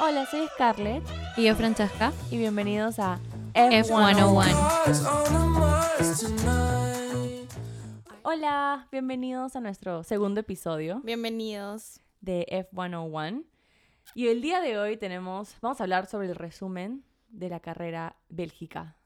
Hola, 0.00 0.26
soy 0.26 0.46
Scarlett 0.54 1.02
Y 1.36 1.44
yo, 1.44 1.54
Francesca. 1.56 2.12
y 2.30 2.38
bienvenidos 2.38 2.98
a 2.98 3.18
F101. 3.54 4.44
Hola, 8.22 8.88
bienvenidos 8.92 9.56
a 9.56 9.60
nuestro 9.60 10.02
segundo 10.04 10.40
episodio 10.40 11.00
Bienvenidos. 11.04 12.00
de 12.20 12.46
F101. 12.72 13.44
Y 14.14 14.28
el 14.28 14.40
día 14.40 14.60
de 14.60 14.78
hoy 14.78 14.96
tenemos, 14.96 15.56
vamos 15.60 15.80
a 15.80 15.84
hablar 15.84 16.06
sobre 16.06 16.28
el 16.28 16.34
resumen 16.34 17.04
de 17.28 17.48
la 17.48 17.60
carrera 17.60 18.16
Bélgica. 18.28 18.96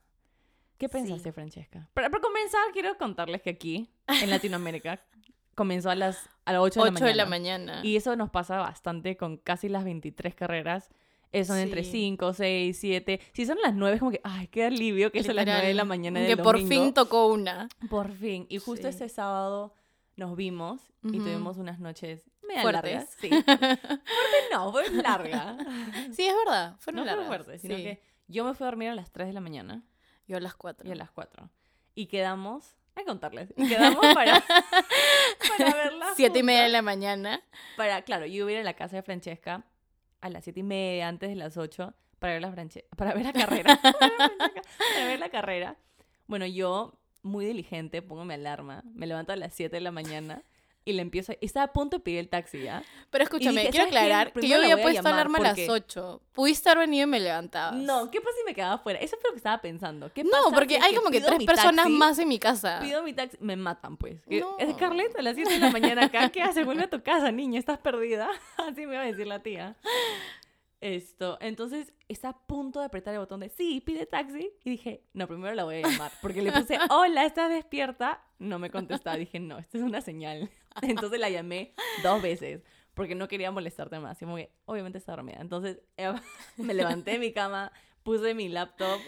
¿Qué 0.77 0.89
pensaste, 0.89 1.31
Francesca? 1.31 1.89
Para, 1.93 2.09
para 2.09 2.21
comenzar, 2.21 2.61
quiero 2.73 2.97
contarles 2.97 3.41
que 3.41 3.49
aquí, 3.51 3.89
en 4.07 4.29
Latinoamérica, 4.29 4.99
comenzó 5.55 5.89
a 5.89 5.95
las, 5.95 6.29
a 6.45 6.53
las 6.53 6.61
8, 6.61 6.81
8 6.81 7.05
de 7.05 7.15
la 7.15 7.25
mañana. 7.25 7.65
mañana. 7.73 7.85
Y 7.87 7.95
eso 7.95 8.15
nos 8.15 8.29
pasa 8.29 8.57
bastante 8.57 9.17
con 9.17 9.37
casi 9.37 9.69
las 9.69 9.83
23 9.83 10.35
carreras. 10.35 10.89
Eh, 11.31 11.45
son 11.45 11.57
entre 11.57 11.83
Sí. 11.83 11.91
5, 11.91 12.33
6, 12.33 12.77
7. 12.79 13.19
Si 13.33 13.45
son 13.47 13.57
las 13.63 13.73
9, 13.73 13.95
es 13.95 13.99
como 13.99 14.11
que, 14.11 14.21
ay, 14.23 14.47
qué 14.47 14.65
alivio 14.65 15.11
que 15.11 15.19
es 15.19 15.29
a 15.29 15.33
las 15.33 15.45
9 15.45 15.59
de 15.61 15.73
la 15.73 15.83
Literal, 15.83 15.87
mañana 15.87 16.19
Que 16.19 16.27
del 16.27 16.37
por 16.37 16.57
domingo. 16.59 16.69
fin 16.85 16.93
tocó 16.93 17.27
una. 17.27 17.67
Por 17.89 18.11
fin. 18.11 18.45
Y 18.49 18.59
justo 18.59 18.83
Sí. 18.83 18.89
este 18.89 19.09
sábado 19.09 19.73
nos 20.15 20.35
vimos 20.35 20.81
y 21.01 21.07
Ujú. 21.17 21.17
tuvimos 21.25 21.57
unas 21.57 21.79
noches 21.79 22.29
media 22.47 22.61
Fuertes. 22.61 22.83
largas. 22.83 23.09
Sí. 23.19 23.29
Fuerte 23.29 23.97
no, 24.51 24.71
fue 24.71 24.89
larga. 24.91 25.57
Sí, 26.15 26.23
es 26.27 26.35
verdad. 26.45 26.75
Fueron 26.79 26.99
no 26.99 27.05
largas. 27.05 27.25
fue 27.27 27.35
fuerte, 27.37 27.57
sino 27.59 27.77
sí. 27.77 27.83
que 27.83 28.01
yo 28.27 28.43
me 28.45 28.53
fui 28.53 28.65
a 28.65 28.67
dormir 28.67 28.89
a 28.89 28.95
las 28.95 29.11
3 29.11 29.27
de 29.27 29.33
la 29.33 29.41
mañana 29.41 29.81
Yo 30.27 30.37
a 30.37 30.39
las 30.39 30.53
4. 30.53 30.87
y 30.87 30.91
a 30.91 30.95
las 30.95 31.09
4. 31.09 31.49
Y 31.95 32.05
quedamos, 32.07 32.75
hay 32.95 33.03
que 33.03 33.07
contarles, 33.07 33.53
y 33.57 33.67
quedamos 33.67 34.05
para, 34.13 34.43
para 35.57 35.73
verla. 35.73 36.07
7 36.15 36.39
y 36.39 36.43
media 36.43 36.63
de 36.63 36.69
la 36.69 36.81
mañana. 36.81 37.41
Para, 37.75 38.01
claro, 38.03 38.25
yo 38.25 38.33
iba 38.33 38.49
a 38.49 38.51
ir 38.51 38.57
a 38.59 38.63
la 38.63 38.75
casa 38.75 38.97
de 38.97 39.03
Francesca 39.03 39.65
a 40.21 40.29
las 40.29 40.43
7 40.45 40.59
y 40.59 40.63
media, 40.63 41.07
antes 41.07 41.29
de 41.29 41.35
las 41.35 41.57
8, 41.57 41.93
para 42.19 42.33
ver 42.33 42.41
la, 42.41 42.51
Franche 42.51 42.85
para 42.95 43.13
ver 43.13 43.25
la 43.25 43.33
carrera. 43.33 43.79
para, 43.81 45.05
ver 45.05 45.15
a 45.15 45.17
la 45.17 45.29
carrera. 45.29 45.75
Bueno, 46.27 46.45
yo, 46.45 46.99
muy 47.23 47.45
diligente, 47.45 48.01
pongo 48.01 48.23
mi 48.23 48.33
alarma, 48.33 48.83
me 48.93 49.05
levanto 49.05 49.33
a 49.33 49.35
las 49.35 49.53
7 49.53 49.75
de 49.75 49.81
la 49.81 49.91
mañana 49.91 50.43
y 50.85 50.93
le 50.93 51.01
empiezo. 51.01 51.31
a- 51.31 51.37
Estaba 51.41 51.65
a 51.65 51.73
punto 51.73 51.97
de 51.97 52.03
pedir 52.03 52.19
el 52.19 52.29
taxi 52.29 52.61
ya. 52.63 52.83
Pero 53.09 53.23
escúchame, 53.23 53.61
dije, 53.61 53.69
quiero 53.71 53.85
aclarar 53.85 54.33
que 54.33 54.47
yo 54.47 54.57
había 54.57 54.81
puesto 54.81 55.07
alarma 55.07 55.37
a 55.39 55.41
las 55.41 55.49
porque- 55.51 55.69
8. 55.69 56.21
Pudiste 56.33 56.69
haber 56.69 56.87
venido 56.87 57.03
y 57.07 57.09
me 57.09 57.19
levantabas. 57.19 57.75
No, 57.75 58.09
¿qué 58.09 58.19
pasa 58.19 58.35
si 58.39 58.43
me 58.45 58.55
quedaba 58.55 58.73
afuera? 58.75 58.97
Eso 58.99 59.15
es 59.15 59.23
lo 59.23 59.29
que 59.31 59.37
estaba 59.37 59.61
pensando. 59.61 60.11
¿Qué 60.13 60.23
No, 60.23 60.51
porque 60.53 60.77
si 60.77 60.81
hay 60.83 60.95
como 60.95 61.11
que 61.11 61.21
tres 61.21 61.43
personas 61.45 61.85
taxi, 61.85 61.91
más 61.97 62.17
en 62.19 62.27
mi 62.27 62.39
casa. 62.39 62.79
Pido 62.81 63.03
mi 63.03 63.13
taxi, 63.13 63.37
me 63.39 63.55
matan 63.55 63.97
pues. 63.97 64.21
No. 64.27 64.57
Es 64.59 64.73
Scarlett 64.73 65.15
a 65.17 65.21
las 65.21 65.35
7 65.35 65.51
de 65.53 65.59
la 65.59 65.69
mañana 65.69 66.05
acá. 66.05 66.29
¿Qué 66.29 66.41
haces? 66.41 66.65
Vuelve 66.65 66.83
a 66.85 66.89
tu 66.89 67.01
casa, 67.03 67.31
niña, 67.31 67.59
estás 67.59 67.77
perdida. 67.77 68.29
Así 68.57 68.85
me 68.87 68.93
iba 68.95 69.03
a 69.03 69.05
decir 69.05 69.27
la 69.27 69.39
tía. 69.43 69.75
Esto, 70.83 71.37
entonces 71.39 71.93
está 72.09 72.27
a 72.27 72.37
punto 72.45 72.81
de 72.81 72.87
apretar 72.87 73.13
el 73.13 73.21
botón 73.21 73.39
de 73.39 73.47
sí, 73.47 73.79
pide 73.79 74.05
taxi. 74.05 74.51
Y 74.65 74.71
dije, 74.71 75.01
no, 75.13 75.29
primero 75.29 75.55
la 75.55 75.63
voy 75.63 75.75
a 75.75 75.87
llamar. 75.87 76.11
Porque 76.21 76.41
le 76.41 76.51
puse, 76.51 76.77
hola, 76.89 77.25
¿estás 77.25 77.49
despierta? 77.49 78.21
No 78.37 78.59
me 78.59 78.69
contestaba. 78.69 79.15
Dije, 79.15 79.39
no, 79.39 79.59
esta 79.59 79.77
es 79.77 79.83
una 79.85 80.01
señal. 80.01 80.49
Entonces 80.81 81.21
la 81.21 81.29
llamé 81.29 81.73
dos 82.03 82.21
veces. 82.21 82.63
Porque 82.95 83.15
no 83.15 83.29
quería 83.29 83.49
molestarte 83.49 83.97
más. 83.99 84.21
Y 84.21 84.25
que, 84.25 84.51
obviamente 84.65 84.97
está 84.97 85.13
dormida. 85.13 85.37
Entonces 85.39 85.79
eh, 85.95 86.13
me 86.57 86.73
levanté 86.73 87.11
de 87.11 87.19
mi 87.19 87.31
cama, 87.31 87.71
puse 88.03 88.33
mi 88.33 88.49
laptop, 88.49 88.99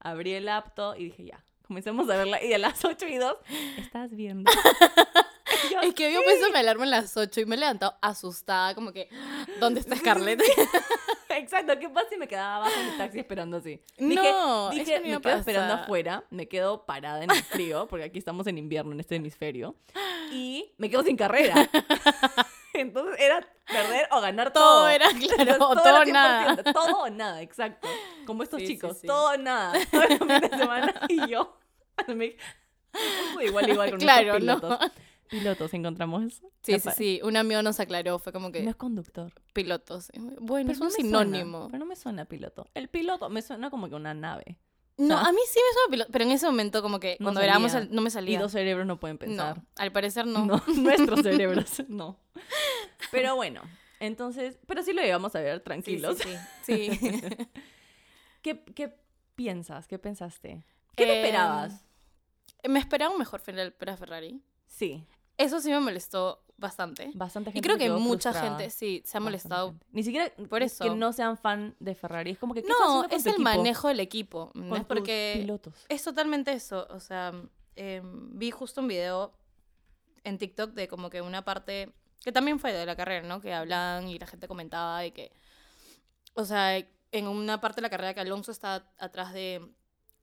abrí 0.00 0.32
el 0.32 0.46
laptop 0.46 0.96
y 0.98 1.04
dije, 1.04 1.26
ya, 1.26 1.44
comencemos 1.64 2.10
a 2.10 2.16
verla. 2.16 2.42
Y 2.42 2.54
a 2.54 2.58
las 2.58 2.84
8 2.84 3.06
y 3.06 3.18
2, 3.18 3.36
¿estás 3.78 4.10
viendo? 4.10 4.50
Yo, 5.74 5.80
Es 5.88 5.94
que 5.94 6.06
había 6.06 6.22
puesto 6.22 6.50
mi 6.50 6.56
alarma 6.58 6.84
a 6.84 6.86
las 6.86 7.16
8 7.16 7.40
y 7.40 7.46
me 7.46 7.56
he 7.56 7.58
levantado 7.58 7.96
asustada, 8.00 8.74
como 8.74 8.92
que, 8.92 9.08
¿dónde 9.60 9.80
está 9.80 9.96
Scarlett? 9.96 10.40
Exacto, 11.30 11.76
¿qué 11.80 11.88
pasa 11.88 12.06
si 12.10 12.16
me 12.16 12.28
quedaba 12.28 12.56
abajo 12.56 12.72
en 12.80 12.88
el 12.90 12.96
taxi 12.98 13.18
esperando 13.18 13.56
así? 13.56 13.80
No, 13.98 14.70
dije, 14.70 14.94
eso 14.94 15.00
dije 15.00 15.00
no 15.00 15.06
me 15.08 15.14
a 15.16 15.20
quedo 15.20 15.36
esperando 15.38 15.74
afuera, 15.74 16.24
me 16.30 16.46
quedo 16.48 16.86
parada 16.86 17.24
en 17.24 17.30
el 17.30 17.42
frío, 17.42 17.86
porque 17.88 18.04
aquí 18.04 18.18
estamos 18.18 18.46
en 18.46 18.56
invierno 18.58 18.92
en 18.92 19.00
este 19.00 19.16
hemisferio, 19.16 19.74
y 20.30 20.72
me 20.78 20.88
quedo 20.90 21.02
sin 21.02 21.16
carrera. 21.16 21.54
Entonces 22.72 23.16
era 23.20 23.40
perder 23.66 24.08
o 24.10 24.20
ganar 24.20 24.52
todo. 24.52 24.64
Todo 24.80 24.88
era 24.88 25.08
claro, 25.10 25.58
Todo 25.58 25.74
todo, 25.76 26.02
era 26.02 26.04
nada. 26.12 26.56
100%, 26.56 26.72
Todo 26.72 26.98
o 27.02 27.08
nada, 27.10 27.40
exacto. 27.42 27.88
Como 28.26 28.42
estos 28.42 28.60
Sí, 28.60 28.66
sí, 28.66 28.72
chicos, 28.74 28.98
sí. 29.00 29.06
todo 29.06 29.30
o 29.32 29.36
nada. 29.36 29.72
Todo 29.92 30.02
el 30.02 30.18
fin 30.18 30.28
de 30.28 30.48
semana 30.48 30.94
y 31.08 31.28
yo. 31.28 31.56
me- 32.08 32.36
igual, 33.44 33.68
igual 33.70 33.90
con 33.90 33.98
Claro, 34.00 34.38
nuestros 34.40 34.80
¿no? 34.80 34.90
Pilotos. 35.28 35.72
Encontramos. 35.74 36.42
Sí, 36.62 36.72
la 36.72 36.78
sí, 36.78 36.84
pa- 36.84 36.92
sí. 36.92 37.20
Un 37.22 37.36
amigo 37.36 37.60
nos 37.62 37.80
aclaró, 37.80 38.18
fue 38.18 38.32
como 38.32 38.50
que 38.52 38.62
No 38.62 38.70
es 38.70 38.76
conductor. 38.76 39.32
pilotos. 39.52 40.10
Bueno, 40.40 40.72
es 40.72 40.78
un 40.80 40.86
no 40.88 40.90
me 40.90 40.96
suena, 40.96 41.08
sinónimo. 41.24 41.66
pero 41.68 41.78
no 41.78 41.86
me 41.86 41.96
suena 41.96 42.24
piloto. 42.24 42.66
El 42.74 42.88
piloto 42.88 43.28
me 43.30 43.42
suena 43.42 43.70
como 43.70 43.88
que 43.88 43.94
una 43.94 44.14
nave. 44.14 44.58
No, 44.96 45.18
a 45.18 45.32
mí 45.32 45.38
sí 45.48 45.58
me 45.58 45.72
suena 45.74 45.90
piloto, 45.90 46.12
pero 46.12 46.24
en 46.24 46.30
ese 46.30 46.46
momento 46.46 46.80
como 46.80 47.00
que 47.00 47.16
No 47.18 47.24
cuando 47.24 47.40
el- 47.40 47.90
no 47.90 48.00
me 48.02 48.08
Y 48.08 48.10
salía. 48.12 48.38
dos 48.40 48.52
cerebros 48.52 48.86
no 48.86 49.00
pueden 49.00 49.18
pensar. 49.18 49.56
no, 49.58 49.64
al 49.76 49.90
parecer 49.92 50.26
no. 50.26 50.46
No, 50.46 50.62
nuestros 50.76 51.20
cerebros, 51.22 51.82
no. 51.88 52.16
Pero 53.10 53.34
bueno, 53.34 53.62
entonces, 54.00 54.56
pero 54.66 54.82
sí 54.84 54.92
lo 54.92 55.02
llevamos 55.02 55.34
a 55.34 55.40
ver 55.40 55.58
Sí, 55.58 55.64
tranquilos. 55.64 56.18
sí, 56.18 56.28
sí. 56.64 56.90
Sí. 56.92 57.10
¿Qué, 58.42 58.62
qué 58.74 58.94
piensas? 59.34 59.86
¿Qué 59.88 59.98
pensaste? 59.98 60.64
¿Qué 60.96 61.06
te 61.06 61.12
Em, 61.18 61.24
esperabas? 61.24 61.84
me 62.68 62.78
esperaba 62.78 63.12
un 63.12 63.18
mejor 63.18 63.40
final 63.40 63.72
para 63.72 63.96
Ferrari. 63.96 64.40
Sí, 64.76 65.04
Eso 65.36 65.60
sí 65.60 65.70
me 65.70 65.80
molestó 65.80 66.40
bastante. 66.56 67.10
bastante 67.14 67.50
Y 67.50 67.52
gente 67.54 67.66
creo 67.68 67.76
se 67.78 67.84
que 67.84 67.90
mucha 67.90 68.30
frustrada. 68.32 68.56
gente 68.58 68.70
sí 68.70 69.02
se 69.04 69.16
ha 69.16 69.20
molestado. 69.20 69.74
Ni 69.92 70.02
siquiera 70.02 70.32
por 70.48 70.58
que 70.60 70.64
eso. 70.66 70.94
no 70.94 71.12
sean 71.12 71.36
fan 71.36 71.74
de 71.80 71.94
Ferrari. 71.94 72.30
Es 72.32 72.38
como 72.38 72.54
que, 72.54 72.62
¿qué 72.62 72.70
estás 72.70 72.86
No, 72.88 73.04
es 73.04 73.26
el 73.26 73.32
equipo? 73.34 73.42
manejo 73.42 73.88
del 73.88 74.00
equipo. 74.00 74.50
¿no? 74.54 74.76
Es 74.76 74.84
porque 74.84 75.36
pilotos. 75.40 75.74
es 75.88 76.02
totalmente 76.02 76.52
eso. 76.52 76.86
O 76.90 77.00
sea, 77.00 77.32
em, 77.76 78.38
vi 78.38 78.50
justo 78.50 78.80
un 78.80 78.88
video 78.88 79.32
en 80.24 80.38
TikTok 80.38 80.70
de 80.72 80.88
como 80.88 81.10
que 81.10 81.20
una 81.22 81.44
parte 81.44 81.92
que 82.22 82.32
también 82.32 82.58
fue 82.58 82.72
de 82.72 82.86
la 82.86 82.96
carrera, 82.96 83.26
¿no? 83.26 83.40
Que 83.40 83.52
hablaban 83.52 84.08
y 84.08 84.18
la 84.18 84.26
gente 84.26 84.48
comentaba 84.48 85.00
de 85.00 85.12
que, 85.12 85.32
o 86.34 86.44
sea, 86.44 86.78
en 86.78 87.28
una 87.28 87.60
parte 87.60 87.76
de 87.76 87.82
la 87.82 87.90
carrera 87.90 88.14
que 88.14 88.20
Alonso 88.20 88.50
está 88.50 88.90
atrás 88.98 89.32
de, 89.34 89.60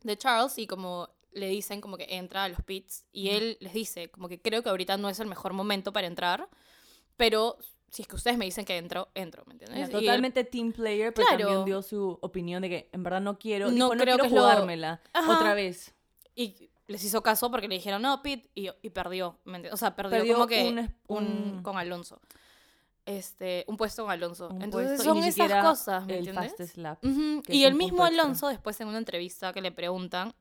de 0.02 0.18
Charles 0.18 0.58
y 0.58 0.66
como 0.66 1.10
le 1.34 1.48
dicen 1.48 1.82
como 1.82 1.98
que 1.98 2.08
entra 2.10 2.44
a 2.44 2.50
los 2.50 2.62
pits 2.62 3.06
y 3.12 3.30
él 3.30 3.58
les 3.62 3.74
dice 3.74 4.10
como 4.12 4.28
que 4.28 4.40
creo 4.42 4.64
que 4.64 4.70
ahorita 4.70 4.98
no 4.98 5.10
es 5.10 5.20
el 5.20 5.28
mejor 5.28 5.54
momento 5.54 5.94
para 5.94 6.08
entrar, 6.08 6.50
pero 7.18 7.58
si 7.90 8.02
es 8.04 8.08
que 8.08 8.16
ustedes 8.16 8.38
me 8.38 8.46
dicen 8.46 8.64
que 8.66 8.78
entro, 8.78 9.10
entro, 9.16 9.44
¿me 9.46 9.54
entiendes? 9.54 9.80
Y 9.80 9.82
él- 9.84 9.90
totalmente 9.92 10.44
team 10.44 10.72
player, 10.72 11.14
pero 11.14 11.28
Claro. 11.28 11.46
también 11.46 11.66
dio 11.66 11.82
su 11.82 12.18
opinión 12.22 12.62
de 12.62 12.70
que 12.70 12.90
en 12.92 13.04
verdad 13.04 13.22
no 13.22 13.38
quiero, 13.38 13.68
No 13.68 13.72
dijo, 13.74 13.96
no 13.96 14.02
creo 14.02 14.16
quiero 14.18 14.24
que 14.30 14.36
lo- 14.36 14.42
jugármela 14.42 15.02
otra 15.28 15.54
vez. 15.54 15.94
Y 16.36 16.70
les 16.88 17.04
hizo 17.04 17.22
caso 17.24 17.50
porque 17.52 17.68
le 17.68 17.76
dijeron, 17.76 18.02
no, 18.02 18.22
Pit, 18.22 18.48
y, 18.56 18.70
y 18.82 18.90
perdió. 18.92 19.38
¿me 19.46 19.58
entiendes? 19.58 19.74
O 19.74 19.78
sea, 19.78 19.96
perdió, 19.96 20.18
Perdió 20.20 20.34
como 20.36 20.48
que 20.48 20.64
un 20.64 20.94
un, 21.08 21.64
con 21.64 21.78
Alonso. 21.78 22.20
Este, 23.06 23.66
un 23.68 23.78
puesto 23.78 24.04
con 24.04 24.12
Alonso. 24.12 24.50
Un 24.50 24.62
Entonces 24.62 24.90
puesto, 24.92 25.04
y 25.04 25.06
son 25.06 25.20
ni 25.22 25.28
esas 25.28 25.66
cosas, 25.66 26.06
¿me 26.06 26.20
el 26.20 26.28
entiendes? 26.28 26.78
Y 27.50 27.64
el 27.64 27.74
mismo 27.76 28.06
extra. 28.06 28.24
Alonso, 28.24 28.48
después 28.48 28.80
en 28.80 28.88
una 28.88 29.00
entrevista 29.00 29.52
que 29.54 29.62
le 29.62 29.72
preguntan, 29.72 30.34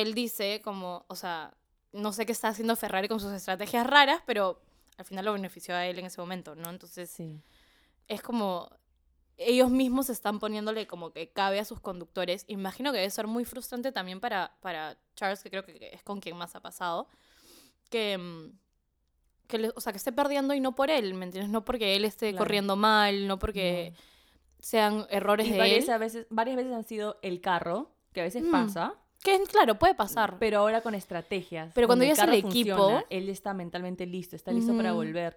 él 0.00 0.14
dice 0.14 0.60
como, 0.62 1.04
o 1.08 1.16
sea, 1.16 1.54
no 1.92 2.12
sé 2.12 2.26
qué 2.26 2.32
está 2.32 2.48
haciendo 2.48 2.76
Ferrari 2.76 3.08
con 3.08 3.20
sus 3.20 3.32
estrategias 3.32 3.86
raras, 3.86 4.22
pero 4.26 4.60
al 4.98 5.04
final 5.04 5.24
lo 5.24 5.32
benefició 5.32 5.74
a 5.74 5.86
él 5.86 5.98
en 5.98 6.06
ese 6.06 6.20
momento, 6.20 6.54
¿no? 6.54 6.70
Entonces 6.70 7.10
Sí. 7.10 7.40
es 8.08 8.22
como 8.22 8.68
ellos 9.38 9.70
mismos 9.70 10.08
están 10.08 10.38
poniéndole 10.38 10.86
como 10.86 11.12
que 11.12 11.28
cabe 11.30 11.58
a 11.60 11.64
sus 11.64 11.80
conductores. 11.80 12.44
Imagino 12.48 12.90
que 12.92 12.98
debe 12.98 13.10
ser 13.10 13.26
muy 13.26 13.44
frustrante 13.44 13.92
también 13.92 14.18
para, 14.20 14.56
para 14.60 14.96
Charles, 15.14 15.42
que 15.42 15.50
creo 15.50 15.64
que 15.64 15.90
es 15.92 16.02
con 16.02 16.20
quien 16.20 16.36
más 16.36 16.54
ha 16.56 16.60
pasado, 16.60 17.08
que, 17.90 18.16
mm, 18.16 18.52
que 19.46 19.58
le- 19.58 19.72
o 19.76 19.80
sea, 19.80 19.92
que 19.92 19.98
esté 19.98 20.10
perdiendo 20.12 20.54
y 20.54 20.60
no 20.60 20.74
por 20.74 20.90
él, 20.90 21.14
¿me 21.14 21.26
entiendes? 21.26 21.50
No 21.50 21.64
porque 21.64 21.96
él 21.96 22.04
esté 22.04 22.30
Claro. 22.30 22.44
corriendo 22.44 22.76
mal, 22.76 23.26
no 23.28 23.38
porque 23.38 23.92
No. 23.92 23.98
sean 24.58 25.06
errores 25.10 25.46
Y 25.46 25.52
de 25.52 25.58
varias, 25.58 25.84
él. 25.84 25.90
a 25.94 25.98
veces, 25.98 26.26
varias 26.30 26.56
veces 26.56 26.72
han 26.72 26.84
sido 26.84 27.18
el 27.22 27.40
carro, 27.40 27.92
que 28.12 28.20
a 28.20 28.24
veces 28.24 28.42
Mm. 28.42 28.50
pasa, 28.50 28.94
Que 29.26 29.42
claro, 29.44 29.78
puede 29.78 29.94
pasar. 29.94 30.36
pero 30.38 30.58
ahora 30.60 30.80
con 30.80 30.94
estrategias. 30.94 31.72
Pero 31.74 31.86
cuando 31.86 32.04
el 32.04 32.14
carro 32.16 32.32
equipo- 32.32 32.76
funciona, 32.76 33.04
él 33.10 33.28
está 33.28 33.52
mentalmente 33.54 34.06
listo, 34.06 34.36
está 34.36 34.52
listo 34.52 34.76
para 34.76 34.92
volver. 34.92 35.36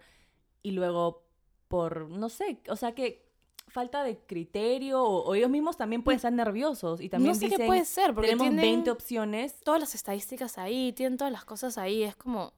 Y 0.63 0.71
luego, 0.71 1.23
por, 1.67 2.09
no 2.09 2.29
sé, 2.29 2.59
o 2.69 2.75
sea 2.75 2.93
que 2.93 3.27
falta 3.67 4.03
de 4.03 4.17
criterio, 4.17 5.01
o, 5.03 5.23
o 5.25 5.35
ellos 5.35 5.49
mismos 5.49 5.77
también 5.77 6.01
pueden 6.03 6.15
estar 6.17 6.33
nerviosos. 6.33 7.01
Y 7.01 7.09
también 7.09 7.33
no 7.33 7.39
sé 7.39 7.45
dicen, 7.45 7.59
qué 7.59 7.65
puede 7.67 7.85
ser, 7.85 8.13
porque 8.13 8.29
tenemos 8.29 8.47
tienen 8.47 8.61
20 8.61 8.91
opciones, 8.91 9.59
todas 9.63 9.79
las 9.79 9.93
estadísticas 9.95 10.57
ahí, 10.57 10.91
tienen 10.93 11.17
todas 11.17 11.31
las 11.31 11.45
cosas 11.45 11.77
ahí, 11.77 12.01
es 12.03 12.15
como... 12.15 12.51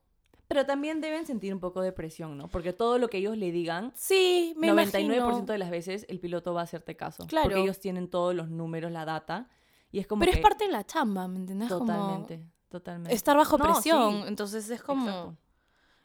pero 0.47 0.65
también 0.65 1.01
deben 1.01 1.25
sentir 1.25 1.53
un 1.53 1.59
poco 1.59 1.81
de 1.81 1.91
presión, 1.91 2.37
¿no? 2.37 2.47
Porque 2.47 2.71
todo 2.73 2.97
lo 2.97 3.09
que 3.09 3.17
ellos 3.17 3.37
le 3.37 3.51
digan, 3.51 3.91
Sí, 3.95 4.53
me 4.57 4.69
99% 4.71 5.15
imagino. 5.15 5.45
de 5.45 5.57
las 5.57 5.69
veces 5.69 6.05
el 6.07 6.19
piloto 6.19 6.53
va 6.53 6.61
a 6.61 6.63
hacerte 6.63 6.95
caso. 6.95 7.25
Claro. 7.27 7.49
Porque 7.49 7.61
ellos 7.61 7.79
tienen 7.79 8.09
todos 8.09 8.33
los 8.33 8.49
números, 8.49 8.89
la 8.91 9.03
data. 9.05 9.49
Y 9.91 9.99
es 9.99 10.07
como 10.07 10.21
Pero 10.21 10.31
que... 10.31 10.37
es 10.39 10.43
parte 10.43 10.65
de 10.65 10.71
la 10.71 10.85
chamba, 10.85 11.27
¿me 11.27 11.37
entiendes? 11.37 11.69
Como 11.69 11.85
Totalmente, 11.85 12.41
totalmente. 12.69 13.15
estar 13.15 13.35
bajo 13.37 13.57
No, 13.57 13.65
presión, 13.65 14.21
sí, 14.21 14.27
entonces 14.27 14.69
es 14.69 14.81
como... 14.81 15.37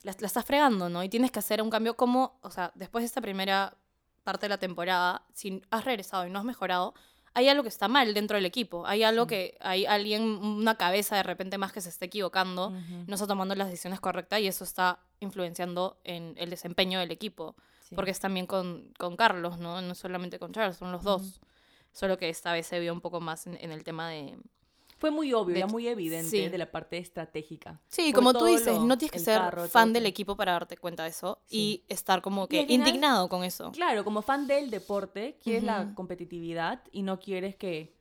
la, 0.02 0.14
la 0.18 0.26
estás 0.26 0.44
fregando, 0.44 0.88
¿no? 0.88 1.02
Y 1.02 1.08
tienes 1.08 1.30
que 1.30 1.38
hacer 1.38 1.62
un 1.62 1.70
cambio 1.70 1.96
como, 1.96 2.38
o 2.42 2.50
sea, 2.50 2.72
después 2.74 3.02
de 3.02 3.06
esta 3.06 3.20
primera 3.20 3.76
parte 4.24 4.46
de 4.46 4.48
la 4.50 4.58
temporada, 4.58 5.22
si 5.32 5.62
has 5.70 5.84
regresado 5.84 6.26
y 6.26 6.30
no 6.30 6.38
has 6.40 6.44
mejorado, 6.44 6.94
hay 7.32 7.48
algo 7.48 7.62
que 7.62 7.68
está 7.68 7.86
mal 7.86 8.14
dentro 8.14 8.36
del 8.36 8.46
equipo. 8.46 8.86
Hay 8.86 9.02
algo 9.02 9.26
que 9.26 9.58
hay 9.60 9.84
alguien, 9.84 10.22
una 10.22 10.76
cabeza 10.76 11.16
de 11.16 11.22
repente 11.22 11.58
más 11.58 11.70
que 11.70 11.82
se 11.82 11.90
esté 11.90 12.06
equivocando, 12.06 12.70
no 13.06 13.14
está 13.14 13.26
tomando 13.26 13.54
las 13.54 13.68
decisiones 13.68 14.00
correctas 14.00 14.40
y 14.40 14.46
eso 14.46 14.64
está 14.64 15.00
influenciando 15.20 16.00
en 16.02 16.34
el 16.38 16.48
desempeño 16.48 16.98
del 16.98 17.10
equipo. 17.10 17.54
Sí. 17.82 17.94
Porque 17.94 18.10
es 18.10 18.20
también 18.20 18.46
con, 18.46 18.90
con 18.98 19.16
Carlos, 19.16 19.58
¿no? 19.58 19.82
No 19.82 19.94
solamente 19.94 20.38
con 20.38 20.52
Charles, 20.52 20.78
son 20.78 20.90
los 20.92 21.02
dos. 21.04 21.40
Solo 21.96 22.18
que 22.18 22.28
esta 22.28 22.52
vez 22.52 22.66
se 22.66 22.78
vio 22.78 22.92
un 22.92 23.00
poco 23.00 23.20
más 23.22 23.46
en, 23.46 23.56
en 23.58 23.72
el 23.72 23.82
tema 23.82 24.10
de... 24.10 24.36
Fue 24.98 25.10
muy 25.10 25.32
obvio, 25.32 25.54
De 25.54 25.60
era 25.60 25.66
muy 25.66 25.88
evidente 25.88 26.28
sí. 26.30 26.48
de 26.50 26.58
la 26.58 26.70
parte 26.70 26.98
estratégica. 26.98 27.80
Sí, 27.88 28.12
Por 28.12 28.14
como 28.16 28.32
tú 28.34 28.44
dices, 28.44 28.74
lo- 28.76 28.84
no 28.84 28.98
tienes 28.98 29.12
que 29.12 29.18
ser 29.18 29.38
carro, 29.38 29.66
fan 29.66 29.88
todo 29.88 29.94
del 29.94 30.04
equipo 30.06 30.36
para 30.36 30.52
darte 30.52 30.76
cuenta 30.76 31.04
de 31.04 31.08
eso 31.08 31.38
Sí. 31.46 31.56
y 31.56 31.84
estar 31.94 32.20
como 32.20 32.48
que 32.48 32.66
final- 32.66 32.86
indignado 32.88 33.28
con 33.30 33.44
eso. 33.44 33.72
Claro, 33.72 34.04
como 34.04 34.20
fan 34.20 34.46
del 34.46 34.68
deporte, 34.70 35.38
quieres 35.42 35.64
la 35.64 35.94
competitividad 35.94 36.82
y 36.92 37.00
no 37.02 37.18
quieres 37.18 37.56
que 37.56 37.94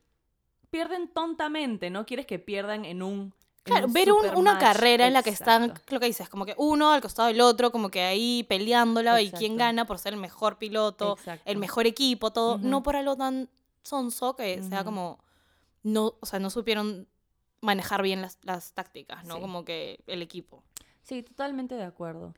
pierden 0.70 1.08
tontamente, 1.08 1.88
no 1.90 2.04
quieres 2.06 2.26
que 2.26 2.38
pierdan 2.38 2.84
en 2.84 3.02
un 3.02 3.32
Claro, 3.62 3.86
un 3.86 3.92
ver 3.94 4.12
un- 4.12 4.36
una 4.36 4.58
carrera 4.58 5.06
en 5.06 5.12
la 5.14 5.22
que 5.22 5.30
están, 5.30 5.74
lo 5.88 5.98
que 6.00 6.06
dices, 6.06 6.28
como 6.28 6.44
que 6.46 6.54
uno 6.56 6.92
al 6.92 7.00
costado 7.00 7.28
del 7.28 7.40
otro, 7.40 7.72
como 7.72 7.90
que 7.90 8.02
ahí 8.02 8.44
peleándola 8.48 9.20
y 9.22 9.30
quién 9.32 9.56
gana 9.56 9.86
por 9.86 9.98
ser 9.98 10.12
el 10.14 10.20
mejor 10.20 10.56
piloto, 10.58 11.16
Exacto. 11.18 11.42
el 11.50 11.56
mejor 11.58 11.86
equipo, 11.86 12.30
todo, 12.32 12.58
no 12.58 12.82
por 12.82 12.94
algo 12.96 13.16
tan 13.16 13.48
sonso 13.86 14.36
que 14.36 14.62
sea 14.62 14.84
como, 14.84 15.18
no, 15.82 16.14
o 16.20 16.26
sea, 16.26 16.38
no 16.38 16.50
supieron 16.50 17.08
manejar 17.60 18.02
bien 18.02 18.22
las, 18.22 18.38
las 18.42 18.72
tácticas, 18.72 19.24
¿no? 19.24 19.36
Sí. 19.36 19.40
Como 19.40 19.64
que 19.64 20.02
el 20.06 20.22
equipo. 20.22 20.62
Sí, 21.02 21.22
totalmente 21.22 21.74
de 21.74 21.84
acuerdo. 21.84 22.34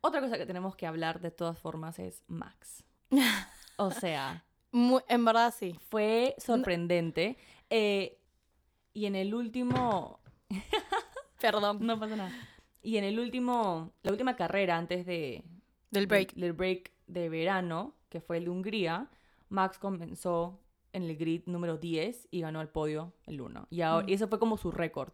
Otra 0.00 0.20
cosa 0.20 0.38
que 0.38 0.46
tenemos 0.46 0.76
que 0.76 0.86
hablar 0.86 1.20
de 1.20 1.30
todas 1.30 1.58
formas 1.58 1.98
es 1.98 2.22
Max. 2.26 2.84
O 3.76 3.90
sea, 3.90 4.44
en 4.72 5.24
verdad 5.24 5.52
sí. 5.56 5.76
fue 5.90 6.36
sorprendente. 6.38 7.36
Eh, 7.70 8.20
y 8.92 9.06
en 9.06 9.16
el 9.16 9.34
último, 9.34 10.20
Perdón. 11.40 11.78
no 11.80 11.98
pasa 11.98 12.14
nada. 12.14 12.32
Y 12.82 12.98
en 12.98 13.02
el 13.02 13.18
último, 13.18 13.92
la 14.02 14.12
última 14.12 14.36
carrera 14.36 14.76
antes 14.76 15.06
de, 15.06 15.42
Del 15.90 16.06
break. 16.06 16.34
Del, 16.34 16.40
del 16.40 16.52
break 16.52 16.92
de 17.08 17.28
verano, 17.28 17.96
que 18.08 18.20
fue 18.20 18.36
el 18.36 18.44
de 18.44 18.50
Hungría, 18.50 19.10
Max 19.48 19.76
comenzó 19.78 20.60
en 20.94 21.02
el 21.04 21.16
grid 21.16 21.42
número 21.46 21.76
10 21.76 22.28
y 22.30 22.40
ganó 22.40 22.60
el 22.62 22.68
podio 22.68 23.12
el 23.26 23.40
1. 23.40 23.66
Y, 23.70 23.82
ahora, 23.82 24.06
Mm. 24.06 24.08
y 24.08 24.12
eso 24.14 24.28
fue 24.28 24.38
como 24.38 24.56
su 24.56 24.70
récord. 24.70 25.12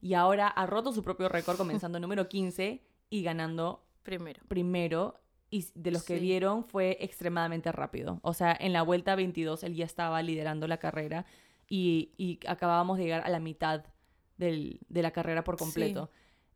Y 0.00 0.14
ahora 0.14 0.48
ha 0.48 0.66
roto 0.66 0.92
su 0.92 1.02
propio 1.02 1.28
récord 1.28 1.56
comenzando 1.56 2.00
número 2.00 2.28
15 2.28 2.82
y 3.10 3.22
ganando 3.22 3.84
Primero. 4.02 4.40
primero. 4.48 5.14
Y 5.50 5.66
de 5.74 5.90
los 5.90 6.04
que 6.04 6.18
vieron 6.20 6.64
fue 6.64 6.96
extremadamente 7.00 7.72
rápido. 7.72 8.20
O 8.22 8.32
sea, 8.34 8.56
en 8.58 8.72
la 8.72 8.82
vuelta 8.82 9.16
22 9.16 9.64
él 9.64 9.74
ya 9.74 9.84
estaba 9.84 10.22
liderando 10.22 10.66
la 10.68 10.78
carrera 10.78 11.26
y, 11.68 12.12
y 12.16 12.38
acabábamos 12.46 12.98
de 12.98 13.04
llegar 13.04 13.22
a 13.24 13.28
la 13.28 13.40
mitad 13.40 13.84
del- 14.38 14.80
de 14.88 15.02
la 15.02 15.10
carrera 15.10 15.42
por 15.44 15.58
Sí. 15.58 15.64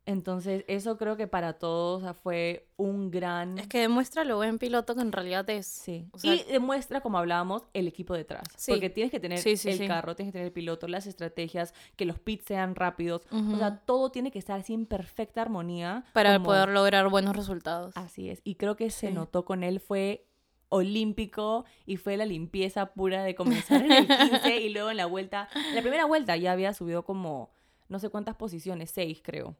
Entonces, 0.06 0.64
eso 0.68 0.98
creo 0.98 1.16
que 1.16 1.26
para 1.26 1.54
todos 1.54 2.02
o 2.02 2.04
sea, 2.04 2.12
fue 2.14 2.68
un 2.76 3.10
gran... 3.10 3.58
Es 3.58 3.68
que 3.68 3.78
demuestra 3.80 4.24
lo 4.24 4.36
buen 4.36 4.58
piloto 4.58 4.94
que 4.94 5.00
en 5.00 5.12
realidad 5.12 5.48
es. 5.48 5.66
Sí. 5.66 6.06
O 6.12 6.18
sea- 6.18 6.34
y 6.34 6.42
demuestra, 6.44 7.00
como 7.00 7.16
hablábamos, 7.16 7.62
el 7.72 7.88
equipo 7.88 8.12
detrás. 8.14 8.46
Sí. 8.56 8.70
Porque 8.72 8.90
tienes 8.90 9.10
que 9.10 9.18
tener 9.18 9.38
Sí, 9.38 9.56
sí, 9.56 9.70
el 9.70 9.88
carro, 9.88 10.14
tienes 10.14 10.30
que 10.32 10.38
tener 10.38 10.46
el 10.48 10.52
piloto, 10.52 10.88
las 10.88 11.06
estrategias, 11.06 11.72
que 11.96 12.04
los 12.04 12.18
pits 12.18 12.44
sean 12.44 12.74
rápidos. 12.74 13.22
O 13.30 13.56
sea, 13.56 13.78
todo 13.78 14.10
tiene 14.10 14.30
que 14.30 14.38
estar 14.38 14.60
así 14.60 14.74
en 14.74 14.84
perfecta 14.84 15.40
armonía. 15.40 16.04
Para 16.12 16.34
como- 16.34 16.46
poder 16.46 16.68
lograr 16.68 17.08
buenos 17.08 17.34
resultados. 17.34 17.96
Así 17.96 18.28
es. 18.28 18.42
Y 18.44 18.56
creo 18.56 18.76
que 18.76 18.90
se 18.90 19.10
notó 19.10 19.46
con 19.46 19.62
él, 19.64 19.80
fue 19.80 20.26
olímpico 20.68 21.64
y 21.86 21.96
fue 21.96 22.16
la 22.16 22.26
limpieza 22.26 22.92
pura 22.92 23.22
de 23.22 23.34
comenzar 23.34 23.82
en 23.84 23.92
el 23.92 24.06
15 24.06 24.56
y 24.60 24.68
luego 24.70 24.90
en 24.90 24.96
la 24.96 25.06
vuelta. 25.06 25.48
La 25.74 25.80
primera 25.80 26.04
vuelta 26.04 26.36
ya 26.36 26.52
había 26.52 26.74
subido 26.74 27.04
como 27.04 27.50
no 27.88 27.98
sé 27.98 28.08
cuántas 28.10 28.34
posiciones, 28.36 28.90
seis 28.90 29.20
creo. 29.22 29.56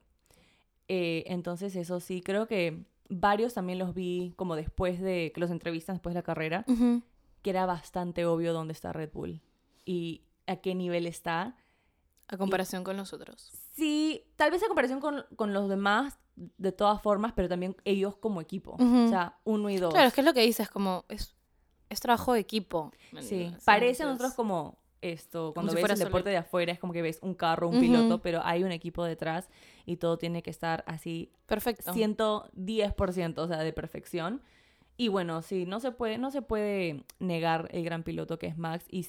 Eh, 0.89 1.25
entonces 1.27 1.75
eso 1.77 2.01
sí, 2.01 2.21
creo 2.21 2.47
que 2.47 2.85
varios 3.09 3.55
también 3.55 3.79
los 3.79 3.95
vi 3.95 4.33
como 4.37 4.57
después 4.57 5.01
de 5.01 5.31
que 5.35 5.41
los 5.41 5.51
entrevistan 5.51 5.97
después 5.97 6.15
de 6.15 6.19
la 6.19 6.23
carrera, 6.25 6.65
que 7.43 7.51
era 7.51 7.67
bastante 7.67 8.25
obvio 8.27 8.53
dónde 8.53 8.73
está 8.73 8.93
Red 8.93 9.11
Bull 9.13 9.41
y 9.85 10.23
a 10.47 10.57
qué 10.57 10.75
nivel 10.75 11.07
está. 11.07 11.57
A 12.29 12.39
comparación 12.39 12.85
con 12.85 12.97
los 12.97 13.13
otros. 13.13 13.51
Sí, 13.75 14.25
tal 14.37 14.51
vez 14.51 14.63
en 14.63 14.69
comparación 14.69 15.01
con, 15.01 15.25
con 15.37 15.53
los 15.53 15.69
demás, 15.69 16.19
de 16.37 16.73
todas 16.73 17.01
formas, 17.03 17.33
pero 17.35 17.49
también 17.49 17.77
ellos 17.85 18.17
como 18.17 18.41
equipo. 18.41 18.73
O 18.79 19.09
sea, 19.09 19.39
uno 19.45 19.69
y 19.69 19.77
dos. 19.77 19.93
Claro, 19.93 20.09
es 20.09 20.15
que 20.15 20.23
es 20.23 20.25
lo 20.25 20.33
que 20.33 20.41
dices, 20.41 20.71
como 20.71 21.05
es, 21.09 21.35
es 21.91 22.01
trabajo 22.01 22.33
de 22.33 22.41
equipo. 22.41 22.93
¿me 23.13 23.23
Sí, 23.23 23.35
entiendes? 23.35 23.65
parece 23.65 24.03
a 24.03 24.07
nosotros 24.07 24.33
como 24.35 24.79
esto, 25.13 25.53
cuando 25.55 25.73
si 25.73 25.77
ves 25.77 25.85
el 25.91 25.97
solo- 25.97 26.05
deporte 26.09 26.31
de 26.31 26.37
afuera, 26.39 26.73
es 26.73 26.79
como 26.79 26.93
que 26.93 27.03
ves 27.03 27.19
un 27.23 27.35
carro, 27.35 27.69
un 27.69 27.81
piloto, 27.81 28.21
pero 28.23 28.41
hay 28.45 28.65
un 28.65 28.73
equipo 28.73 29.05
detrás 29.05 29.49
y 29.87 29.97
todo 29.97 30.17
tiene 30.19 30.43
que 30.43 30.51
estar 30.51 30.83
así 30.87 31.31
Perfecto. 31.47 31.93
110%, 31.93 33.39
o 33.43 33.49
sea, 33.49 33.59
de 33.59 33.73
perfección. 33.73 34.43
Y 34.97 35.09
bueno, 35.09 35.43
sí, 35.43 35.67
no 35.67 35.81
se 35.81 35.91
puede, 35.91 36.19
no 36.19 36.31
se 36.31 36.43
puede 36.43 37.05
negar 37.19 37.69
el 37.73 37.85
gran 37.85 38.03
piloto 38.05 38.39
que 38.39 38.47
es 38.47 38.57
Max 38.57 38.85
y, 38.89 39.07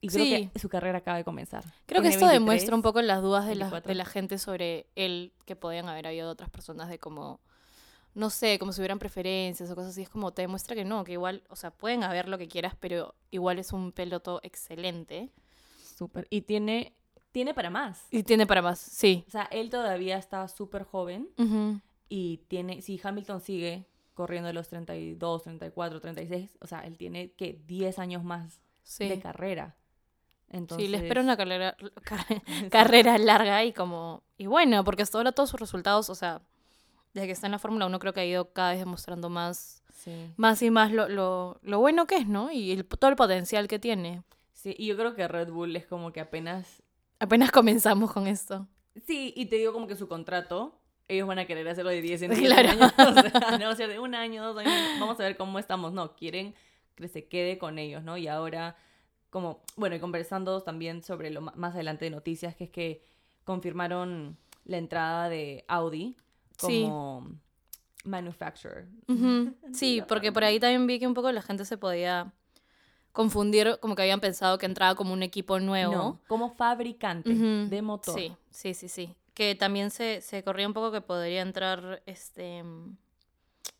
y 0.00 0.08
creo 0.08 0.24
Sí. 0.24 0.50
que 0.52 0.58
su 0.58 0.68
carrera 0.68 0.98
acaba 0.98 1.16
de 1.16 1.24
comenzar. 1.24 1.64
Creo 1.86 2.02
que 2.02 2.08
esto 2.08 2.26
23, 2.26 2.32
demuestra 2.40 2.74
un 2.74 2.82
poco 2.82 3.00
las 3.02 3.22
dudas 3.22 3.46
de 3.46 3.54
la, 3.54 3.66
24. 3.66 3.88
de 3.88 3.94
la 3.94 4.04
gente 4.04 4.38
sobre 4.38 4.86
él, 4.96 5.32
que 5.44 5.54
podían 5.54 5.88
haber 5.88 6.08
habido 6.08 6.28
otras 6.30 6.50
personas 6.50 6.88
de 6.88 6.98
como, 6.98 7.40
no 8.16 8.30
sé, 8.30 8.58
como 8.58 8.72
si 8.72 8.80
hubieran 8.80 8.98
preferencias 8.98 9.70
o 9.70 9.74
cosas 9.74 9.90
así. 9.92 10.02
Es 10.02 10.08
como 10.08 10.32
te 10.32 10.42
demuestra 10.42 10.74
que 10.74 10.84
no, 10.84 11.04
que 11.04 11.12
igual, 11.12 11.42
o 11.48 11.54
sea, 11.56 11.70
pueden 11.70 12.02
haber 12.02 12.28
lo 12.28 12.38
que 12.38 12.48
quieras, 12.48 12.74
pero 12.80 13.14
igual 13.30 13.58
es 13.58 13.72
un 13.72 13.92
piloto 13.92 14.40
excelente. 14.42 15.30
Súper. 15.96 16.26
Y 16.30 16.40
tiene, 16.42 16.94
tiene 17.30 17.54
para 17.54 17.70
más. 17.70 18.02
Y 18.10 18.22
tiene 18.22 18.46
para 18.46 18.62
más, 18.62 18.78
sí. 18.78 19.24
O 19.28 19.30
sea, 19.30 19.42
él 19.52 19.70
todavía 19.70 20.16
está 20.18 20.48
súper 20.48 20.82
joven 20.84 21.28
y 22.08 22.38
tiene, 22.48 22.82
si 22.82 23.00
Hamilton 23.02 23.40
sigue 23.40 23.86
corriendo 24.14 24.46
de 24.46 24.54
los 24.54 24.68
32, 24.68 25.42
34, 25.42 26.00
36, 26.00 26.56
o 26.60 26.66
sea, 26.66 26.80
él 26.80 26.96
tiene 26.96 27.32
que 27.32 27.60
10 27.66 27.98
años 27.98 28.24
más 28.24 28.60
Sí. 28.82 29.08
de 29.08 29.18
carrera. 29.20 29.76
Entonces, 30.48 30.86
Sí, 30.86 30.90
le 30.92 30.98
espero 30.98 31.20
una 31.20 31.36
carrera, 31.36 31.76
car- 32.04 32.42
carrera 32.70 33.18
larga 33.18 33.64
y 33.64 33.72
como... 33.72 34.22
Y 34.38 34.46
bueno, 34.46 34.84
porque 34.84 35.02
hasta 35.02 35.18
ahora 35.18 35.32
todos 35.32 35.50
sus 35.50 35.60
resultados, 35.60 36.08
o 36.08 36.14
sea, 36.14 36.40
desde 37.16 37.26
que 37.26 37.32
está 37.32 37.46
en 37.46 37.52
la 37.52 37.58
Fórmula 37.58 37.86
1 37.86 37.98
creo 37.98 38.12
que 38.12 38.20
ha 38.20 38.24
ido 38.26 38.52
cada 38.52 38.70
vez 38.70 38.78
demostrando 38.78 39.28
más, 39.30 39.82
Sí. 39.94 40.12
más 40.36 40.60
y 40.62 40.70
más 40.70 40.92
lo, 40.92 41.08
lo, 41.08 41.58
lo 41.62 41.78
bueno 41.80 42.06
que 42.06 42.16
es, 42.16 42.28
¿no? 42.28 42.52
Y 42.52 42.70
el- 42.72 42.84
todo 42.86 43.10
el 43.10 43.16
potencial 43.16 43.66
que 43.68 43.78
tiene. 43.78 44.22
Sí, 44.52 44.74
y 44.78 44.86
yo 44.86 44.96
creo 44.96 45.14
que 45.14 45.26
Red 45.26 45.50
Bull 45.50 45.74
es 45.76 45.86
como 45.86 46.12
que 46.12 46.20
apenas... 46.20 46.82
Apenas 47.18 47.50
comenzamos 47.50 48.12
con 48.12 48.26
esto. 48.26 48.66
Sí, 49.06 49.32
y 49.36 49.46
te 49.46 49.56
digo 49.56 49.72
como 49.72 49.86
que 49.86 49.96
su 49.96 50.06
contrato, 50.08 50.78
ellos 51.08 51.26
van 51.26 51.38
a 51.38 51.46
querer 51.46 51.66
hacerlo 51.68 51.90
de 51.90 52.02
10 52.02 52.22
en 52.22 52.30
10 52.34 52.40
Claro. 52.42 52.68
años. 52.70 52.92
O 52.98 53.74
sea, 53.74 53.86
no 53.86 53.92
de 53.92 53.98
un 53.98 54.14
año, 54.14 54.44
dos 54.44 54.58
años, 54.58 54.72
vamos 55.00 55.18
a 55.18 55.22
ver 55.24 55.36
cómo 55.36 55.58
estamos. 55.58 55.92
No, 55.92 56.14
quieren 56.14 56.54
que 56.94 57.08
se 57.08 57.26
quede 57.28 57.58
con 57.58 57.78
ellos, 57.78 58.02
¿no? 58.04 58.16
Y 58.16 58.28
ahora, 58.28 58.76
como, 59.30 59.62
bueno, 59.76 59.96
y 59.96 60.00
conversando 60.00 60.62
también 60.62 61.02
sobre 61.02 61.30
lo 61.30 61.40
más 61.40 61.74
adelante 61.74 62.04
de 62.04 62.10
noticias, 62.10 62.54
que 62.56 62.64
es 62.64 62.70
que 62.70 63.02
confirmaron 63.44 64.36
la 64.64 64.76
entrada 64.78 65.28
de 65.28 65.64
Audi 65.68 66.16
Sí. 66.58 66.82
como 66.82 67.28
manufacturer. 68.04 68.86
Sí, 69.72 70.02
porque 70.08 70.32
por 70.32 70.44
ahí 70.44 70.58
también 70.60 70.86
vi 70.86 70.98
que 70.98 71.06
un 71.06 71.14
poco 71.14 71.30
la 71.32 71.42
gente 71.42 71.64
se 71.64 71.76
podía 71.78 72.32
confundir, 73.12 73.78
como 73.80 73.94
que 73.96 74.02
habían 74.02 74.20
pensado 74.20 74.58
que 74.58 74.66
entraba 74.66 74.94
como 74.94 75.12
un 75.12 75.22
equipo 75.22 75.58
nuevo. 75.58 75.92
No, 75.92 76.20
como 76.28 76.50
fabricante 76.50 77.32
de 77.34 77.82
motor. 77.82 78.14
Sí, 78.18 78.32
sí, 78.50 78.74
sí, 78.74 78.88
sí. 78.88 79.14
Que 79.34 79.54
también 79.54 79.90
se, 79.90 80.20
se 80.22 80.42
corría 80.42 80.66
un 80.66 80.72
poco 80.74 80.92
que 80.92 81.00
podría 81.00 81.42
entrar 81.42 82.02
este... 82.06 82.62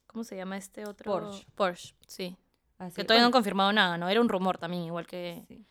¿Cómo 0.06 0.24
se 0.24 0.36
llama 0.36 0.56
este 0.56 0.86
otro? 0.86 1.12
Porsche. 1.12 1.46
Porsche, 1.54 1.94
sí. 2.06 2.36
Así- 2.78 2.96
Que 2.96 3.04
todavía 3.04 3.22
no 3.22 3.26
han 3.26 3.32
confirmado 3.32 3.72
nada, 3.72 3.98
¿no? 3.98 4.08
Era 4.08 4.20
un 4.20 4.28
rumor 4.30 4.56
también, 4.58 4.84
igual 4.84 5.06
que, 5.06 5.44
sí. 5.48 5.64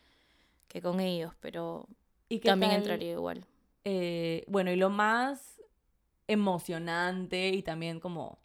que 0.68 0.80
con 0.80 1.00
ellos, 1.00 1.32
pero 1.40 1.88
¿Y 2.28 2.38
qué 2.40 2.48
también 2.48 2.70
tal, 2.72 2.80
entraría 2.80 3.12
igual. 3.12 3.44
eh, 3.84 4.44
bueno, 4.48 4.70
y 4.70 4.76
lo 4.76 4.90
más 4.90 5.55
emocionante 6.28 7.48
y 7.50 7.62
también 7.62 8.00
como 8.00 8.38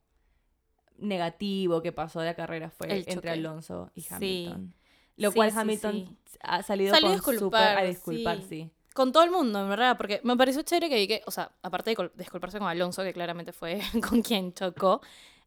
negativo 0.97 1.81
que 1.81 1.91
pasó 1.91 2.19
de 2.19 2.27
la 2.27 2.35
carrera 2.35 2.69
fue 2.69 2.87
El 2.93 3.03
entre. 3.07 3.31
Alonso 3.31 3.91
y 3.95 4.01
Sí. 4.01 4.09
Hamilton. 4.45 4.73
Lo 5.17 5.31
Sí, 5.31 5.35
cual 5.35 5.51
sí, 5.51 5.57
Hamilton 5.59 6.17
ha 6.41 6.63
salido 6.63 6.91
Salió 6.93 7.07
con 7.09 7.15
disculpar, 7.33 7.77
a 7.77 7.83
disculpar, 7.83 8.41
sí. 8.41 8.69
Con 8.93 9.11
todo 9.11 9.23
el 9.23 9.31
mundo, 9.31 9.61
en 9.61 9.69
verdad, 9.69 9.97
porque 9.97 10.19
me 10.23 10.35
pareció 10.35 10.61
chévere 10.63 10.89
que 10.89 10.95
vi 10.95 11.07
que, 11.07 11.21
o 11.25 11.31
sea, 11.31 11.51
aparte 11.61 11.95
de 11.95 12.11
disculparse 12.15 12.59
con 12.59 12.67
Alonso, 12.67 13.03
que 13.03 13.13
claramente 13.13 13.53
fue 13.53 13.79
con 14.09 14.21
quien 14.21 14.53
chocó, 14.53 15.01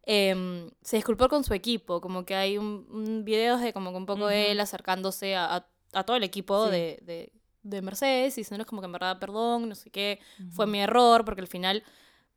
em, 0.05 0.71
se 0.83 0.97
disculpó 0.97 1.29
con 1.29 1.45
su 1.45 1.55
equipo, 1.55 2.01
como 2.01 2.25
que 2.25 2.35
hay 2.35 2.57
un, 2.59 2.87
un 2.91 3.25
videos 3.25 3.61
de 3.61 3.73
como 3.73 3.91
que 3.91 3.97
un 3.97 4.07
poco 4.07 4.25
Ujú. 4.25 4.31
él 4.31 4.61
acercándose 4.61 5.35
a, 5.37 5.57
a- 5.57 5.67
a 5.93 6.05
todo 6.05 6.17
el 6.17 6.25
equipo 6.25 6.69
de, 6.69 6.99
de, 7.03 7.33
de 7.63 7.83
Mercedes 7.83 8.37
y 8.37 8.41
diciéndoles 8.41 8.67
como 8.67 8.81
que 8.83 8.87
en 8.87 8.93
verdad, 8.93 9.19
perdón, 9.21 9.69
no 9.69 9.75
sé 9.75 9.91
qué, 9.91 10.21
fue 10.51 10.67
mi 10.67 10.81
error, 10.81 11.25
porque 11.25 11.41
al 11.41 11.47
final, 11.49 11.85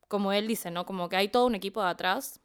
como 0.07 0.31
él 0.31 0.47
dice, 0.47 0.71
¿no? 0.71 0.85
Como 0.85 1.09
que 1.09 1.15
hay 1.15 1.29
todo 1.29 1.45
un 1.45 1.55
equipo 1.55 1.81
de 1.83 1.89
atrás 1.89 2.39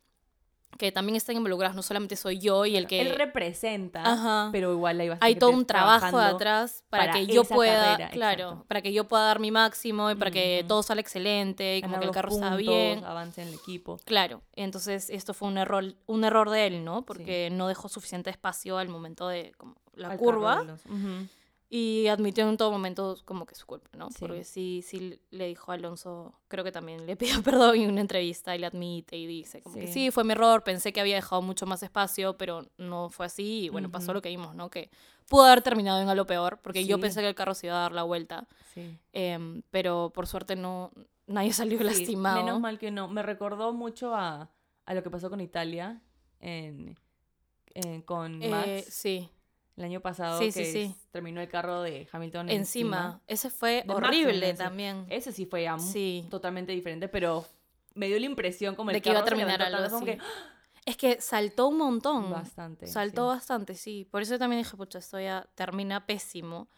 que 0.78 0.90
también 0.90 1.16
están 1.16 1.37
involucradas, 1.37 1.76
no 1.76 1.83
solamente 1.83 2.16
soy 2.16 2.38
yo 2.38 2.64
y 2.64 2.76
el 2.76 2.87
que... 2.87 3.00
Él 3.00 3.14
representa, 3.14 4.02
Ajá. 4.04 4.49
pero 4.52 4.73
igual 4.73 5.00
hay 5.00 5.11
bastante 5.11 5.26
hay 5.26 5.38
todo 5.38 5.50
un 5.50 5.66
trabajo 5.66 6.19
de 6.19 6.25
atrás 6.25 6.85
para, 6.88 7.07
para 7.07 7.19
que 7.19 7.26
yo 7.26 7.45
pueda, 7.45 7.92
carrera, 7.92 8.11
claro, 8.11 8.45
exacto. 8.45 8.64
para 8.69 8.83
que 8.83 8.92
yo 8.92 9.07
pueda 9.07 9.25
dar 9.25 9.38
mi 9.38 9.50
máximo 9.50 10.11
y 10.11 10.14
para 10.14 10.31
que 10.31 10.64
todo 10.66 10.83
salga 10.83 11.00
excelente 11.00 11.76
y 11.76 11.83
como 11.83 11.99
que 11.99 12.07
el 12.07 12.11
carro 12.11 12.31
está 12.31 12.50
puntos, 12.50 12.59
bien. 12.59 13.04
avance 13.04 13.42
en 13.42 13.49
el 13.49 13.54
equipo. 13.54 14.00
Claro, 14.04 14.42
entonces 14.54 15.11
esto 15.11 15.35
fue 15.35 15.49
un 15.49 15.59
error, 15.59 15.95
un 16.07 16.25
error 16.25 16.50
de 16.50 16.66
él, 16.66 16.85
¿no? 16.85 17.04
Porque 17.04 17.50
no 17.50 17.69
dejó 17.69 17.88
suficiente 17.88 18.31
espacio 18.31 18.78
al 18.78 18.88
momento 18.88 19.28
de 19.28 19.52
como, 19.57 19.76
la 19.95 20.09
Al 20.09 20.19
carro 20.19 20.33
curva 20.33 20.52
Alonso. 20.61 20.88
Y 21.75 22.07
admitió 22.09 22.47
en 22.50 22.59
todo 22.59 22.71
momento 22.71 23.17
como 23.25 23.47
que 23.47 23.55
su 23.55 23.64
culpa, 23.64 23.88
¿no? 23.97 24.11
Sí. 24.11 24.17
Porque 24.21 24.45
sí, 24.45 24.83
sí 24.87 25.19
le 25.31 25.47
dijo 25.47 25.73
a 25.73 25.76
Alonso, 25.76 26.35
creo 26.49 26.64
que 26.64 26.71
también 26.71 27.07
le 27.07 27.17
pidió 27.17 27.43
perdón 27.43 27.76
en 27.76 27.91
una 27.91 28.02
entrevista 28.02 28.55
y 28.55 28.59
le 28.59 28.67
admite 28.67 29.17
y 29.17 29.26
dice 29.26 29.62
como 29.62 29.76
que 29.76 29.87
Sí. 29.87 30.11
fue 30.11 30.23
mi 30.23 30.33
error, 30.33 30.62
pensé 30.64 30.93
que 30.93 31.00
había 31.00 31.14
dejado 31.17 31.41
mucho 31.41 31.64
más 31.64 31.83
espacio, 31.83 32.37
pero 32.37 32.67
no 32.76 33.09
fue 33.09 33.25
así 33.25 33.62
y 33.64 33.69
bueno, 33.71 33.91
pasó 33.91 34.12
lo 34.12 34.21
que 34.21 34.29
vimos, 34.29 34.55
¿no? 34.55 34.69
Que 34.69 34.91
pudo 35.31 35.45
haber 35.45 35.62
terminado 35.62 35.99
en 36.02 36.11
algo 36.11 36.26
peor, 36.26 36.59
porque 36.62 36.85
yo 36.85 37.00
pensé 37.00 37.23
que 37.23 37.29
el 37.29 37.35
carro 37.35 37.55
se 37.55 37.69
iba 37.69 37.76
a 37.76 37.81
dar 37.81 37.93
la 37.93 38.02
vuelta, 38.02 38.47
Sí. 38.75 38.99
em, 39.14 39.62
pero 39.71 40.11
por 40.14 40.26
suerte 40.26 40.57
no, 40.57 40.91
nadie 41.26 41.52
salió 41.79 41.83
lastimado. 41.83 42.37
Menos 42.45 42.61
mal 42.61 42.79
que 42.79 42.91
no. 42.91 43.09
Me 43.09 43.23
recordó 43.23 43.73
mucho 43.73 44.14
a, 44.14 44.50
a 44.85 44.95
lo 44.95 45.02
que 45.02 45.09
pasó 45.09 45.31
con 45.31 45.41
Italia 45.41 46.02
en, 46.38 46.99
en- 47.73 48.02
con 48.02 48.43
Eh, 48.43 48.50
Max 48.50 48.85
sí, 48.91 49.31
el 49.76 49.85
año 49.85 50.00
pasado, 50.00 50.38
Sí, 50.38 50.47
que 50.47 50.52
sí, 50.52 50.73
sí. 50.73 50.79
es- 50.83 51.11
terminó 51.11 51.41
el 51.41 51.49
carro 51.49 51.83
de 51.83 52.09
Hamilton 52.12 52.50
encima. 52.50 53.21
Ese 53.26 53.50
fue 53.50 53.83
De 53.87 53.93
horrible 53.95 54.55
también. 54.55 55.07
Ese 55.09 55.33
sí 55.33 55.47
fue 55.47 55.67
totalmente 56.31 56.73
diferente, 56.73 57.09
pero 57.09 57.47
me 57.95 58.07
dio 58.09 58.19
la 58.19 58.26
impresión 58.26 58.75
como 58.75 58.91
el 58.91 58.95
De 58.95 59.02
que 59.02 59.11
iba 59.11 59.21
a 59.21 59.25
terminar 59.25 59.61
algo 59.62 59.97
así. 59.97 60.05
que, 60.05 60.19
Es 60.85 60.97
que 60.97 61.21
saltó 61.21 61.69
un 61.69 61.79
montón. 61.79 62.31
Bastante, 62.31 62.87
Saltó 62.87 63.29
bastante, 63.29 63.75
sí. 63.75 64.07
Por 64.11 64.23
eso 64.23 64.38
también 64.38 64.62
dije, 64.62 64.76
pucha, 64.76 64.99
esto 64.99 65.21
ya 65.21 65.47
termina 65.55 66.07
pésimo. 66.07 66.69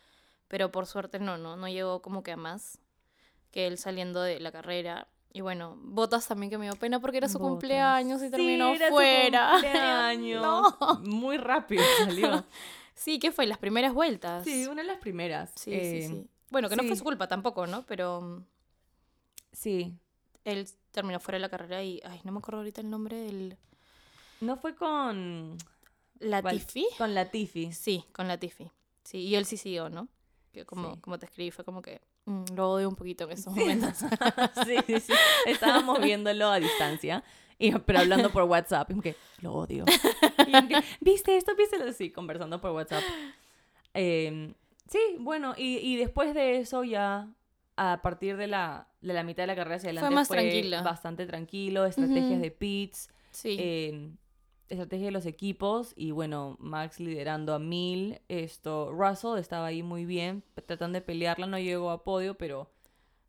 Pero 0.49 0.71
por 0.71 0.87
suerte 0.87 1.19
no, 1.19 1.39
no, 1.39 1.57
no 1.57 1.69
llegó 1.69 2.03
como 2.03 2.23
que 2.23 2.33
a 2.33 2.37
más 2.37 2.79
que 3.51 3.67
él 3.67 3.79
saliendo 3.79 4.21
de 4.23 4.41
la 4.41 4.53
carrera. 4.53 5.09
Y 5.33 5.41
bueno, 5.41 5.77
Botas 5.81 6.29
también 6.29 6.51
que 6.51 6.59
me 6.59 6.67
dio 6.67 6.77
pena 6.77 7.01
porque 7.01 7.17
era 7.17 7.29
su 7.29 7.39
Botas. 7.39 7.51
cumpleaños 7.53 8.21
y 8.23 8.27
Sí, 8.27 8.31
terminó 8.31 8.69
era 8.75 8.89
su 8.89 8.93
fuera. 8.95 9.51
cumpleaños. 9.53 10.43
No. 10.43 11.01
Muy 11.03 11.39
rápido 11.39 11.83
salió. 11.99 12.45
Sí, 12.95 13.19
¿qué 13.19 13.33
fue? 13.33 13.47
Las 13.47 13.59
primeras 13.59 13.93
vueltas. 13.93 14.45
Sí, 14.45 14.67
una 14.67 14.83
de 14.83 14.89
las 14.89 14.99
primeras. 14.99 15.53
sí, 15.57 15.73
Eh, 15.75 16.03
sí, 16.03 16.09
sí. 16.09 16.27
Bueno, 16.51 16.69
que 16.69 16.77
no 16.77 16.83
fue 16.85 16.93
sí. 16.93 16.99
su 16.99 17.05
culpa 17.05 17.27
tampoco, 17.27 17.67
¿no? 17.67 17.85
Pero 17.87 18.21
mm, 18.21 18.45
sí. 19.53 19.95
él 20.45 20.69
terminó 20.93 21.19
fuera 21.19 21.37
de 21.37 21.41
la 21.41 21.49
carrera 21.49 21.83
y, 21.83 22.01
ay, 22.05 22.21
no 22.25 22.33
me 22.33 22.39
acuerdo 22.39 22.59
ahorita 22.59 22.81
el 22.81 22.91
nombre 22.91 23.17
del... 23.17 23.57
No 24.41 24.57
fue 24.57 24.75
con... 24.77 25.57
¿Latifi? 26.21 26.87
Con 26.97 27.15
Latifi. 27.15 27.73
Sí, 27.73 28.05
con 28.13 28.29
Latifi. 28.29 28.71
Sí, 29.03 29.19
y 29.19 29.35
él 29.35 29.45
sí 29.47 29.57
siguió, 29.57 29.89
¿no? 29.91 30.09
Que 30.53 30.65
como, 30.65 30.95
Sí. 30.95 31.01
como 31.01 31.19
te 31.19 31.27
escribí, 31.27 31.51
fue 31.51 31.65
como 31.65 31.83
que 31.83 32.01
mm, 32.27 32.45
lo 32.55 32.71
odio 32.71 32.89
un 32.89 32.97
poquito 32.97 33.25
en 33.25 33.31
esos 33.33 33.55
momentos. 33.55 33.99
sí, 34.67 34.77
sí, 34.87 35.01
sí. 35.01 35.13
Estábamos 35.47 36.01
viéndolo 36.01 36.49
a 36.49 36.61
distancia, 36.61 37.25
y, 37.59 37.73
pero 37.73 38.01
hablando 38.01 38.31
por 38.31 38.45
WhatsApp. 38.45 38.91
Y 38.91 39.01
que, 39.01 39.17
lo 39.41 39.53
odio. 39.55 39.85
Y 40.47 40.53
como 40.53 40.69
que, 40.69 40.83
¿viste 41.01 41.37
esto? 41.37 41.55
¿Viste 41.57 41.79
lo 41.79 41.93
Sí, 41.93 42.11
conversando 42.11 42.61
por 42.61 42.73
WhatsApp. 42.73 43.05
Eh, 43.95 44.53
sí, 44.89 44.99
bueno, 45.19 45.55
y, 45.57 45.79
y 45.79 45.97
después 45.97 46.35
de 46.35 46.59
eso 46.59 46.85
ya, 46.85 47.29
a 47.77 48.01
partir 48.03 48.37
de 48.37 48.47
la, 48.47 48.89
de 49.01 49.13
la 49.13 49.23
mitad 49.23 49.45
de 49.45 49.47
la 49.49 49.57
carrera 49.57 49.77
hacia 49.77 49.91
adelante, 49.91 50.15
más 50.15 50.29
tranquila. 50.29 50.83
bastante 50.83 51.27
tranquilo, 51.27 51.85
estrategias 51.85 52.41
de 52.41 52.51
pits, 52.51 53.11
sí. 53.31 53.57
eh, 53.59 54.11
estrategia 54.75 55.07
de 55.07 55.13
los 55.13 55.27
equipos 55.27 55.93
y 55.97 56.11
bueno, 56.13 56.57
Max 56.61 57.01
liderando 57.01 57.55
a 57.55 57.59
mil, 57.59 58.21
esto, 58.29 58.91
Russell 58.93 59.39
estaba 59.39 59.67
ahí 59.67 59.83
muy 59.83 60.05
bien, 60.05 60.43
tratando 60.67 60.97
de 60.99 61.03
pelearla, 61.03 61.47
no 61.47 61.59
llegó 61.59 61.91
a 61.91 62.05
podio, 62.05 62.37
pero 62.37 62.71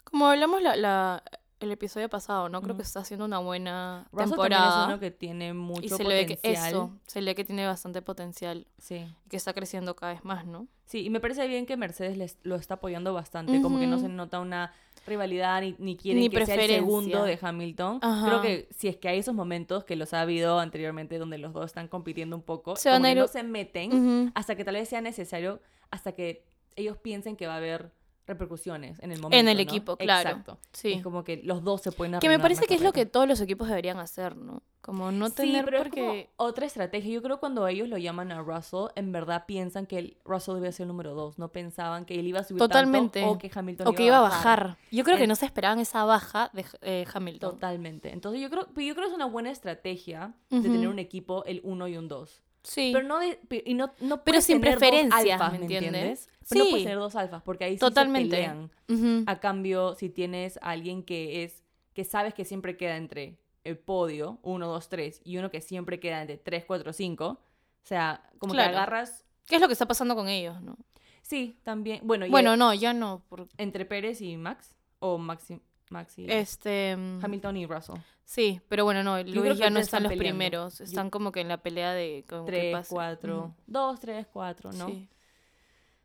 Como 0.04 0.28
hablamos 0.28 0.62
la, 0.62 0.76
la- 0.76 1.24
el 1.62 1.72
episodio 1.72 2.10
pasado, 2.10 2.50
¿no? 2.50 2.62
Creo 2.62 2.76
que 2.76 2.84
está 2.84 3.00
haciendo 3.00 3.26
una 3.26 3.40
buena 3.40 4.08
Russell 4.12 4.32
también 4.36 4.52
es 4.52 4.58
temporada. 4.60 4.86
uno 4.88 5.00
que 5.00 5.10
tiene 5.10 5.48
y 5.50 5.54
mucho 5.54 5.96
se 5.98 6.04
le 6.04 6.14
ve 6.14 6.26
que 6.26 6.36
potencial. 6.36 6.68
eso, 6.68 6.92
se 7.08 7.22
le 7.22 7.32
ve 7.32 7.36
que 7.36 7.46
tiene 7.46 7.66
bastante 7.66 8.02
potencial 8.02 8.68
Sí. 8.78 8.96
y 9.26 9.30
que 9.30 9.38
está 9.38 9.54
creciendo 9.54 9.96
cada 9.96 10.14
vez 10.14 10.24
más, 10.26 10.46
¿no? 10.46 10.68
Sí, 10.86 11.04
y 11.06 11.10
me 11.10 11.20
parece 11.22 11.48
bien 11.48 11.66
que 11.66 11.78
Mercedes 11.78 12.18
les- 12.18 12.38
lo 12.44 12.56
está 12.56 12.76
apoyando 12.76 13.14
bastante, 13.14 13.62
como 13.62 13.80
que 13.80 13.88
no 13.88 13.98
se 14.00 14.10
nota 14.10 14.42
una 14.42 14.74
rivalidad 15.06 15.62
ni, 15.62 15.76
ni 15.80 15.96
quieren 15.96 16.22
Ni 16.22 16.30
que 16.30 16.46
sea 16.46 16.56
el 16.56 16.70
segundo 16.70 17.24
de 17.24 17.38
Hamilton. 17.42 18.00
Ajá. 18.02 18.28
Creo 18.28 18.42
que 18.42 18.68
si 18.72 18.88
es 18.88 18.98
que 18.98 19.08
hay 19.08 19.20
esos 19.20 19.36
momentos 19.36 19.84
que 19.84 19.96
los 19.96 20.14
ha 20.14 20.22
habido 20.22 20.60
anteriormente 20.60 21.18
donde 21.18 21.38
los 21.38 21.54
dos 21.54 21.66
están 21.66 21.88
compitiendo 21.88 22.36
un 22.36 22.44
poco, 22.44 22.76
Se 22.76 22.90
como 22.90 23.04
que 23.06 23.16
no 23.16 23.28
se 23.28 23.44
meten 23.44 24.32
hasta 24.36 24.56
que 24.56 24.64
tal 24.64 24.76
vez 24.76 24.90
sea 24.90 25.02
necesario, 25.02 25.62
hasta 25.92 26.12
que 26.12 26.46
ellos 26.76 26.98
piensen 26.98 27.36
que 27.36 27.48
va 27.48 27.54
a 27.54 27.58
haber 27.58 27.92
repercusiones 28.28 29.00
en 29.00 29.12
el 29.12 29.20
momento. 29.20 29.38
En 29.38 29.48
el 29.48 29.58
¿no? 29.58 29.64
equipo, 29.64 29.98
claro. 29.98 30.30
Exacto. 30.30 30.58
Sí. 30.72 30.94
Es 30.94 31.04
como 31.04 31.24
que 31.24 31.42
los 31.44 31.64
dos 31.64 31.82
se 31.82 31.92
pueden 31.92 32.20
Que 32.20 32.30
me 32.30 32.40
parece 32.40 32.66
que 32.66 32.76
es 32.76 32.82
lo 32.82 32.94
que 32.94 33.06
todos 33.06 33.28
los 33.28 33.40
equipos 33.42 33.68
deberían 33.68 34.00
hacer, 34.00 34.36
¿no? 34.36 34.64
Como 34.82 35.12
no 35.12 35.30
Sí, 35.30 35.36
tener 35.36 35.66
pero 35.66 35.80
porque... 35.80 36.00
es 36.00 36.28
como 36.28 36.50
otra 36.50 36.66
estrategia. 36.68 37.12
Yo 37.12 37.24
creo 37.24 37.38
que 37.38 37.40
cuando 37.40 37.68
ellos 37.68 37.90
lo 37.90 37.98
llaman 37.98 38.32
a 38.32 38.42
Russell, 38.42 38.88
en 38.96 39.12
verdad 39.12 39.46
piensan 39.48 39.88
que 39.88 39.98
el 39.98 40.18
Russell 40.24 40.56
debía 40.56 40.72
ser 40.72 40.84
el 40.84 40.90
número 40.90 41.16
dos. 41.16 41.40
No 41.40 41.50
pensaban 41.50 42.06
que 42.06 42.20
él 42.20 42.28
iba 42.28 42.42
a 42.42 42.44
subir 42.44 42.60
Totalmente. 42.60 43.22
tanto 43.22 43.34
o 43.34 43.38
que 43.40 43.52
Hamilton 43.54 43.88
O 43.88 43.94
que 43.94 44.06
iba 44.06 44.20
a 44.20 44.22
bajar. 44.22 44.78
Yo 44.92 45.04
creo 45.04 45.18
que 45.18 45.26
no 45.26 45.36
se 45.36 45.46
esperaban 45.48 45.80
esa 45.80 46.04
baja 46.06 46.52
de 46.54 46.66
eh, 46.82 47.06
Hamilton. 47.12 47.52
Totalmente. 47.56 48.12
Entonces 48.14 48.42
yo 48.42 48.50
creo, 48.52 48.68
yo 48.68 48.94
creo 48.94 48.96
que 48.96 49.08
es 49.08 49.14
una 49.14 49.26
buena 49.26 49.50
estrategia 49.50 50.36
de 50.50 50.62
tener 50.62 50.88
un 50.88 51.00
equipo 51.00 51.44
el 51.46 51.62
uno 51.64 51.88
y 51.88 51.98
un 51.98 52.08
dos. 52.08 52.44
Sí. 52.66 52.92
Pero 52.94 53.08
no 53.08 53.20
de, 53.20 53.40
y 53.66 53.74
no, 53.76 53.92
no 54.02 54.24
Pero 54.24 54.42
sin 54.42 54.60
preferencias, 54.60 55.14
alfas, 55.32 55.52
¿me 55.54 55.60
¿me 55.60 55.64
entiendes? 55.66 55.94
entiendes? 55.94 56.30
Pero 56.50 56.60
no 56.64 56.70
puedes 56.72 56.82
Sí. 56.82 56.84
tener 56.86 57.00
dos 57.00 57.16
alfas 57.16 57.42
porque 57.44 57.64
ahí 57.66 57.74
sí 57.76 57.80
Totalmente. 57.80 58.30
se 58.36 58.36
pelean. 58.44 58.72
Ujú. 58.90 59.24
A 59.28 59.40
cambio, 59.40 59.94
si 59.96 60.10
tienes 60.10 60.58
a 60.58 60.72
alguien 60.72 61.04
que 61.04 61.44
es 61.44 61.64
que 61.94 62.04
sabes 62.04 62.34
que 62.34 62.44
siempre 62.44 62.76
queda 62.76 62.98
entre 62.98 63.38
el 63.64 63.78
podio, 63.78 64.40
1, 64.44 64.68
2, 64.68 64.90
3, 64.90 65.22
y 65.24 65.38
uno 65.38 65.50
que 65.50 65.62
siempre 65.62 66.00
queda 66.00 66.22
entre 66.22 66.38
3, 66.38 66.66
4, 66.66 66.92
5, 66.92 67.26
o 67.28 67.40
sea, 67.84 68.22
como 68.38 68.54
Claro. 68.54 68.72
que 68.72 68.78
agarras... 68.78 69.24
¿Qué 69.48 69.56
es 69.56 69.62
lo 69.62 69.68
que 69.68 69.74
está 69.74 69.88
pasando 69.88 70.16
con 70.16 70.28
ellos, 70.28 70.62
no? 70.62 70.78
Sí, 71.22 71.58
también. 71.64 72.02
Bueno, 72.04 72.26
Bueno, 72.30 72.58
no, 72.58 72.74
ya 72.74 72.94
no. 72.94 73.24
por- 73.30 73.48
entre 73.58 73.86
Pérez 73.86 74.22
y 74.22 74.36
Max, 74.38 74.76
o 75.00 75.18
Maxi, 75.18 75.60
Maxi 75.90 76.26
Este... 76.30 76.96
mm, 76.98 77.20
Hamilton 77.24 77.58
y 77.58 77.66
Russell. 77.66 77.96
Sí, 78.24 78.60
pero 78.70 78.86
bueno, 78.86 79.04
no, 79.04 79.22
Luis 79.22 79.58
ya 79.58 79.70
no 79.70 79.80
están 79.80 80.02
están 80.02 80.04
los 80.04 80.10
peleando. 80.12 80.38
primeros. 80.40 80.80
Yo- 80.80 80.84
Están 80.86 81.10
como 81.12 81.32
que 81.32 81.42
en 81.42 81.48
la 81.48 81.58
pelea 81.58 81.94
de... 81.94 82.26
como 82.28 82.46
que 82.46 82.52
3, 82.52 82.74
pase. 82.74 82.96
4, 82.96 83.38
Ujú. 83.40 83.54
2, 83.68 84.00
3, 84.00 84.28
4, 84.34 84.72
¿no? 84.74 84.88
Sí. 84.88 85.08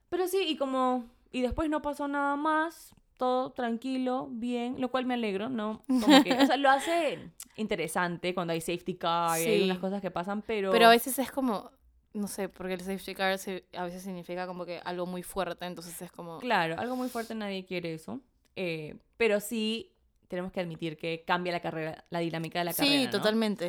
Pero 0.09 0.29
sí, 0.29 0.45
y 0.49 0.57
como... 0.57 1.05
Y 1.33 1.43
después 1.43 1.71
no 1.71 1.81
pasó 1.81 2.09
nada 2.09 2.35
más, 2.37 2.95
todo 3.17 3.53
tranquilo, 3.53 4.27
bien, 4.31 4.81
lo 4.81 4.91
cual 4.91 5.07
me 5.07 5.15
alegro, 5.15 5.49
¿no? 5.49 5.83
Como 5.87 6.23
que, 6.25 6.33
o 6.35 6.47
sea, 6.47 6.57
lo 6.57 6.69
hace 6.71 7.31
interesante 7.57 8.35
cuando 8.35 8.53
hay 8.53 8.61
safety 8.61 8.97
car 8.97 9.39
y 9.41 9.45
hay 9.45 9.59
Sí. 9.61 9.65
unas 9.67 9.79
cosas 9.79 10.03
que 10.03 10.11
pasan, 10.11 10.43
pero... 10.43 10.71
Pero 10.73 10.87
a 10.87 10.91
veces 10.91 11.19
es 11.19 11.31
como... 11.31 11.71
No 12.13 12.27
sé, 12.27 12.49
porque 12.49 12.75
el 12.75 12.81
safety 12.81 13.15
car 13.15 13.39
se- 13.39 13.65
a 13.73 13.85
veces 13.85 14.03
significa 14.03 14.47
como 14.49 14.67
que 14.67 14.81
algo 14.85 15.07
muy 15.07 15.23
fuerte, 15.23 15.65
entonces 15.65 16.03
es 16.03 16.11
como... 16.11 16.39
Claro, 16.41 16.75
algo 16.79 16.97
muy 16.97 17.09
fuerte, 17.09 17.35
nadie 17.37 17.65
quiere 17.65 17.95
eso. 17.95 18.21
Eh, 18.57 18.99
pero 19.17 19.41
sí, 19.41 19.93
tenemos 20.29 20.53
que 20.53 20.61
admitir 20.61 20.97
que 20.97 21.25
cambia 21.27 21.53
la 21.53 21.61
carrera, 21.61 22.05
la 22.11 22.19
dinámica 22.21 22.59
de 22.61 22.65
la 22.67 22.73
sí, 22.73 22.83
carrera, 22.83 23.05
¿no? 23.05 23.11
totalmente. 23.11 23.67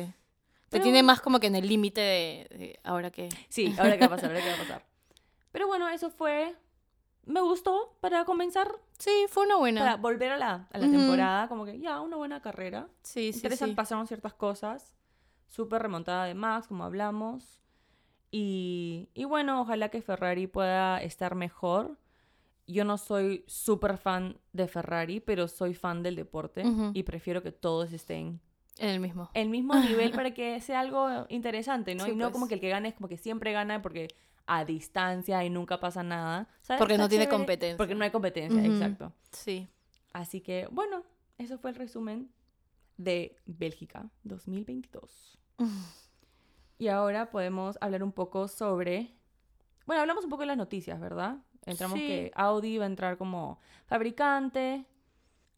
Te 0.68 0.78
Pero- 0.78 0.84
tiene 0.84 1.02
más 1.02 1.20
como 1.20 1.38
que 1.40 1.48
en 1.48 1.56
el 1.56 1.66
límite 1.68 2.00
de, 2.00 2.46
de 2.56 2.80
ahora 2.84 3.10
que... 3.10 3.28
Sí, 3.48 3.74
ahora 3.78 3.94
qué 3.98 4.00
va 4.00 4.06
a 4.06 4.10
pasar, 4.10 4.30
ahora 4.30 4.42
qué 4.42 4.48
va 4.48 4.54
a 4.54 4.58
pasar. 4.58 4.84
Pero 5.52 5.66
bueno, 5.66 5.88
eso 5.88 6.10
fue... 6.10 6.54
Me 7.24 7.40
gustó 7.40 7.96
para 8.00 8.24
comenzar, 8.24 8.68
Sí, 8.98 9.26
fue 9.28 9.44
una 9.46 9.56
buena. 9.56 9.80
para 9.80 9.96
volver 9.96 10.32
a 10.32 10.36
la, 10.38 10.68
a 10.72 10.78
la 10.78 10.86
Ujú. 10.86 10.96
temporada, 10.96 11.46
como 11.48 11.64
que 11.64 11.78
ya, 11.78 12.00
una 12.00 12.16
buena 12.16 12.40
carrera. 12.42 12.88
Sí, 13.02 13.32
sí, 13.32 13.38
Interesante, 13.38 13.72
sí. 13.72 13.76
pasaron 13.76 14.06
ciertas 14.08 14.34
cosas. 14.34 14.96
Súper 15.46 15.82
remontada 15.82 16.24
de 16.24 16.34
Max, 16.34 16.66
como 16.66 16.82
hablamos. 16.84 17.60
Y, 18.32 19.08
y 19.14 19.24
bueno, 19.24 19.60
ojalá 19.60 19.88
que 19.90 20.02
Ferrari 20.02 20.46
pueda 20.46 21.00
estar 21.02 21.34
mejor. 21.36 21.96
Yo 22.66 22.84
no 22.84 22.96
soy 22.98 23.44
súper 23.46 23.98
fan 23.98 24.38
de 24.52 24.68
Ferrari, 24.68 25.20
pero 25.20 25.48
soy 25.48 25.74
fan 25.74 26.02
del 26.02 26.16
deporte 26.16 26.64
y 26.94 27.02
prefiero 27.02 27.42
que 27.42 27.52
todos 27.52 27.92
estén 27.92 28.40
En 28.78 28.88
el 28.88 29.00
mismo. 29.00 29.30
el 29.34 29.48
mismo 29.48 29.74
nivel 29.74 30.12
para 30.12 30.32
que 30.32 30.60
sea 30.60 30.80
algo 30.80 31.26
interesante, 31.28 31.94
¿no? 31.94 32.04
Sí, 32.04 32.12
y 32.12 32.14
no 32.14 32.26
pues. 32.26 32.32
como 32.32 32.48
que 32.48 32.54
el 32.54 32.60
que 32.60 32.68
gane 32.68 32.88
es 32.88 32.94
como 32.94 33.08
que 33.08 33.18
siempre 33.18 33.52
gana 33.52 33.82
porque 33.82 34.08
a 34.46 34.64
distancia 34.64 35.44
y 35.44 35.50
nunca 35.50 35.80
pasa 35.80 36.02
nada. 36.02 36.48
¿sabes? 36.62 36.78
Porque 36.78 36.94
Está 36.94 37.04
no 37.04 37.08
tiene 37.08 37.28
competencia. 37.28 37.76
Porque 37.76 37.94
no 37.94 38.04
hay 38.04 38.10
competencia, 38.10 38.64
exacto. 38.64 39.12
Sí. 39.30 39.68
Así 40.12 40.40
que, 40.40 40.68
bueno, 40.70 41.04
eso 41.38 41.58
fue 41.58 41.70
el 41.70 41.76
resumen 41.76 42.30
de 42.96 43.36
Bélgica 43.46 44.10
2022. 44.24 45.38
Y 46.78 46.88
ahora 46.88 47.30
podemos 47.30 47.78
hablar 47.80 48.02
un 48.02 48.10
poco 48.10 48.48
sobre... 48.48 49.14
Bueno, 49.86 50.02
hablamos 50.02 50.24
un 50.24 50.30
poco 50.30 50.40
de 50.40 50.48
las 50.48 50.56
noticias, 50.56 50.98
¿verdad? 50.98 51.38
Entramos 51.66 51.98
Sí. 51.98 52.06
que 52.06 52.32
Audi 52.34 52.78
va 52.78 52.84
a 52.84 52.88
entrar 52.88 53.16
como 53.16 53.58
fabricante. 53.86 54.84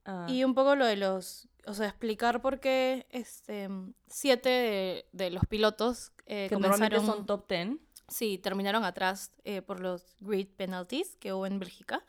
ah, 0.05 0.27
Y 0.29 0.45
un 0.45 0.55
poco 0.55 0.77
lo 0.77 0.85
de 0.87 0.97
los... 0.97 1.49
o 1.67 1.73
sea, 1.75 1.87
explicar 1.89 2.43
por 2.43 2.61
qué 2.61 3.07
este, 3.11 3.69
siete 4.07 4.49
de, 4.49 5.07
de 5.13 5.31
los 5.31 5.47
pilotos 5.47 6.13
eh, 6.27 6.47
Que 6.49 6.55
comenzaron- 6.57 7.07
son 7.07 7.27
top 7.27 7.49
10. 7.49 7.77
Sí, 8.09 8.37
terminaron 8.39 8.85
atrás 8.85 9.33
eh, 9.45 9.63
por 9.63 9.81
los 9.81 10.15
grid 10.21 10.49
penalties 10.57 11.17
que 11.17 11.33
hubo 11.33 11.47
en 11.47 11.59
Bélgica. 11.59 12.03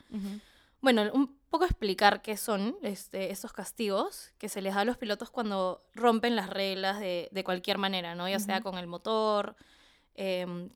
Bueno, 0.81 1.03
un 1.13 1.37
poco 1.49 1.63
explicar 1.63 2.21
qué 2.21 2.35
son 2.35 2.75
este, 2.83 3.31
estos 3.31 3.53
castigos 3.53 4.33
que 4.37 4.49
se 4.49 4.61
les 4.61 4.75
da 4.75 4.81
a 4.81 4.85
los 4.85 4.97
pilotos 4.97 5.31
cuando 5.31 5.85
rompen 5.93 6.35
las 6.35 6.49
reglas 6.49 6.99
de, 6.99 7.29
de 7.31 7.43
cualquier 7.45 7.77
manera, 7.77 8.13
¿no? 8.13 8.27
Ya 8.27 8.39
sea 8.39 8.59
con 8.61 8.77
el 8.77 8.87
motor, 8.87 9.55
em, 10.15 10.69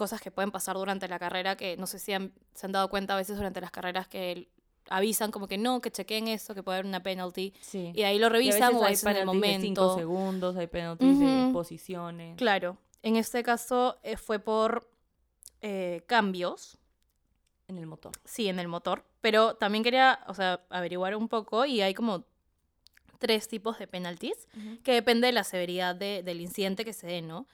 cosas 0.00 0.20
que 0.22 0.30
pueden 0.30 0.50
pasar 0.50 0.76
durante 0.76 1.06
la 1.08 1.18
carrera 1.18 1.56
que 1.56 1.76
no 1.76 1.86
sé 1.86 1.98
si 1.98 2.12
han- 2.14 2.32
se 2.54 2.64
han 2.66 2.72
dado 2.72 2.88
cuenta 2.88 3.12
a 3.12 3.16
veces 3.18 3.36
durante 3.36 3.60
las 3.60 3.70
carreras 3.70 4.08
que 4.08 4.48
avisan 4.88 5.30
como 5.30 5.46
que 5.46 5.58
no, 5.58 5.80
que 5.82 5.90
chequen 5.92 6.26
esto, 6.26 6.54
que 6.54 6.62
puede 6.62 6.78
haber 6.78 6.86
una 6.86 7.02
penalty. 7.02 7.52
Sí. 7.60 7.90
Y 7.94 7.98
de 8.00 8.04
ahí 8.06 8.18
lo 8.18 8.28
revisan 8.30 8.74
o 8.74 8.80
veces 8.82 9.04
en 9.04 9.10
el 9.10 9.14
penalties 9.26 9.42
de 9.42 9.60
5 9.66 9.80
momento. 9.82 9.98
segundos, 9.98 10.56
hay 10.56 10.66
penalties 10.66 11.18
de 11.18 11.42
Ujú. 11.44 11.52
posiciones. 11.52 12.36
Claro, 12.38 12.78
en 13.02 13.16
este 13.16 13.42
caso 13.42 13.98
eh, 14.02 14.16
fue 14.16 14.38
por 14.38 14.88
eh, 15.62 16.02
cambios, 16.06 16.78
En 17.68 17.76
el 17.78 17.86
motor. 17.86 18.12
sí, 18.24 18.48
en 18.48 18.58
el 18.58 18.66
motor, 18.68 19.04
pero 19.20 19.54
también 19.56 19.84
quería, 19.84 20.20
o 20.26 20.34
sea, 20.34 20.64
averiguar 20.70 21.14
un 21.14 21.28
poco 21.28 21.66
y 21.66 21.82
hay 21.82 21.92
como 21.94 22.24
tres 23.18 23.46
tipos 23.48 23.78
de 23.78 23.86
penalties 23.86 24.48
que 24.82 24.92
depende 24.94 25.26
de 25.26 25.34
la 25.34 25.44
severidad 25.44 25.94
de- 25.94 26.22
del 26.22 26.40
incidente 26.40 26.84
que 26.86 26.94
se 26.94 27.06
dé, 27.06 27.20
¿no? 27.20 27.46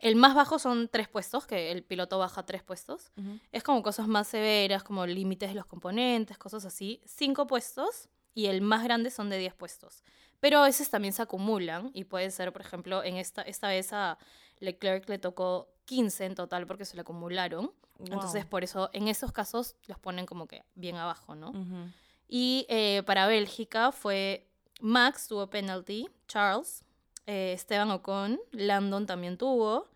El 0.00 0.16
más 0.16 0.34
bajo 0.34 0.58
son 0.58 0.88
tres 0.88 1.08
puestos, 1.08 1.46
que 1.46 1.70
el 1.70 1.82
piloto 1.84 2.18
baja 2.18 2.44
tres 2.44 2.62
puestos. 2.62 3.12
Ujú. 3.16 3.38
Es 3.52 3.62
como 3.62 3.82
cosas 3.82 4.08
más 4.08 4.26
severas, 4.28 4.82
como 4.82 5.06
límites 5.06 5.50
de 5.50 5.54
los 5.54 5.66
componentes, 5.66 6.38
cosas 6.38 6.64
así. 6.64 7.00
Cinco 7.04 7.46
puestos 7.46 8.08
y 8.34 8.46
el 8.46 8.62
más 8.62 8.82
grande 8.82 9.10
son 9.10 9.28
de 9.28 9.36
10 9.38 9.54
puestos. 9.54 10.02
Pero 10.40 10.60
a 10.60 10.64
veces 10.64 10.88
también 10.88 11.12
se 11.12 11.20
acumulan 11.20 11.90
y 11.92 12.04
puede 12.04 12.30
ser, 12.30 12.52
por 12.52 12.62
ejemplo, 12.62 13.04
en 13.04 13.16
esta, 13.16 13.42
esta 13.42 13.68
vez 13.68 13.92
a 13.92 14.16
Leclerc 14.58 15.06
le 15.08 15.18
tocó 15.18 15.68
15 15.84 16.24
en 16.24 16.34
total 16.34 16.66
porque 16.66 16.84
se 16.86 16.94
le 16.96 17.02
acumularon. 17.02 17.70
Entonces, 17.98 18.44
Wow. 18.44 18.50
por 18.50 18.64
eso, 18.64 18.88
en 18.94 19.08
esos 19.08 19.32
casos 19.32 19.76
los 19.86 19.98
ponen 19.98 20.24
como 20.24 20.46
que 20.46 20.64
bien 20.74 20.96
abajo, 20.96 21.34
¿no? 21.34 21.50
Ujú. 21.50 21.90
Y 22.26 22.64
eh, 22.70 23.02
para 23.04 23.26
Bélgica 23.26 23.92
fue 23.92 24.48
Max 24.80 25.26
tuvo 25.28 25.50
penalty, 25.50 26.08
Charles, 26.26 26.84
eh, 27.30 27.52
Esteban 27.52 27.92
Ocon, 27.92 28.40
Landon 28.50 29.06
también 29.06 29.38
tuvo, 29.38 29.86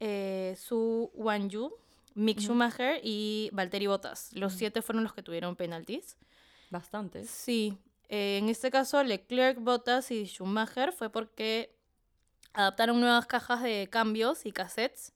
eh, 0.00 0.56
Su 0.58 1.12
Wanyu, 1.14 1.72
Mick. 2.14 2.40
Schumacher 2.40 3.00
y 3.02 3.48
Valtteri 3.52 3.86
Bottas. 3.86 4.30
Los 4.32 4.54
siete 4.54 4.82
fueron 4.82 5.04
los 5.04 5.12
que 5.12 5.22
tuvieron 5.22 5.54
penalties. 5.54 6.16
Bastantes. 6.70 7.30
Sí, 7.30 7.78
eh, 8.08 8.38
en 8.38 8.48
este 8.48 8.72
caso 8.72 9.02
Leclerc, 9.04 9.60
Bottas 9.60 10.10
y 10.10 10.26
Schumacher 10.26 10.92
fue 10.92 11.10
porque 11.10 11.72
adaptaron 12.54 13.00
nuevas 13.00 13.26
cajas 13.26 13.62
de 13.62 13.88
cambios 13.88 14.44
y 14.44 14.50
cassettes. 14.50 15.12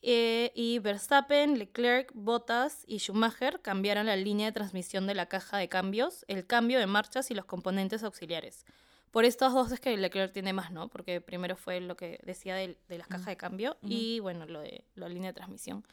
Eh, 0.00 0.50
y 0.54 0.78
Verstappen, 0.78 1.58
Leclerc, 1.58 2.10
Bottas 2.14 2.84
y 2.86 3.00
Schumacher 3.00 3.60
cambiaron 3.60 4.06
la 4.06 4.16
línea 4.16 4.46
de 4.46 4.52
transmisión 4.52 5.06
de 5.06 5.14
la 5.14 5.26
caja 5.26 5.58
de 5.58 5.68
cambios, 5.68 6.24
el 6.26 6.46
cambio 6.46 6.78
de 6.78 6.86
marchas 6.86 7.30
y 7.30 7.34
los 7.34 7.44
componentes 7.44 8.02
auxiliares. 8.02 8.64
Por 9.10 9.24
estos 9.24 9.52
dos 9.52 9.72
es 9.72 9.80
que 9.80 9.96
Leclerc 9.96 10.32
tiene 10.32 10.52
más, 10.52 10.70
¿no? 10.70 10.88
Porque 10.88 11.20
primero 11.20 11.56
fue 11.56 11.80
lo 11.80 11.96
que 11.96 12.20
decía 12.22 12.54
de, 12.54 12.78
de 12.88 12.98
las 12.98 13.08
cajas 13.08 13.26
de 13.26 13.36
cambio 13.36 13.76
Ujú. 13.82 13.92
y, 13.92 14.20
bueno, 14.20 14.46
lo 14.46 14.60
de 14.60 14.84
la 14.94 15.08
línea 15.08 15.30
de 15.30 15.34
transmisión. 15.34 15.84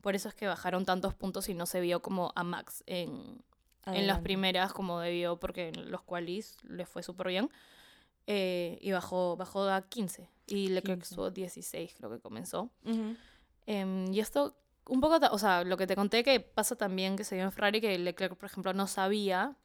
Por 0.00 0.14
eso 0.14 0.28
es 0.28 0.34
que 0.34 0.46
bajaron 0.46 0.84
tantos 0.84 1.14
puntos 1.14 1.48
y 1.48 1.54
no 1.54 1.66
se 1.66 1.80
vio 1.80 2.00
como 2.00 2.32
a 2.36 2.44
Max 2.44 2.82
en, 2.86 3.42
en 3.86 4.06
las 4.06 4.20
primeras 4.20 4.72
como 4.72 5.00
debió, 5.00 5.38
porque 5.38 5.68
en 5.68 5.90
los 5.90 6.02
qualis 6.02 6.56
le 6.62 6.86
fue 6.86 7.02
súper 7.02 7.28
bien. 7.28 7.50
Eh, 8.26 8.78
y 8.80 8.92
bajó, 8.92 9.36
bajó 9.36 9.64
a 9.64 9.82
15. 9.82 10.28
Y 10.46 10.68
Leclerc 10.68 11.00
15. 11.00 11.14
estuvo 11.14 11.30
16, 11.30 11.94
creo 11.96 12.10
que 12.10 12.20
comenzó. 12.20 12.70
Ujú. 12.84 13.16
Em, 13.66 14.12
y 14.12 14.20
esto, 14.20 14.56
un 14.86 15.00
poco, 15.00 15.18
o 15.32 15.38
sea, 15.38 15.64
lo 15.64 15.76
que 15.76 15.86
te 15.86 15.96
conté 15.96 16.22
que 16.22 16.38
pasa 16.40 16.76
también 16.76 17.16
que 17.16 17.24
se 17.24 17.34
dio 17.34 17.44
en 17.44 17.52
Ferrari, 17.52 17.80
que 17.80 17.98
Leclerc, 17.98 18.36
por 18.36 18.48
ejemplo, 18.48 18.72
no 18.72 18.86
sabía 18.86 19.56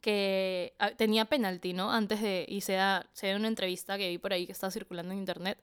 que 0.00 0.74
ah, 0.78 0.90
tenía 0.90 1.24
penalti, 1.24 1.72
¿no? 1.72 1.90
Antes 1.92 2.20
de, 2.22 2.44
y 2.48 2.60
se 2.60 2.74
da, 2.74 3.06
se 3.12 3.28
da 3.28 3.36
una 3.36 3.48
entrevista 3.48 3.96
que 3.98 4.08
vi 4.08 4.18
por 4.18 4.32
ahí 4.32 4.46
que 4.46 4.52
está 4.52 4.70
circulando 4.70 5.12
en 5.12 5.18
internet, 5.18 5.58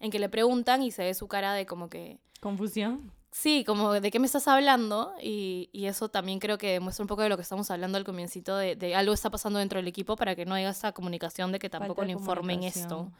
en 0.00 0.10
que 0.10 0.18
le 0.18 0.28
preguntan 0.28 0.82
y 0.82 0.90
se 0.90 1.04
ve 1.04 1.14
su 1.14 1.28
cara 1.28 1.54
de 1.54 1.66
como 1.66 1.88
que, 1.88 2.18
Confusión. 2.40 3.12
sí, 3.30 3.64
como 3.64 3.92
de 3.92 4.10
qué 4.10 4.18
me 4.18 4.26
estás 4.26 4.48
hablando, 4.48 5.14
y, 5.22 5.68
y 5.72 5.86
eso 5.86 6.08
también 6.08 6.38
creo 6.40 6.58
que 6.58 6.72
demuestra 6.72 7.04
un 7.04 7.08
poco 7.08 7.22
de 7.22 7.28
lo 7.28 7.36
que 7.36 7.42
estamos 7.42 7.70
hablando 7.70 7.98
al 7.98 8.04
comiencito, 8.04 8.56
de, 8.56 8.74
de 8.76 8.94
algo 8.94 9.14
está 9.14 9.30
pasando 9.30 9.58
dentro 9.58 9.78
del 9.78 9.88
equipo 9.88 10.16
para 10.16 10.34
que 10.34 10.44
no 10.44 10.54
haya 10.54 10.70
esa 10.70 10.92
comunicación 10.92 11.52
de 11.52 11.58
que 11.58 11.70
tampoco 11.70 12.04
le 12.04 12.12
informen 12.12 12.62
esto. 12.64 13.10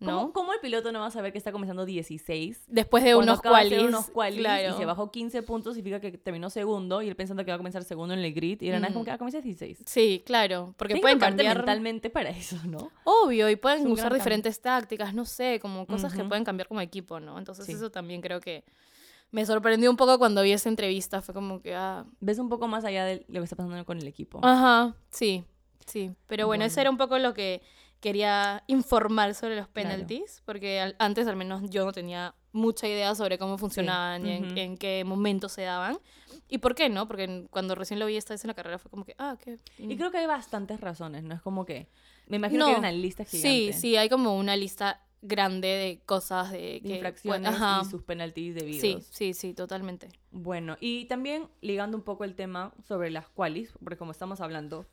¿No? 0.00 0.06
¿Cómo, 0.20 0.32
cómo 0.32 0.52
el 0.52 0.60
piloto 0.60 0.92
no 0.92 1.00
va 1.00 1.06
a 1.06 1.10
saber 1.10 1.32
que 1.32 1.38
está 1.38 1.50
comenzando 1.52 1.84
16? 1.84 2.64
Después 2.68 3.02
de 3.02 3.16
unos 3.16 3.40
qualis, 3.42 3.80
unos 3.82 4.08
qualis 4.10 4.38
claro. 4.40 4.74
y 4.74 4.78
se 4.78 4.84
bajó 4.84 5.10
15 5.10 5.42
puntos, 5.42 5.74
significa 5.74 6.00
que 6.00 6.16
terminó 6.18 6.50
segundo 6.50 7.02
y 7.02 7.08
él 7.08 7.16
pensando 7.16 7.44
que 7.44 7.50
va 7.50 7.56
a 7.56 7.58
comenzar 7.58 7.82
segundo 7.84 8.14
en 8.14 8.20
el 8.20 8.32
grid 8.32 8.62
y 8.62 8.68
era 8.68 8.78
nada 8.78 8.90
Mm. 8.90 8.92
como 8.94 9.04
que 9.04 9.10
va 9.10 9.14
a 9.16 9.18
comenzar 9.18 9.42
16. 9.42 9.82
Sí, 9.86 10.22
claro, 10.24 10.74
porque 10.76 10.96
pueden 10.98 11.18
cambiar 11.18 11.56
mentalmente 11.58 12.10
para 12.10 12.30
eso, 12.30 12.56
¿no? 12.66 12.90
Obvio, 13.04 13.50
y 13.50 13.56
pueden 13.56 13.86
usar 13.90 14.12
diferentes 14.14 14.60
tácticas, 14.60 15.14
no 15.14 15.24
sé, 15.24 15.58
como 15.60 15.86
cosas 15.86 16.14
que 16.14 16.22
pueden 16.24 16.44
cambiar 16.44 16.68
como 16.68 16.80
equipo, 16.80 17.18
¿no? 17.20 17.38
Entonces 17.38 17.66
Sí. 17.66 17.72
eso 17.72 17.90
también 17.90 18.20
creo 18.20 18.40
que 18.40 18.64
me 19.30 19.44
sorprendió 19.44 19.90
un 19.90 19.96
poco 19.96 20.18
cuando 20.18 20.40
vi 20.42 20.52
esa 20.52 20.68
entrevista, 20.70 21.20
fue 21.20 21.34
como 21.34 21.60
que, 21.60 21.74
ah, 21.74 22.06
Ves 22.20 22.38
un 22.38 22.48
poco 22.48 22.66
más 22.66 22.84
allá 22.84 23.04
de 23.04 23.26
lo 23.28 23.40
que 23.40 23.44
está 23.44 23.56
pasando 23.56 23.84
con 23.84 23.98
el 23.98 24.06
equipo. 24.06 24.40
ajá, 24.42 24.94
sí, 25.10 25.44
sí. 25.84 26.12
Pero 26.26 26.46
bueno, 26.46 26.64
eso 26.64 26.80
era 26.80 26.88
un 26.88 26.96
poco 26.96 27.18
lo 27.18 27.34
que 27.34 27.60
quería 28.00 28.62
informar 28.68 29.34
sobre 29.34 29.56
los 29.56 29.68
Claro. 29.68 29.88
penalties, 29.90 30.42
porque 30.44 30.80
al- 30.80 30.96
antes 30.98 31.26
al 31.26 31.36
menos 31.36 31.68
yo 31.70 31.84
no 31.84 31.92
tenía 31.92 32.34
mucha 32.52 32.86
idea 32.88 33.14
sobre 33.14 33.38
cómo 33.38 33.58
funcionaban 33.58 34.26
y 34.26 34.30
en, 34.32 34.44
ujú. 34.46 34.58
en 34.58 34.76
qué 34.78 35.04
momentos 35.04 35.52
se 35.52 35.62
daban. 35.62 35.98
¿Y 36.48 36.58
por 36.58 36.74
qué 36.74 36.88
no? 36.88 37.06
Porque 37.08 37.46
cuando 37.50 37.74
recién 37.74 38.00
lo 38.00 38.06
vi 38.06 38.16
esta 38.16 38.34
vez 38.34 38.42
en 38.44 38.48
la 38.48 38.54
carrera 38.54 38.78
fue 38.78 38.90
como 38.90 39.04
que, 39.04 39.14
ah, 39.18 39.36
qué... 39.42 39.58
Y 39.78 39.96
creo 39.96 40.10
que 40.10 40.18
hay 40.18 40.26
bastantes 40.26 40.80
razones, 40.80 41.24
¿no? 41.24 41.34
Es 41.34 41.42
como 41.42 41.64
que... 41.66 41.88
Me 42.26 42.36
imagino 42.36 42.64
que 42.66 42.70
No. 42.70 42.76
hay 42.76 42.80
una 42.80 42.92
lista 42.92 43.24
Sí, 43.24 43.38
gigante 43.38 43.72
sí, 43.74 43.96
hay 43.96 44.08
como 44.08 44.36
una 44.38 44.56
lista 44.56 45.02
grande 45.20 45.66
de 45.68 46.00
cosas 46.06 46.52
de, 46.52 46.58
de 46.58 46.80
que- 46.82 46.94
infracciones 46.94 47.50
ajá. 47.50 47.82
y 47.84 47.90
sus 47.90 48.02
penalties 48.02 48.54
debidos. 48.54 48.80
Sí, 48.80 48.98
sí, 49.10 49.34
sí, 49.34 49.54
totalmente. 49.54 50.08
Bueno, 50.30 50.76
y 50.80 51.04
también 51.06 51.48
ligando 51.60 51.96
un 51.96 52.02
poco 52.04 52.24
el 52.24 52.34
tema 52.34 52.72
sobre 52.86 53.10
las 53.10 53.28
qualis, 53.28 53.72
porque 53.82 53.96
como 53.98 54.12
estamos 54.12 54.40
hablando, 54.40 54.86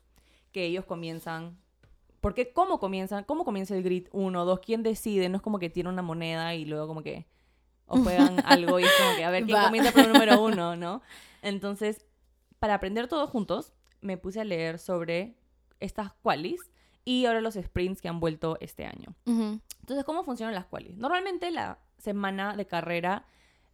que 0.52 0.64
ellos 0.66 0.84
comienzan... 0.84 1.56
Porque 2.20 2.52
cómo 2.52 2.78
comienzan, 2.78 3.24
cómo 3.24 3.44
comienza 3.44 3.76
el 3.76 3.82
grid 3.82 4.08
1, 4.12 4.44
2, 4.44 4.60
quién 4.60 4.82
decide, 4.82 5.28
no 5.28 5.36
es 5.36 5.42
como 5.42 5.58
que 5.58 5.70
tiene 5.70 5.88
una 5.88 6.02
moneda 6.02 6.54
y 6.54 6.64
luego 6.64 6.86
como 6.88 7.02
que 7.02 7.26
o 7.86 8.02
juegan 8.02 8.40
algo 8.44 8.78
y 8.80 8.84
es 8.84 8.92
como 8.96 9.14
que 9.14 9.24
a 9.24 9.30
ver 9.30 9.44
quién 9.44 9.56
Va. 9.56 9.66
comienza 9.66 9.92
por 9.92 10.02
el 10.02 10.12
número 10.12 10.42
uno, 10.42 10.76
¿no? 10.76 11.02
Entonces, 11.42 12.04
para 12.58 12.74
aprender 12.74 13.06
todos 13.08 13.30
juntos, 13.30 13.72
me 14.00 14.16
puse 14.16 14.40
a 14.40 14.44
leer 14.44 14.78
sobre 14.78 15.36
estas 15.80 16.12
qualis 16.14 16.60
y 17.04 17.26
ahora 17.26 17.40
los 17.40 17.54
sprints 17.54 18.00
que 18.00 18.08
han 18.08 18.18
vuelto 18.18 18.56
este 18.60 18.84
año. 18.86 19.14
Ujú, 19.26 19.60
Entonces, 19.80 20.04
¿cómo 20.04 20.24
funcionan 20.24 20.54
las 20.54 20.66
qualis? 20.66 20.96
Normalmente 20.96 21.50
la 21.50 21.78
semana 21.98 22.56
de 22.56 22.66
carrera 22.66 23.26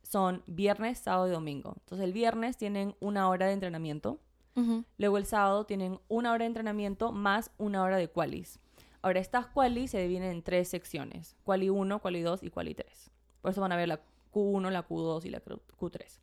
son 0.03 0.43
viernes, 0.47 0.99
sábado 0.99 1.29
y 1.29 1.31
domingo. 1.31 1.75
Entonces, 1.79 2.05
el 2.05 2.13
viernes 2.13 2.57
tienen 2.57 2.95
una 3.01 3.29
hora 3.29 3.47
de 3.47 3.53
entrenamiento. 3.53 4.19
Ujú, 4.55 4.85
Luego 4.99 5.19
el 5.19 5.27
sábado 5.27 5.65
tienen 5.65 5.99
una 6.09 6.33
hora 6.33 6.45
de 6.45 6.49
entrenamiento 6.49 7.13
más 7.13 7.51
una 7.59 7.83
hora 7.83 7.97
de 7.97 8.09
qualis. 8.09 8.61
Ahora, 9.03 9.19
estas 9.19 9.47
qualis 9.47 9.91
se 9.91 10.01
dividen 10.01 10.23
en 10.23 10.43
tres 10.43 10.69
secciones. 10.69 11.37
Quali 11.43 11.69
1, 11.69 11.99
quali 11.99 12.23
2 12.23 12.45
y 12.45 12.51
quali 12.51 12.75
3. 12.75 13.11
Por 13.41 13.51
eso 13.51 13.61
van 13.61 13.73
a 13.73 13.77
ver 13.77 13.89
la 13.89 14.01
Q1, 14.33 14.71
la 14.71 14.87
Q2 14.87 15.25
y 15.27 15.31
la 15.31 15.43
Q3. 15.43 16.21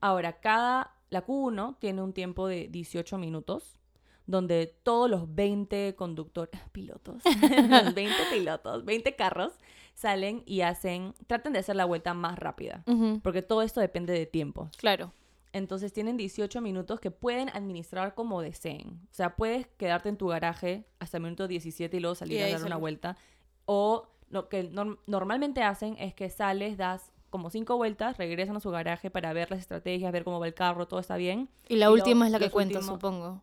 Ahora, 0.00 0.40
cada, 0.40 0.96
la 1.10 1.24
Q1 1.24 1.78
tiene 1.78 2.02
un 2.02 2.12
tiempo 2.12 2.48
de 2.48 2.68
18 2.68 3.18
minutos, 3.18 3.78
donde 4.26 4.66
todos 4.82 5.08
los 5.08 5.34
20 5.34 5.94
conductores, 5.96 6.60
pilotos, 6.72 7.22
los 7.68 7.94
20 7.94 8.14
pilotos, 8.32 8.84
20 8.84 9.14
carros, 9.16 9.52
salen 9.94 10.42
y 10.44 10.60
hacen, 10.60 11.14
tratan 11.26 11.52
de 11.52 11.60
hacer 11.60 11.76
la 11.76 11.84
vuelta 11.84 12.14
más 12.14 12.38
rápida, 12.38 12.84
ujú. 12.86 13.20
porque 13.22 13.42
todo 13.42 13.62
esto 13.62 13.80
depende 13.80 14.12
de 14.12 14.26
tiempos. 14.26 14.76
Claro. 14.76 15.12
Entonces 15.52 15.92
tienen 15.92 16.16
18 16.16 16.60
minutos 16.60 17.00
que 17.00 17.10
pueden 17.10 17.48
administrar 17.50 18.14
como 18.14 18.42
deseen. 18.42 19.00
O 19.10 19.14
sea, 19.14 19.34
puedes 19.36 19.66
quedarte 19.66 20.08
en 20.08 20.16
tu 20.16 20.28
garaje 20.28 20.86
hasta 20.98 21.16
el 21.16 21.22
minuto 21.22 21.48
17 21.48 21.96
y 21.96 22.00
luego 22.00 22.14
salir 22.14 22.38
Y 22.38 22.42
a 22.42 22.50
dar 22.58 22.64
una 22.66 22.76
vuelta. 22.76 23.16
O 23.64 24.08
lo 24.28 24.48
que 24.48 24.70
norm- 24.70 24.98
normalmente 25.06 25.62
hacen 25.62 25.96
es 25.98 26.14
que 26.14 26.28
sales, 26.30 26.76
das 26.76 27.12
como 27.30 27.50
cinco 27.50 27.76
vueltas, 27.76 28.16
regresan 28.18 28.56
a 28.56 28.60
su 28.60 28.70
garaje 28.70 29.10
para 29.10 29.32
ver 29.32 29.50
las 29.50 29.60
estrategias, 29.60 30.12
ver 30.12 30.24
cómo 30.24 30.38
va 30.40 30.46
el 30.46 30.54
carro, 30.54 30.86
todo 30.88 31.00
está 31.00 31.16
bien. 31.16 31.48
Y 31.68 31.76
la 31.76 31.86
Y 31.86 31.88
lo- 31.88 31.92
última 31.94 32.26
es 32.26 32.32
la 32.32 32.38
que 32.38 32.50
cuenta, 32.50 32.78
últimos- 32.78 32.96
supongo. 32.96 33.42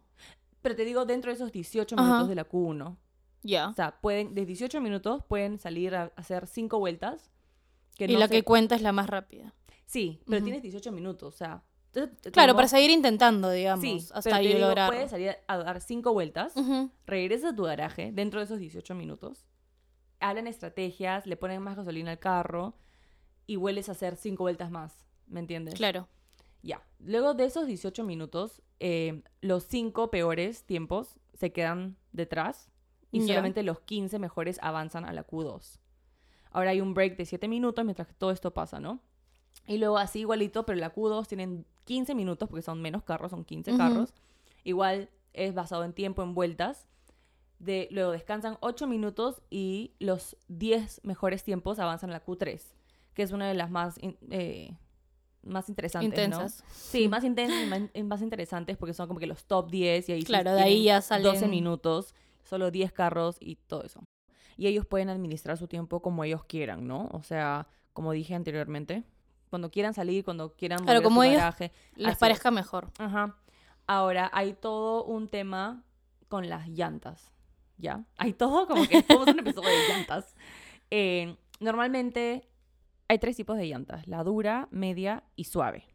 Pero 0.62 0.76
te 0.76 0.86
digo, 0.86 1.06
dentro 1.06 1.30
de 1.32 1.36
esos 1.36 1.52
18 1.52 1.96
Ajá. 1.96 2.04
minutos 2.06 2.30
de 2.30 2.36
la 2.36 2.48
Q1. 2.50 2.98
Ya. 3.44 3.70
O 3.70 3.74
sea, 3.74 4.00
pueden, 4.02 4.34
de 4.34 4.46
18 4.46 4.82
minutos 4.82 5.24
pueden 5.28 5.60
salir 5.60 5.96
a 5.96 6.12
hacer 6.16 6.48
cinco 6.48 6.80
vueltas. 6.80 7.32
Que 7.96 8.06
Y 8.06 8.14
no 8.14 8.20
la 8.20 8.28
se- 8.28 8.34
que 8.34 8.44
cuenta 8.44 8.76
es 8.76 8.82
la 8.82 8.92
más 8.92 9.08
rápida. 9.08 9.54
Sí, 9.86 10.20
pero 10.28 10.44
tienes 10.44 10.62
18 10.64 10.92
minutos, 10.92 11.34
o 11.36 11.38
sea, 11.38 11.64
Claro, 12.32 12.52
como- 12.54 12.56
para 12.58 12.68
seguir 12.68 12.90
intentando, 12.92 13.50
digamos, 13.52 13.84
Sí, 13.84 14.08
hasta 14.14 14.42
yo 14.42 14.60
lograr. 14.60 14.90
puedes 14.90 15.10
salir 15.12 15.36
a 15.48 15.58
dar 15.58 15.82
cinco 15.82 16.14
vueltas, 16.14 16.54
regresas 17.06 17.54
a 17.54 17.56
tu 17.56 17.64
garaje 17.64 18.12
dentro 18.14 18.40
de 18.40 18.46
esos 18.46 18.60
18 18.60 18.96
minutos, 18.96 19.46
hablan 20.20 20.48
estrategias, 20.48 21.26
le 21.26 21.38
ponen 21.38 21.62
más 21.62 21.76
gasolina 21.78 22.12
al 22.12 22.20
carro 22.20 22.76
y 23.48 23.56
vuelves 23.58 23.90
a 23.90 23.94
hacer 23.94 24.16
cinco 24.16 24.44
vueltas 24.44 24.72
más, 24.72 25.06
¿me 25.28 25.40
entiendes? 25.40 25.74
Claro. 25.76 26.08
Ya. 26.62 26.82
Luego 27.00 27.34
de 27.36 27.46
esos 27.46 27.68
18 27.68 28.04
minutos, 28.04 28.62
eh, 28.80 29.22
los 29.42 29.64
cinco 29.66 30.10
peores 30.10 30.64
tiempos 30.66 31.20
se 31.34 31.52
quedan 31.52 31.96
detrás 32.12 32.70
y 33.12 33.20
solamente 33.28 33.62
los 33.64 33.80
15 33.82 34.18
mejores 34.20 34.58
avanzan 34.62 35.06
a 35.06 35.14
la 35.14 35.26
Q2. 35.26 35.80
Ahora 36.52 36.72
hay 36.72 36.82
un 36.82 36.94
break 36.94 37.18
de 37.18 37.26
7 37.26 37.48
minutos 37.48 37.86
mientras 37.86 38.08
que 38.08 38.14
todo 38.14 38.32
esto 38.32 38.52
pasa, 38.54 38.80
¿no? 38.80 39.00
Y 39.68 39.78
luego 39.78 39.98
así 39.98 40.20
igualito, 40.22 40.66
pero 40.66 40.80
la 40.80 40.94
Q2 40.94 41.28
tienen 41.28 41.66
15 41.86 42.14
minutos 42.16 42.50
porque 42.50 42.62
son 42.62 42.82
menos 42.82 43.04
carros, 43.04 43.32
son 43.32 43.46
15 43.46 43.72
Ujú. 43.72 43.78
carros. 43.78 44.14
Igual 44.64 45.10
es 45.34 45.54
basado 45.54 45.84
en 45.84 45.94
tiempo, 45.94 46.24
en 46.24 46.34
vueltas. 46.34 46.88
De, 47.60 47.88
luego 47.92 48.12
descansan 48.12 48.58
8 48.60 48.86
minutos 48.86 49.42
y 49.50 49.94
los 50.00 50.36
10 50.50 51.00
mejores 51.04 51.44
tiempos 51.44 51.80
avanzan 51.80 52.10
a 52.10 52.14
la 52.14 52.26
Q3, 52.26 52.62
que 53.14 53.24
es 53.24 53.32
una 53.32 53.48
de 53.48 53.54
las 53.54 53.72
más, 53.72 53.98
in- 54.04 54.18
eh, 54.30 54.76
más 55.42 55.70
interesantes, 55.70 56.30
¿no? 56.30 56.36
Intensas. 56.42 56.64
Sí, 56.74 57.08
más 57.08 57.24
intensas 57.24 57.62
y 57.62 57.66
más, 57.66 57.82
más 58.04 58.22
interesantes 58.22 58.76
porque 58.78 58.94
son 58.94 59.08
como 59.08 59.20
que 59.20 59.28
los 59.28 59.46
top 59.46 59.72
10 59.72 60.10
y 60.10 60.12
ahí 60.12 60.24
Claro, 60.24 60.54
de 60.54 60.62
ahí 60.62 60.84
ya 60.84 61.02
salen... 61.02 61.24
12 61.24 61.48
minutos, 61.48 62.14
solo 62.44 62.72
10 62.72 62.92
carros 62.92 63.38
y 63.40 63.56
todo 63.56 63.84
eso. 63.84 64.04
Y 64.58 64.68
ellos 64.68 64.86
pueden 64.86 65.10
administrar 65.10 65.58
su 65.58 65.68
tiempo 65.68 66.02
como 66.02 66.24
ellos 66.24 66.44
quieran, 66.46 66.88
¿no? 66.88 67.10
O 67.14 67.24
sea, 67.24 67.68
como 67.94 68.12
dije 68.12 68.36
anteriormente, 68.36 69.04
cuando 69.56 69.72
quieran 69.72 69.94
salir, 69.94 70.24
cuando 70.24 70.54
quieran 70.56 70.80
Claro, 70.84 71.00
volver 71.00 71.04
a 71.06 71.10
como 71.10 71.22
su 71.22 71.24
ellos- 71.24 71.38
garaje. 71.40 71.72
Les 71.96 72.08
Así 72.12 72.20
parezca 72.20 72.52
mejor. 72.52 72.92
Ajá. 73.00 73.36
Ahora, 73.88 74.30
hay 74.34 74.54
todo 74.54 75.04
un 75.06 75.28
tema 75.30 75.84
con 76.28 76.50
las 76.50 76.68
llantas, 76.70 77.32
¿ya? 77.78 78.04
Hay 78.18 78.34
todo 78.34 78.68
como 78.68 78.86
que 78.88 79.02
somos 79.08 79.28
un 79.28 79.40
episodio 79.40 79.70
de 79.70 79.88
llantas. 79.90 80.36
Eh, 80.92 81.38
normalmente 81.60 82.50
hay 83.08 83.18
tres 83.20 83.36
tipos 83.38 83.58
de 83.58 83.68
llantas, 83.68 84.08
la 84.08 84.24
dura, 84.24 84.68
media 84.72 85.24
y 85.36 85.44
suave. 85.46 85.86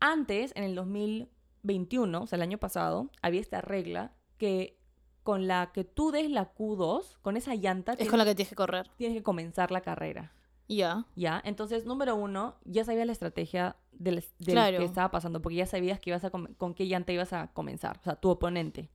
Antes, 0.00 0.52
en 0.56 0.64
el 0.64 0.74
2021, 0.74 2.22
o 2.22 2.26
sea, 2.26 2.36
el 2.36 2.42
año 2.42 2.58
pasado, 2.58 3.10
había 3.22 3.40
esta 3.40 3.60
regla 3.60 4.12
que 4.38 4.76
con 5.22 5.46
la 5.48 5.72
que 5.72 5.84
tú 5.84 6.10
des 6.12 6.30
la 6.30 6.54
Q2, 6.54 7.18
con 7.22 7.36
esa 7.36 7.54
llanta, 7.54 7.92
Es 7.92 7.98
tienes, 7.98 8.10
con 8.10 8.18
la 8.18 8.24
que 8.24 8.34
tienes 8.34 8.50
que 8.50 8.54
correr. 8.56 8.90
tienes 8.96 9.16
que 9.16 9.22
comenzar 9.24 9.70
la 9.70 9.80
carrera. 9.80 10.32
Ya. 10.68 11.06
¿Ya? 11.14 11.40
Entonces, 11.44 11.84
número 11.86 12.16
uno, 12.16 12.56
ya 12.64 12.84
sabías 12.84 13.06
la 13.06 13.12
estrategia 13.12 13.76
del, 13.92 14.24
del 14.38 14.54
Claro. 14.54 14.78
que 14.78 14.84
estaba 14.84 15.10
pasando, 15.10 15.40
porque 15.40 15.56
ya 15.56 15.66
sabías 15.66 16.00
que 16.00 16.10
ibas 16.10 16.24
a 16.24 16.30
con 16.30 16.74
qué 16.74 16.86
llanta 16.86 17.12
ibas 17.12 17.32
a 17.32 17.52
comenzar, 17.52 17.98
o 17.98 18.02
sea, 18.02 18.16
tu 18.16 18.30
oponente. 18.30 18.90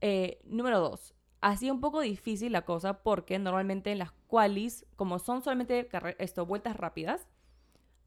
Eh, 0.00 0.40
número 0.44 0.80
dos, 0.80 1.14
hacía 1.40 1.72
un 1.72 1.80
poco 1.80 2.00
difícil 2.00 2.52
la 2.52 2.62
cosa 2.62 3.02
porque 3.02 3.38
normalmente 3.38 3.92
en 3.92 3.98
las 3.98 4.12
qualis, 4.26 4.84
como 4.96 5.18
son 5.18 5.42
solamente 5.42 5.88
esto, 6.18 6.44
vueltas 6.46 6.76
rápidas, 6.76 7.26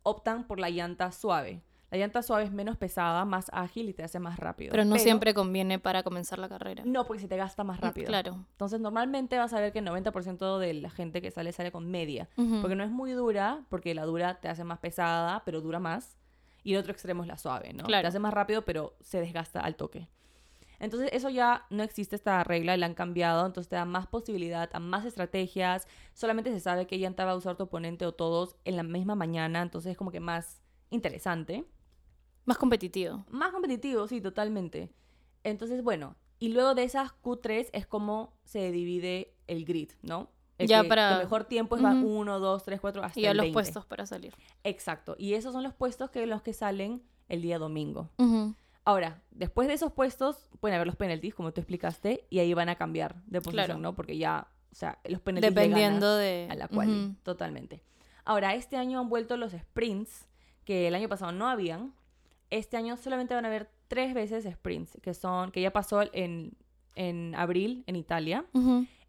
optan 0.03 0.45
por 0.47 0.59
la 0.59 0.69
llanta 0.69 1.11
suave. 1.11 1.61
La 1.91 1.97
llanta 1.97 2.21
suave 2.21 2.43
es 2.43 2.51
menos 2.51 2.77
pesada, 2.77 3.25
más 3.25 3.47
ágil 3.51 3.89
y 3.89 3.93
te 3.93 4.03
hace 4.03 4.19
más 4.19 4.37
rápido. 4.37 4.71
Pero 4.71 4.85
no 4.85 4.97
siempre 4.97 5.33
conviene 5.33 5.79
para 5.79 6.03
comenzar 6.03 6.37
la 6.37 6.47
carrera. 6.47 6.83
No, 6.85 7.05
porque 7.05 7.21
se 7.21 7.27
te 7.27 7.35
gasta 7.35 7.63
más 7.63 7.79
rápido. 7.79 8.07
Claro. 8.07 8.45
Entonces, 8.51 8.79
normalmente 8.79 9.37
vas 9.37 9.53
a 9.53 9.59
ver 9.59 9.73
que 9.73 9.79
el 9.79 9.87
90% 9.87 10.59
de 10.59 10.73
la 10.75 10.91
gente 10.91 11.21
que 11.21 11.31
sale 11.31 11.51
sale 11.51 11.71
con 11.71 11.89
media. 11.89 12.29
Porque 12.61 12.75
no 12.75 12.83
es 12.83 12.91
muy 12.91 13.11
dura, 13.13 13.63
porque 13.69 13.95
la 13.95 14.05
dura 14.05 14.39
te 14.39 14.49
hace 14.49 14.63
más 14.63 14.77
pesada, 14.77 15.43
pero 15.45 15.61
dura 15.61 15.79
más. 15.79 16.17
Y 16.63 16.73
el 16.73 16.79
otro 16.79 16.91
extremo 16.91 17.23
es 17.23 17.27
la 17.27 17.37
suave, 17.37 17.73
¿no? 17.73 17.85
Claro. 17.85 18.03
Te 18.03 18.07
hace 18.07 18.19
más 18.19 18.33
rápido, 18.33 18.63
pero 18.65 18.95
se 19.01 19.19
desgasta 19.19 19.61
al 19.61 19.75
toque. 19.75 20.07
Entonces, 20.79 21.09
eso 21.11 21.29
ya 21.29 21.65
no 21.69 21.83
existe 21.83 22.15
esta 22.15 22.43
regla, 22.43 22.77
la 22.77 22.85
han 22.85 22.93
cambiado, 22.93 23.45
entonces 23.45 23.67
te 23.67 23.75
da 23.75 23.85
más 23.85 24.07
posibilidad 24.07 24.69
a 24.71 24.79
más 24.79 25.05
estrategias. 25.05 25.87
Solamente 26.13 26.51
se 26.51 26.59
sabe 26.59 26.87
qué 26.87 26.97
llanta 26.97 27.25
va 27.25 27.31
a 27.31 27.35
usar 27.35 27.57
tu 27.57 27.63
oponente 27.63 28.05
o 28.05 28.13
todos 28.13 28.55
en 28.63 28.77
la 28.77 28.83
misma 28.83 29.15
mañana, 29.15 29.61
entonces 29.61 29.91
es 29.91 29.97
como 29.97 30.11
que 30.11 30.21
más 30.21 30.61
interesante. 30.89 31.65
Más 32.49 32.57
competitivo. 32.57 33.23
Más 33.29 33.51
competitivo, 33.51 34.07
sí, 34.07 34.19
totalmente. 34.21 34.89
Entonces, 35.43 35.83
bueno, 35.83 36.15
y 36.39 36.49
luego 36.49 36.73
de 36.75 36.83
esas 36.83 37.11
Q3 37.23 37.69
es 37.73 37.85
como 37.87 38.33
se 38.43 38.71
divide 38.71 39.33
el 39.47 39.65
grid, 39.65 39.91
¿no? 40.01 40.29
El 40.57 40.67
Ya 40.67 40.81
que- 40.81 40.89
para- 40.89 41.13
El 41.13 41.19
mejor 41.19 41.45
tiempo 41.45 41.75
es 41.77 41.83
va 41.83 41.93
Ujú. 41.93 42.07
1, 42.07 42.39
2, 42.39 42.63
3, 42.63 42.81
4, 42.81 43.03
hasta 43.03 43.19
Y 43.19 43.25
a 43.27 43.31
el 43.31 43.37
los 43.37 43.43
20. 43.45 43.53
puestos 43.53 43.85
para 43.85 44.05
salir. 44.05 44.33
Exacto. 44.63 45.15
Y 45.17 45.35
esos 45.35 45.53
son 45.53 45.63
los 45.63 45.73
puestos 45.73 46.09
que 46.09 46.25
los 46.25 46.41
que 46.41 46.51
salen 46.53 47.01
el 47.29 47.41
día 47.41 47.59
domingo. 47.59 48.09
Ujú. 48.17 48.55
Ahora, 48.83 49.21
después 49.31 49.67
de 49.67 49.75
esos 49.75 49.93
puestos 49.93 50.49
pueden 50.59 50.75
haber 50.75 50.87
los 50.87 50.95
penalties, 50.95 51.35
como 51.35 51.53
tú 51.53 51.61
explicaste, 51.61 52.25
y 52.31 52.39
ahí 52.39 52.53
van 52.55 52.69
a 52.69 52.75
cambiar 52.75 53.21
de 53.27 53.39
posición, 53.41 53.65
Claro. 53.67 53.79
¿no? 53.79 53.93
Porque 53.95 54.17
ya, 54.17 54.47
o 54.71 54.75
sea, 54.75 54.97
los 55.05 55.21
penalties 55.21 55.53
Dependiendo 55.53 56.15
de... 56.17 56.47
a 56.49 56.55
la 56.55 56.67
cual, 56.67 56.89
Ujú. 56.89 57.15
totalmente. 57.23 57.83
Ahora, 58.25 58.55
este 58.55 58.75
año 58.77 58.99
han 58.99 59.07
vuelto 59.09 59.37
los 59.37 59.51
sprints, 59.53 60.27
que 60.65 60.87
el 60.87 60.95
año 60.95 61.07
pasado 61.07 61.31
no 61.31 61.47
habían. 61.47 61.93
Este 62.49 62.77
año 62.77 62.97
solamente 62.97 63.33
van 63.33 63.45
a 63.45 63.47
haber 63.47 63.69
tres 63.87 64.13
veces 64.13 64.45
sprints, 64.51 64.97
que 65.01 65.13
son, 65.13 65.51
que 65.51 65.61
ya 65.61 65.71
pasó 65.71 66.01
en, 66.13 66.53
en 66.95 67.35
abril 67.35 67.83
en 67.87 67.95
Italia, 67.95 68.45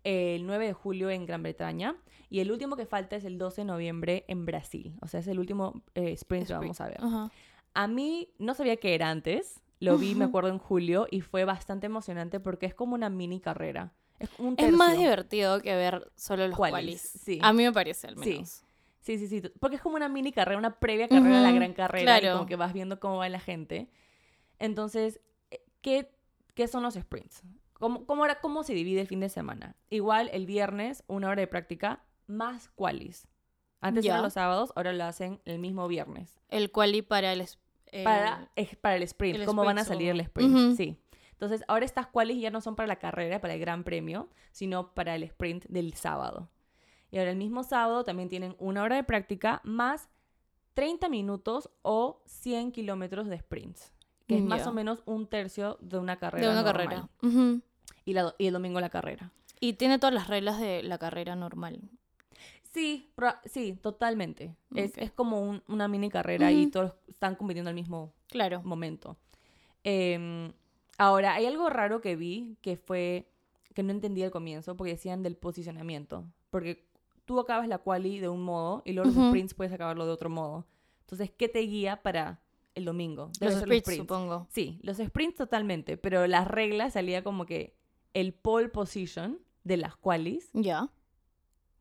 el 0.05 0.47
9 0.47 0.67
de 0.67 0.73
julio 0.73 1.11
en 1.11 1.27
Gran 1.27 1.43
Bretaña, 1.43 1.97
y 2.29 2.41
el 2.41 2.53
último 2.53 2.77
que 2.77 2.87
falta 2.87 3.17
es 3.17 3.25
el 3.25 3.39
12 3.39 3.63
de 3.63 3.65
noviembre 3.65 4.25
en 4.29 4.47
Brasil. 4.47 4.95
O 5.03 5.09
sea, 5.09 5.21
es 5.21 5.27
el 5.27 5.39
último 5.39 5.83
eh, 5.95 6.13
sprint 6.13 6.47
que 6.47 6.53
Sprint. 6.53 6.79
vamos 6.79 6.81
a 6.81 6.87
ver. 6.89 7.01
A 7.75 7.87
mí 7.89 8.29
no 8.39 8.55
sabía 8.55 8.77
que 8.77 8.95
era 8.95 9.11
antes. 9.11 9.61
Lo 9.81 9.97
vi, 9.97 10.15
me 10.15 10.27
acuerdo, 10.27 10.51
en 10.51 10.59
julio 10.59 11.07
y 11.11 11.23
fue 11.23 11.45
bastante 11.45 11.87
emocionante 11.87 12.39
porque 12.39 12.67
es 12.67 12.75
como 12.75 12.95
una 12.95 13.09
mini 13.09 13.41
carrera. 13.41 13.95
Es 14.19 14.29
un 14.39 14.55
Es 14.59 14.71
más 14.73 14.99
divertido 14.99 15.61
que 15.63 15.75
ver 15.75 16.13
solo 16.15 16.47
los 16.47 16.57
Qualis, 16.57 17.01
sí. 17.01 17.39
A 17.43 17.55
mí 17.55 17.63
me 17.65 17.73
parece, 17.73 18.07
al 18.07 18.17
menos. 18.17 18.49
Sí, 18.51 18.63
sí, 19.01 19.27
sí. 19.27 19.43
Porque 19.61 19.77
es 19.77 19.83
como 19.83 19.97
una 19.97 20.09
mini 20.09 20.33
carrera, 20.33 20.59
una 20.59 20.79
previa 20.79 21.09
carrera 21.09 21.39
a 21.39 21.43
la 21.43 21.53
gran 21.53 21.73
carrera 21.73 22.19
y 22.19 22.21
claro. 22.21 22.37
como 22.39 22.47
que 22.49 22.57
vas 22.57 22.73
viendo 22.73 23.01
cómo 23.01 23.17
va 23.19 23.29
la 23.29 23.41
gente. 23.41 23.91
Entonces, 24.59 25.21
eh, 25.51 25.63
¿qué, 25.81 26.11
qué 26.55 26.69
son 26.69 26.83
los 26.83 26.95
sprints? 26.95 27.43
¿Cómo, 27.75 28.05
cómo, 28.07 28.25
era- 28.25 28.41
¿Cómo 28.41 28.63
se 28.63 28.75
divide 28.75 29.01
el 29.03 29.07
fin 29.07 29.21
de 29.21 29.29
semana? 29.29 29.77
Igual 29.89 30.29
el 30.33 30.47
viernes, 30.47 31.03
una 31.07 31.29
hora 31.31 31.41
de 31.41 31.47
práctica, 31.47 32.03
más 32.27 32.69
qualis. 32.69 33.27
Antes 33.81 34.05
Ya. 34.05 34.13
eran 34.13 34.23
los 34.23 34.35
sábados, 34.35 34.73
ahora 34.77 34.93
lo 34.93 35.05
hacen 35.05 35.41
el 35.47 35.59
mismo 35.59 35.89
viernes. 35.89 36.37
El 36.51 36.71
quali 36.71 37.01
para 37.03 37.33
el... 37.33 37.41
el- 37.87 38.05
para, 38.05 38.51
es 38.57 38.77
para 38.77 38.97
el 38.97 39.03
sprint, 39.05 39.39
el 39.41 39.47
cómo 39.47 39.65
van 39.65 39.79
a 39.79 39.85
salir 39.85 40.11
el 40.11 40.21
sprint, 40.21 40.55
Ujú. 40.55 40.77
sí. 40.77 40.99
Entonces, 41.33 41.65
ahora 41.69 41.87
estas 41.87 42.07
qualis 42.07 42.39
ya 42.39 42.51
no 42.51 42.61
son 42.61 42.77
para 42.77 42.87
la 42.87 42.97
carrera, 42.97 43.41
para 43.41 43.55
el 43.55 43.61
gran 43.61 43.83
premio, 43.83 44.29
sino 44.53 44.93
para 44.93 45.15
el 45.15 45.23
sprint 45.23 45.65
del 45.69 45.95
sábado. 45.95 46.51
Y 47.11 47.19
ahora 47.19 47.31
el 47.31 47.37
mismo 47.37 47.63
sábado 47.65 48.05
también 48.05 48.29
tienen 48.29 48.55
una 48.59 48.83
hora 48.83 48.97
de 48.97 49.05
práctica 49.05 49.61
más 49.65 50.09
30 50.75 51.09
minutos 51.09 51.71
o 51.83 52.23
100 52.27 52.73
kilómetros 52.73 53.27
de 53.29 53.39
sprints, 53.39 53.93
que 54.27 54.37
es 54.39 54.45
más 54.45 54.67
o 54.67 54.73
menos 54.73 55.03
un 55.07 55.27
tercio 55.27 55.77
de 55.81 55.99
una 55.99 56.19
carrera. 56.19 56.47
de 56.47 56.53
una 56.53 56.63
normal. 56.63 57.09
carrera. 57.23 57.61
Y, 58.05 58.13
la 58.15 58.23
do- 58.23 58.35
y 58.39 58.47
el 58.47 58.53
domingo 58.53 58.81
la 58.81 58.91
carrera. 58.91 59.33
Y 59.59 59.75
tiene 59.75 59.99
todas 59.99 60.15
las 60.15 60.29
reglas 60.29 60.59
de 60.61 60.83
la 60.83 60.99
carrera 60.99 61.35
normal. 61.37 61.81
Sí, 62.73 63.11
sí, 63.47 63.75
totalmente. 63.83 64.55
Es, 64.77 64.97
es 64.97 65.11
como 65.11 65.41
un- 65.41 65.63
una 65.67 65.89
mini 65.89 66.09
carrera 66.09 66.53
y 66.53 66.69
todos 66.69 66.95
están 67.09 67.35
compitiendo 67.35 67.69
al 67.71 67.75
mismo 67.75 68.13
Claro. 68.29 68.63
momento. 68.63 69.17
Em, 69.83 70.53
ahora, 70.99 71.35
hay 71.35 71.47
algo 71.47 71.69
raro 71.69 72.01
que 72.01 72.15
vi 72.17 72.57
que 72.63 72.77
fue 72.77 73.27
que 73.75 73.83
no 73.83 73.91
entendí 73.93 74.23
al 74.23 74.31
comienzo 74.31 74.77
porque 74.77 74.93
decían 74.93 75.23
del 75.23 75.37
posicionamiento. 75.37 76.25
Porque 76.51 76.87
tú 77.31 77.39
acabas 77.39 77.69
la 77.69 77.79
quali 77.79 78.19
de 78.19 78.29
un 78.29 78.43
modo 78.43 78.83
y 78.85 78.93
luego 78.93 79.07
los 79.09 79.17
Ujú. 79.17 79.29
sprints 79.29 79.55
puedes 79.55 79.73
acabarlo 79.73 80.05
de 80.05 80.11
otro 80.11 80.29
modo. 80.29 80.67
Entonces, 81.03 81.31
¿qué 81.31 81.49
te 81.49 81.61
guía 81.61 82.03
para 82.03 82.41
el 82.75 82.85
domingo? 82.85 83.31
Los 83.41 83.55
ser 83.55 83.63
sprints, 83.63 83.95
supongo. 83.99 84.49
Sí, 84.51 84.81
los 84.83 84.97
sprints 84.97 85.37
totalmente, 85.37 85.97
pero 85.97 86.27
las 86.27 86.49
reglas 86.49 86.95
salía 86.95 87.23
como 87.23 87.47
que 87.47 87.77
el 88.15 88.35
pole 88.35 88.69
position 88.69 89.39
de 89.63 89.77
las 89.77 89.95
qualis 89.95 90.51
Ya. 90.55 90.89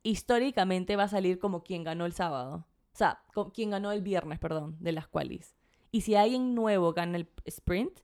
históricamente 0.03 0.95
va 0.95 1.05
a 1.05 1.07
salir 1.07 1.39
como 1.39 1.63
quien 1.63 1.83
ganó 1.83 2.05
el 2.05 2.13
sábado. 2.13 2.67
O 2.93 2.97
sea, 2.99 3.23
quien 3.55 3.71
ganó 3.71 3.91
el 3.91 4.03
viernes, 4.03 4.37
perdón, 4.37 4.77
de 4.79 4.91
las 4.91 5.07
qualis. 5.07 5.55
Y 5.91 6.01
si 6.01 6.13
alguien 6.13 6.53
nuevo 6.53 6.93
gana 6.93 7.17
el 7.17 7.27
sprint, 7.45 8.01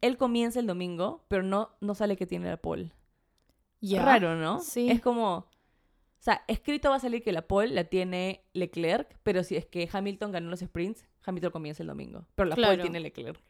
él 0.00 0.16
comienza 0.16 0.58
el 0.58 0.66
domingo, 0.66 1.24
pero 1.28 1.44
no, 1.44 1.70
no 1.80 1.94
sale 1.94 2.16
que 2.16 2.26
tiene 2.26 2.48
la 2.48 2.56
pole. 2.56 2.90
Raro, 3.80 4.34
¿no? 4.34 4.58
Sí. 4.58 4.90
Es 4.90 5.00
como... 5.00 5.46
O 6.20 6.22
sea, 6.22 6.44
escrito 6.48 6.90
va 6.90 6.96
a 6.96 7.00
salir 7.00 7.22
que 7.22 7.32
la 7.32 7.42
pole 7.48 7.68
la 7.74 7.84
tiene 7.84 8.44
Leclerc, 8.52 9.16
pero 9.22 9.42
si 9.42 9.56
es 9.56 9.64
que 9.64 9.88
Hamilton 9.90 10.32
ganó 10.32 10.50
los 10.50 10.60
sprints, 10.60 11.06
Hamilton 11.24 11.50
comienza 11.50 11.82
el 11.82 11.86
domingo. 11.86 12.26
Pero 12.34 12.50
la 12.50 12.56
pole 12.56 12.76
tiene 12.78 13.00
Leclerc. 13.00 13.40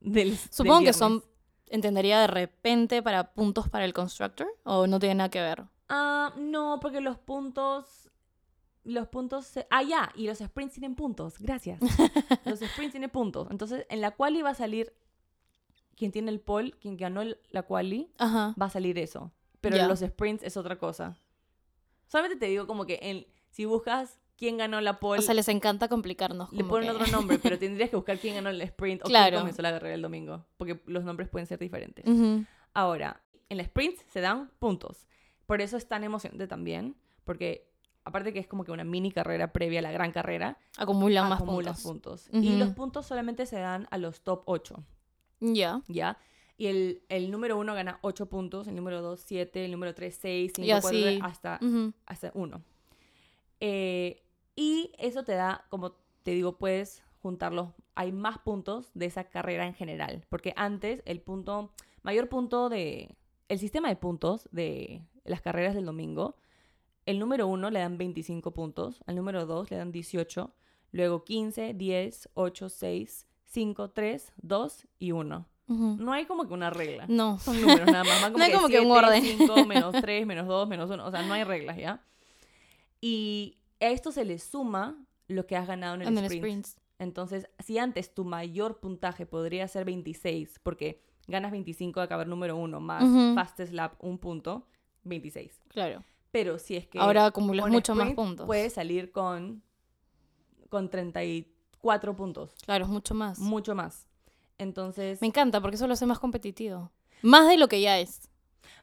Del- 0.00 0.28
del 0.30 0.36
Supongo 0.36 0.80
que 0.84 0.92
son, 0.92 1.24
entendería 1.68 2.20
de 2.20 2.26
repente 2.26 3.02
para 3.02 3.32
puntos 3.32 3.70
para 3.70 3.86
el 3.86 3.94
constructor 3.94 4.46
o 4.64 4.86
no 4.86 4.98
tiene 4.98 5.14
nada 5.14 5.30
que 5.30 5.40
ver. 5.40 5.64
Ah, 5.88 6.34
no, 6.36 6.78
porque 6.80 7.00
los 7.00 7.16
puntos 7.18 8.10
los 8.84 9.08
puntos... 9.08 9.46
se- 9.46 9.66
Ah, 9.70 9.82
ya, 9.82 10.10
y 10.14 10.26
los 10.26 10.38
sprints 10.40 10.74
tienen 10.74 10.94
puntos, 10.94 11.38
gracias. 11.38 11.80
los 12.44 12.58
sprints 12.60 12.90
tienen 12.92 13.08
puntos. 13.08 13.48
Entonces, 13.50 13.86
en 13.88 14.02
la 14.02 14.10
quali 14.10 14.42
va 14.42 14.50
a 14.50 14.54
salir 14.54 14.92
quien 15.96 16.12
tiene 16.12 16.30
el 16.30 16.40
pole, 16.40 16.72
quien 16.72 16.98
ganó 16.98 17.22
la 17.50 17.62
quali, 17.62 18.12
Ajá. 18.18 18.54
va 18.60 18.66
a 18.66 18.70
salir 18.70 18.98
eso. 18.98 19.32
Pero 19.62 19.76
en 19.78 19.88
los 19.88 20.00
sprints 20.00 20.42
es 20.44 20.58
otra 20.58 20.76
cosa. 20.78 21.16
Solamente 22.06 22.38
te 22.38 22.46
digo 22.46 22.66
como 22.66 22.86
que 22.86 22.98
en, 23.02 23.26
si 23.50 23.64
buscas 23.64 24.18
quién 24.36 24.56
ganó 24.58 24.80
la 24.80 24.98
pole, 25.00 25.20
O 25.20 25.22
sea, 25.22 25.34
les 25.34 25.48
encanta 25.48 25.88
complicarnos. 25.88 26.52
le 26.52 26.64
ponen 26.64 26.90
que- 26.90 26.96
otro 26.96 27.06
nombre, 27.12 27.38
pero 27.38 27.58
tendrías 27.58 27.90
que 27.90 27.96
buscar 27.96 28.18
quién 28.18 28.34
ganó 28.34 28.50
el 28.50 28.60
sprint 28.62 29.02
o 29.02 29.04
Claro. 29.06 29.30
quién 29.30 29.40
comenzó 29.42 29.62
la 29.62 29.70
carrera 29.72 29.94
el 29.94 30.02
domingo. 30.02 30.44
Porque 30.56 30.80
los 30.86 31.04
nombres 31.04 31.28
pueden 31.28 31.46
ser 31.46 31.58
diferentes. 31.58 32.04
Ujú. 32.06 32.44
Ahora, 32.72 33.20
en 33.48 33.58
la 33.58 33.62
sprint 33.62 33.98
se 34.12 34.20
dan 34.20 34.50
puntos. 34.58 35.06
Por 35.46 35.60
eso 35.60 35.76
es 35.76 35.86
tan 35.86 36.02
emocionante 36.04 36.48
también, 36.48 36.96
porque 37.24 37.70
aparte 38.04 38.32
que 38.32 38.38
es 38.38 38.46
como 38.46 38.64
que 38.64 38.72
una 38.72 38.84
mini 38.84 39.12
carrera 39.12 39.52
previa 39.52 39.78
a 39.78 39.82
la 39.82 39.92
gran 39.92 40.10
carrera, 40.10 40.58
Acumulan 40.78 41.28
más 41.28 41.40
acumulas 41.40 41.82
puntos. 41.82 42.28
puntos. 42.28 42.42
Y 42.44 42.50
Ujú. 42.50 42.58
los 42.58 42.70
puntos 42.70 43.06
solamente 43.06 43.46
se 43.46 43.56
dan 43.58 43.86
a 43.90 43.98
los 43.98 44.22
top 44.22 44.42
8, 44.46 44.82
Ya. 45.40 45.82
¿ya? 45.88 46.18
Y 46.56 46.66
el, 46.66 47.02
el 47.08 47.30
número 47.30 47.58
1 47.58 47.74
gana 47.74 47.98
8 48.02 48.26
puntos, 48.26 48.68
el 48.68 48.76
número 48.76 49.02
2 49.02 49.20
7, 49.20 49.64
el 49.64 49.72
número 49.72 49.94
3 49.94 50.14
6, 50.20 50.52
5, 50.54 50.66
Y 50.66 50.70
4, 50.80 50.88
así. 50.88 51.18
hasta, 51.22 51.58
Ujú. 51.62 51.92
hasta 52.06 52.30
1. 52.34 52.62
y 54.56 54.92
eso 54.98 55.24
te 55.24 55.32
da, 55.32 55.64
como 55.68 55.92
te 56.22 56.30
digo, 56.32 56.58
puedes 56.58 57.02
juntarlos. 57.20 57.70
Hay 57.94 58.12
más 58.12 58.38
puntos 58.38 58.90
de 58.94 59.06
esa 59.06 59.24
carrera 59.24 59.66
en 59.66 59.74
general. 59.74 60.24
Porque 60.28 60.52
antes 60.56 61.02
el 61.06 61.20
punto, 61.20 61.72
mayor 62.02 62.28
punto 62.28 62.68
de... 62.68 63.14
El 63.48 63.58
sistema 63.58 63.88
de 63.88 63.96
puntos 63.96 64.48
de 64.52 65.02
las 65.24 65.42
carreras 65.42 65.74
del 65.74 65.84
domingo, 65.84 66.36
el 67.04 67.18
número 67.18 67.46
1 67.46 67.70
le 67.70 67.80
dan 67.80 67.98
25 67.98 68.52
puntos, 68.54 69.02
al 69.06 69.16
número 69.16 69.44
2 69.44 69.70
le 69.70 69.76
dan 69.76 69.92
18, 69.92 70.50
luego 70.92 71.24
15, 71.24 71.74
10, 71.74 72.30
8, 72.32 72.68
6, 72.70 73.26
5, 73.44 73.90
3, 73.90 74.32
2 74.40 74.86
y 74.98 75.12
1. 75.12 75.46
No 75.66 76.12
hay 76.12 76.26
como 76.26 76.46
que 76.46 76.52
una 76.54 76.70
regla. 76.70 77.06
No. 77.08 77.38
Son 77.38 77.60
números 77.60 77.86
nada 77.86 78.04
más. 78.04 78.20
Van 78.20 78.32
No 78.36 78.42
hay 78.44 78.52
como 78.52 78.68
que 78.68 78.80
un 78.80 78.90
orden. 78.90 79.22
5, 79.22 79.64
menos 79.66 79.94
3, 80.00 80.26
menos 80.26 80.46
2, 80.46 80.68
menos 80.68 80.90
1. 80.90 81.04
O 81.06 81.10
sea, 81.10 81.22
no 81.22 81.32
hay 81.34 81.44
reglas, 81.44 81.76
¿ya? 81.78 82.02
Y 83.00 83.56
a 83.80 83.86
esto 83.88 84.12
se 84.12 84.24
le 84.24 84.38
suma 84.38 84.96
lo 85.28 85.46
que 85.46 85.56
has 85.56 85.66
ganado 85.66 85.94
en 85.94 86.02
el, 86.02 86.08
En 86.08 86.18
el 86.18 86.24
sprint. 86.24 86.42
sprints. 86.66 86.76
Entonces, 86.98 87.48
si 87.58 87.78
antes 87.78 88.14
tu 88.14 88.24
mayor 88.24 88.78
puntaje 88.80 89.26
podría 89.26 89.66
ser 89.68 89.84
26, 89.84 90.60
porque 90.62 91.02
ganas 91.26 91.50
25 91.50 92.00
de 92.00 92.04
acabar 92.04 92.26
número 92.28 92.56
1 92.56 92.80
más 92.80 93.02
Ujú. 93.02 93.34
fastest 93.34 93.72
lap 93.72 93.94
un 94.00 94.18
punto, 94.18 94.66
26. 95.04 95.60
Claro. 95.68 96.04
Pero 96.30 96.58
si 96.58 96.76
es 96.76 96.86
que 96.86 96.98
Ahora 96.98 97.26
acumulas 97.26 97.68
mucho 97.70 97.94
más 97.94 98.08
sprint 98.08 98.16
puntos. 98.16 98.46
puedes 98.46 98.72
salir 98.74 99.12
con, 99.12 99.62
con 100.68 100.88
34 100.88 102.14
puntos, 102.16 102.54
Claro, 102.64 102.84
es 102.84 102.90
mucho 102.90 103.14
más. 103.14 103.38
mucho 103.38 103.74
más. 103.74 104.06
Entonces, 104.58 105.20
Me 105.20 105.26
encanta 105.26 105.60
porque 105.60 105.76
eso 105.76 105.86
lo 105.86 105.94
hace 105.94 106.06
más 106.06 106.18
competitivo. 106.18 106.90
Más 107.22 107.48
de 107.48 107.56
lo 107.56 107.68
que 107.68 107.80
ya 107.80 107.98
es. 107.98 108.28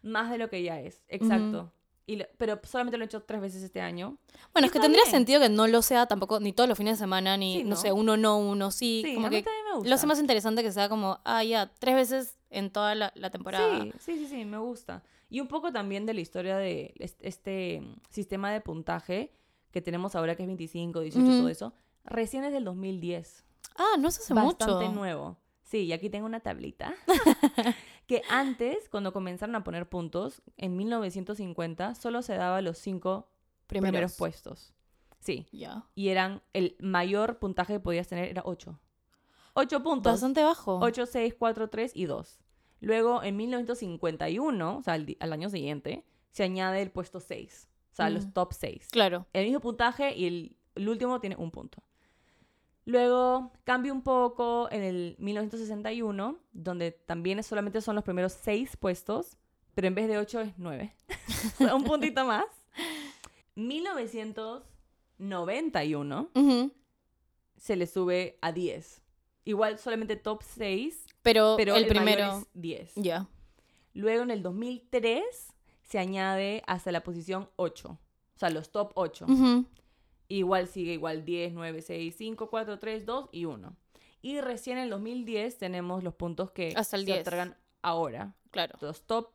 más 0.04 0.30
de 0.32 0.38
lo 0.38 0.50
que 0.50 0.64
ya 0.64 0.80
es, 0.80 1.04
exacto. 1.10 1.72
Y 2.08 2.16
lo- 2.16 2.26
pero 2.38 2.60
solamente 2.64 2.98
lo 2.98 3.04
he 3.04 3.06
hecho 3.06 3.22
tres 3.22 3.40
veces 3.40 3.62
este 3.64 3.80
año. 3.82 4.18
Bueno, 4.52 4.66
Y 4.66 4.68
es 4.68 4.72
que 4.72 4.80
tendría 4.80 5.06
sentido 5.06 5.40
que 5.40 5.48
no 5.50 5.68
lo 5.68 5.82
sea 5.84 6.08
tampoco 6.08 6.40
ni 6.40 6.52
todos 6.52 6.68
los 6.68 6.78
fines 6.78 6.98
de 6.98 7.04
semana, 7.04 7.38
ni, 7.38 7.58
Sí, 7.58 7.64
¿no? 7.64 7.70
¿no? 7.72 7.76
sé, 7.76 7.92
uno 7.92 8.18
no, 8.18 8.38
uno 8.38 8.72
sí. 8.72 9.02
Sí, 9.06 9.14
como 9.14 9.28
a 9.28 9.30
mí 9.30 9.36
que 9.38 9.44
también 9.44 9.66
me 9.66 9.74
gusta. 9.76 9.90
lo 9.90 9.96
hace 9.96 10.08
más 10.08 10.20
interesante 10.20 10.64
que 10.64 10.72
sea 10.72 10.90
como, 10.90 11.20
ah, 11.24 11.44
ya, 11.44 11.72
tres 11.80 11.96
veces 11.96 12.38
en 12.50 12.72
toda 12.72 12.96
la, 12.96 13.12
la 13.16 13.30
temporada. 13.30 13.84
Sí, 13.84 13.92
sí, 14.00 14.18
sí, 14.18 14.28
sí, 14.28 14.46
me 14.46 14.58
gusta. 14.58 15.04
Y 15.30 15.40
un 15.40 15.48
poco 15.48 15.72
también 15.72 16.06
de 16.08 16.14
la 16.16 16.22
historia 16.22 16.58
de 16.58 16.94
es- 16.98 17.16
este 17.22 17.80
mm, 17.82 17.96
sistema 18.10 18.52
de 18.52 18.60
puntaje 18.62 19.32
que 19.72 19.82
tenemos 19.82 20.16
ahora, 20.16 20.36
que 20.36 20.44
es 20.44 20.48
25, 20.48 21.00
18, 21.02 21.26
Ujú. 21.28 21.38
todo 21.38 21.50
eso. 21.50 21.74
Recién 22.04 22.44
es 22.44 22.52
del 22.52 22.66
2010. 22.66 23.46
Ah, 23.78 23.96
no 24.00 24.10
se 24.12 24.22
hace 24.22 24.34
Bastante 24.34 24.74
mucho. 24.74 24.92
nuevo. 24.92 25.38
Sí, 25.72 25.86
y 25.86 25.94
aquí 25.94 26.10
tengo 26.10 26.26
una 26.26 26.42
tablita. 26.42 26.94
que 28.08 28.22
antes, 28.30 28.90
cuando 28.90 29.14
comenzaron 29.14 29.56
a 29.56 29.64
poner 29.64 29.88
puntos, 29.88 30.42
en 30.58 30.76
1950, 30.76 31.96
solo 31.96 32.22
se 32.22 32.34
daba 32.36 32.62
los 32.62 32.78
cinco 32.78 33.30
primeros, 33.68 33.92
Primeros. 33.94 34.18
puestos. 34.18 34.74
Sí. 35.22 35.48
Ya. 35.54 35.86
Y 35.96 36.10
eran, 36.10 36.42
el 36.52 36.76
mayor 36.82 37.40
puntaje 37.40 37.74
que 37.76 37.80
podías 37.80 38.10
tener 38.10 38.28
era 38.28 38.42
8. 38.44 38.78
8 39.54 39.82
puntos. 39.82 40.12
Bastante 40.12 40.44
bajo. 40.44 40.78
8, 40.82 41.06
6, 41.06 41.36
4, 41.40 41.70
3 41.70 41.92
y 41.96 42.06
2. 42.06 42.40
Luego, 42.82 43.24
en 43.24 43.38
1951, 43.38 44.78
o 44.78 44.82
sea, 44.84 44.96
al, 44.96 45.34
año 45.34 45.50
siguiente, 45.50 46.04
se 46.32 46.44
añade 46.44 46.82
el 46.82 46.92
puesto 46.92 47.22
6. 47.22 47.70
O 47.94 47.96
sea, 47.96 48.10
los 48.10 48.26
Mm. 48.28 48.32
top 48.34 48.52
6. 48.54 48.88
Claro. 48.92 49.26
El 49.32 49.46
mismo 49.46 49.62
puntaje 49.62 50.18
y 50.18 50.26
el, 50.26 50.58
el 50.76 50.90
último 50.90 51.20
tiene 51.22 51.38
un 51.38 51.52
punto. 51.52 51.82
Luego 52.86 53.52
cambia 53.64 53.94
un 53.94 54.02
poco 54.02 54.68
en 54.72 54.82
el 54.84 55.16
1961, 55.20 56.38
donde 56.52 56.92
también 56.92 57.42
solamente 57.44 57.80
son 57.82 57.96
los 57.96 58.04
primeros 58.04 58.34
6 58.34 58.78
puestos, 58.78 59.38
pero 59.76 59.88
en 59.88 59.96
vez 59.96 60.08
de 60.08 60.18
8 60.18 60.42
es 60.42 60.54
9. 60.58 60.94
o 61.56 61.58
sea, 61.58 61.76
un 61.76 61.84
puntito 61.84 62.26
más. 62.26 62.46
1991 65.20 66.30
Ujú. 66.34 66.72
se 67.58 67.76
le 67.76 67.88
sube 67.88 68.38
a 68.42 68.52
10. 68.52 69.02
Igual 69.46 69.80
solamente 69.80 70.16
top 70.16 70.44
6, 70.44 71.06
Pero, 71.22 71.56
pero 71.58 71.76
el, 71.76 71.84
el, 71.86 71.90
mayor 71.90 72.04
primero. 72.04 72.38
es 72.40 72.48
10. 72.54 72.94
Ya. 72.96 73.28
Luego 73.94 74.24
en 74.24 74.32
el 74.32 74.42
2003 74.44 75.24
se 75.84 76.00
añade 76.00 76.64
hasta 76.68 76.92
la 76.92 77.04
posición 77.04 77.50
8. 77.58 77.90
O 77.90 77.98
sea, 78.40 78.50
los 78.50 78.72
top 78.72 78.92
8. 78.96 79.26
Ujú. 79.28 79.66
Igual 80.32 80.68
sigue 80.70 80.94
igual 80.94 81.26
10, 81.26 81.54
9, 81.54 81.82
6, 81.82 82.16
5, 82.18 82.50
4, 82.50 82.80
3, 82.80 83.06
2 83.06 83.30
y 83.34 83.46
1. 83.46 83.76
Y 84.22 84.40
recién 84.40 84.78
en 84.78 84.86
el 84.86 84.90
2010 84.92 85.58
tenemos 85.58 86.04
los 86.04 86.14
puntos 86.14 86.52
que 86.52 86.74
Hasta 86.76 86.96
el 86.96 87.02
se 87.06 87.12
10. 87.14 87.22
otorgan 87.22 87.58
ahora. 87.82 88.34
Claro. 88.52 88.78
Los 88.80 89.02
top 89.04 89.32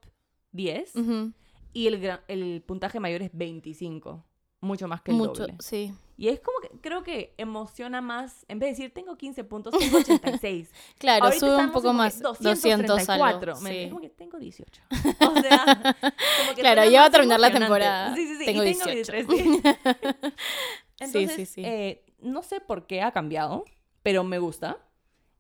10 0.53 0.97
Ujú. 0.97 1.33
y 1.75 1.87
el, 1.89 2.19
el 2.29 2.63
puntaje 2.63 2.99
mayor 3.01 3.21
es 3.23 3.31
25. 3.35 4.25
Mucho 4.63 4.89
más 4.89 5.03
que 5.03 5.11
el 5.11 5.19
Mucho, 5.19 5.43
doble. 5.43 5.57
sí. 5.59 5.93
Y 6.19 6.29
es 6.29 6.41
como 6.41 6.59
que 6.61 6.71
creo 6.81 7.03
que 7.03 7.35
emociona 7.37 8.01
más. 8.01 8.47
En 8.49 8.59
vez 8.59 8.69
de 8.69 8.71
decir 8.85 8.95
tengo 8.95 9.17
15 9.19 9.45
puntos, 9.45 9.79
tengo 9.79 9.99
86. 9.99 10.71
Claro, 10.99 11.27
Ahorita 11.27 11.47
sube 11.47 11.57
un 11.57 11.73
poco 11.73 11.93
más. 11.93 12.17
que 12.17 12.23
200 12.23 12.87
234. 12.87 13.53
algo. 13.53 13.67
Sí. 13.69 13.89
Como 13.91 14.01
que 14.01 14.09
tengo 14.09 14.39
18. 14.39 14.83
O 15.21 15.41
sea, 15.43 15.95
como 16.01 16.55
que 16.55 16.63
Claro, 16.63 16.89
ya 16.89 17.01
va 17.03 17.07
a 17.07 17.11
terminar 17.11 17.39
la 17.39 17.53
temporada. 17.53 18.15
Sí, 18.17 18.27
sí, 18.27 18.37
sí. 18.39 18.45
Tengo 18.47 18.63
y 18.63 18.67
18. 18.67 19.13
23, 19.13 19.27
sí. 19.29 19.61
Entonces, 21.01 21.35
sí, 21.37 21.47
sí. 21.47 21.63
eh, 21.65 22.05
no 22.21 22.43
sé 22.43 22.61
por 22.61 22.87
qué 22.87 23.03
ha 23.03 23.13
cambiado, 23.13 23.65
pero 24.03 24.25
me 24.25 24.39
gusta. 24.39 24.79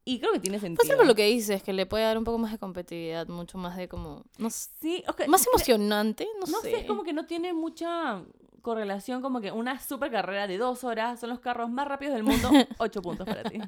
Y 0.05 0.21
creo 0.21 0.33
que 0.33 0.38
tiene 0.40 0.59
sentido. 0.61 0.77
Puede 0.77 0.88
ser 0.88 0.97
por 0.99 1.07
lo 1.07 1.14
que 1.16 1.27
dices, 1.27 1.62
que 1.62 1.73
le 1.73 1.85
puede 1.87 2.05
dar 2.05 2.16
un 2.16 2.23
poco 2.25 2.38
más 2.38 2.53
de 2.53 2.59
competitividad, 2.59 3.27
mucho 3.29 3.59
más 3.59 3.77
de 3.77 3.88
como. 3.88 4.23
No 4.38 4.51
sé, 4.51 4.71
Sí, 4.81 5.05
más 5.27 5.45
emocionante, 5.47 6.29
no, 6.38 6.47
No 6.47 6.61
sé. 6.61 6.71
sé, 6.71 6.77
es 6.83 6.87
como 6.87 7.03
que 7.03 7.12
no 7.12 7.27
tiene 7.27 7.53
mucha 7.53 8.23
correlación, 8.62 9.23
como 9.23 9.40
que 9.40 9.51
una 9.53 9.81
super 9.81 10.11
carrera 10.11 10.47
de 10.47 10.59
dos 10.59 10.85
horas 10.85 11.19
son 11.21 11.31
los 11.31 11.40
carros 11.40 11.71
más 11.71 11.88
rápidos 11.88 12.14
del 12.14 12.23
mundo, 12.25 12.51
ocho 12.79 13.03
puntos 13.03 13.27
para 13.27 13.45
ti. 13.45 13.59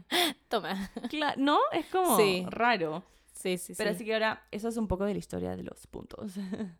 Toma. 0.48 0.90
Cla- 1.08 1.34
¿No? 1.36 1.58
Es 1.72 1.86
como 1.86 2.16
Sí. 2.16 2.44
raro. 2.48 3.02
Sí, 3.32 3.58
sí, 3.58 3.74
Pero 3.76 3.90
sí. 3.90 3.96
así 3.96 4.04
que 4.04 4.14
ahora, 4.14 4.44
eso 4.50 4.68
es 4.68 4.76
un 4.76 4.86
poco 4.88 5.04
de 5.06 5.12
la 5.14 5.18
historia 5.18 5.56
de 5.56 5.62
los 5.64 5.86
puntos. 5.88 6.32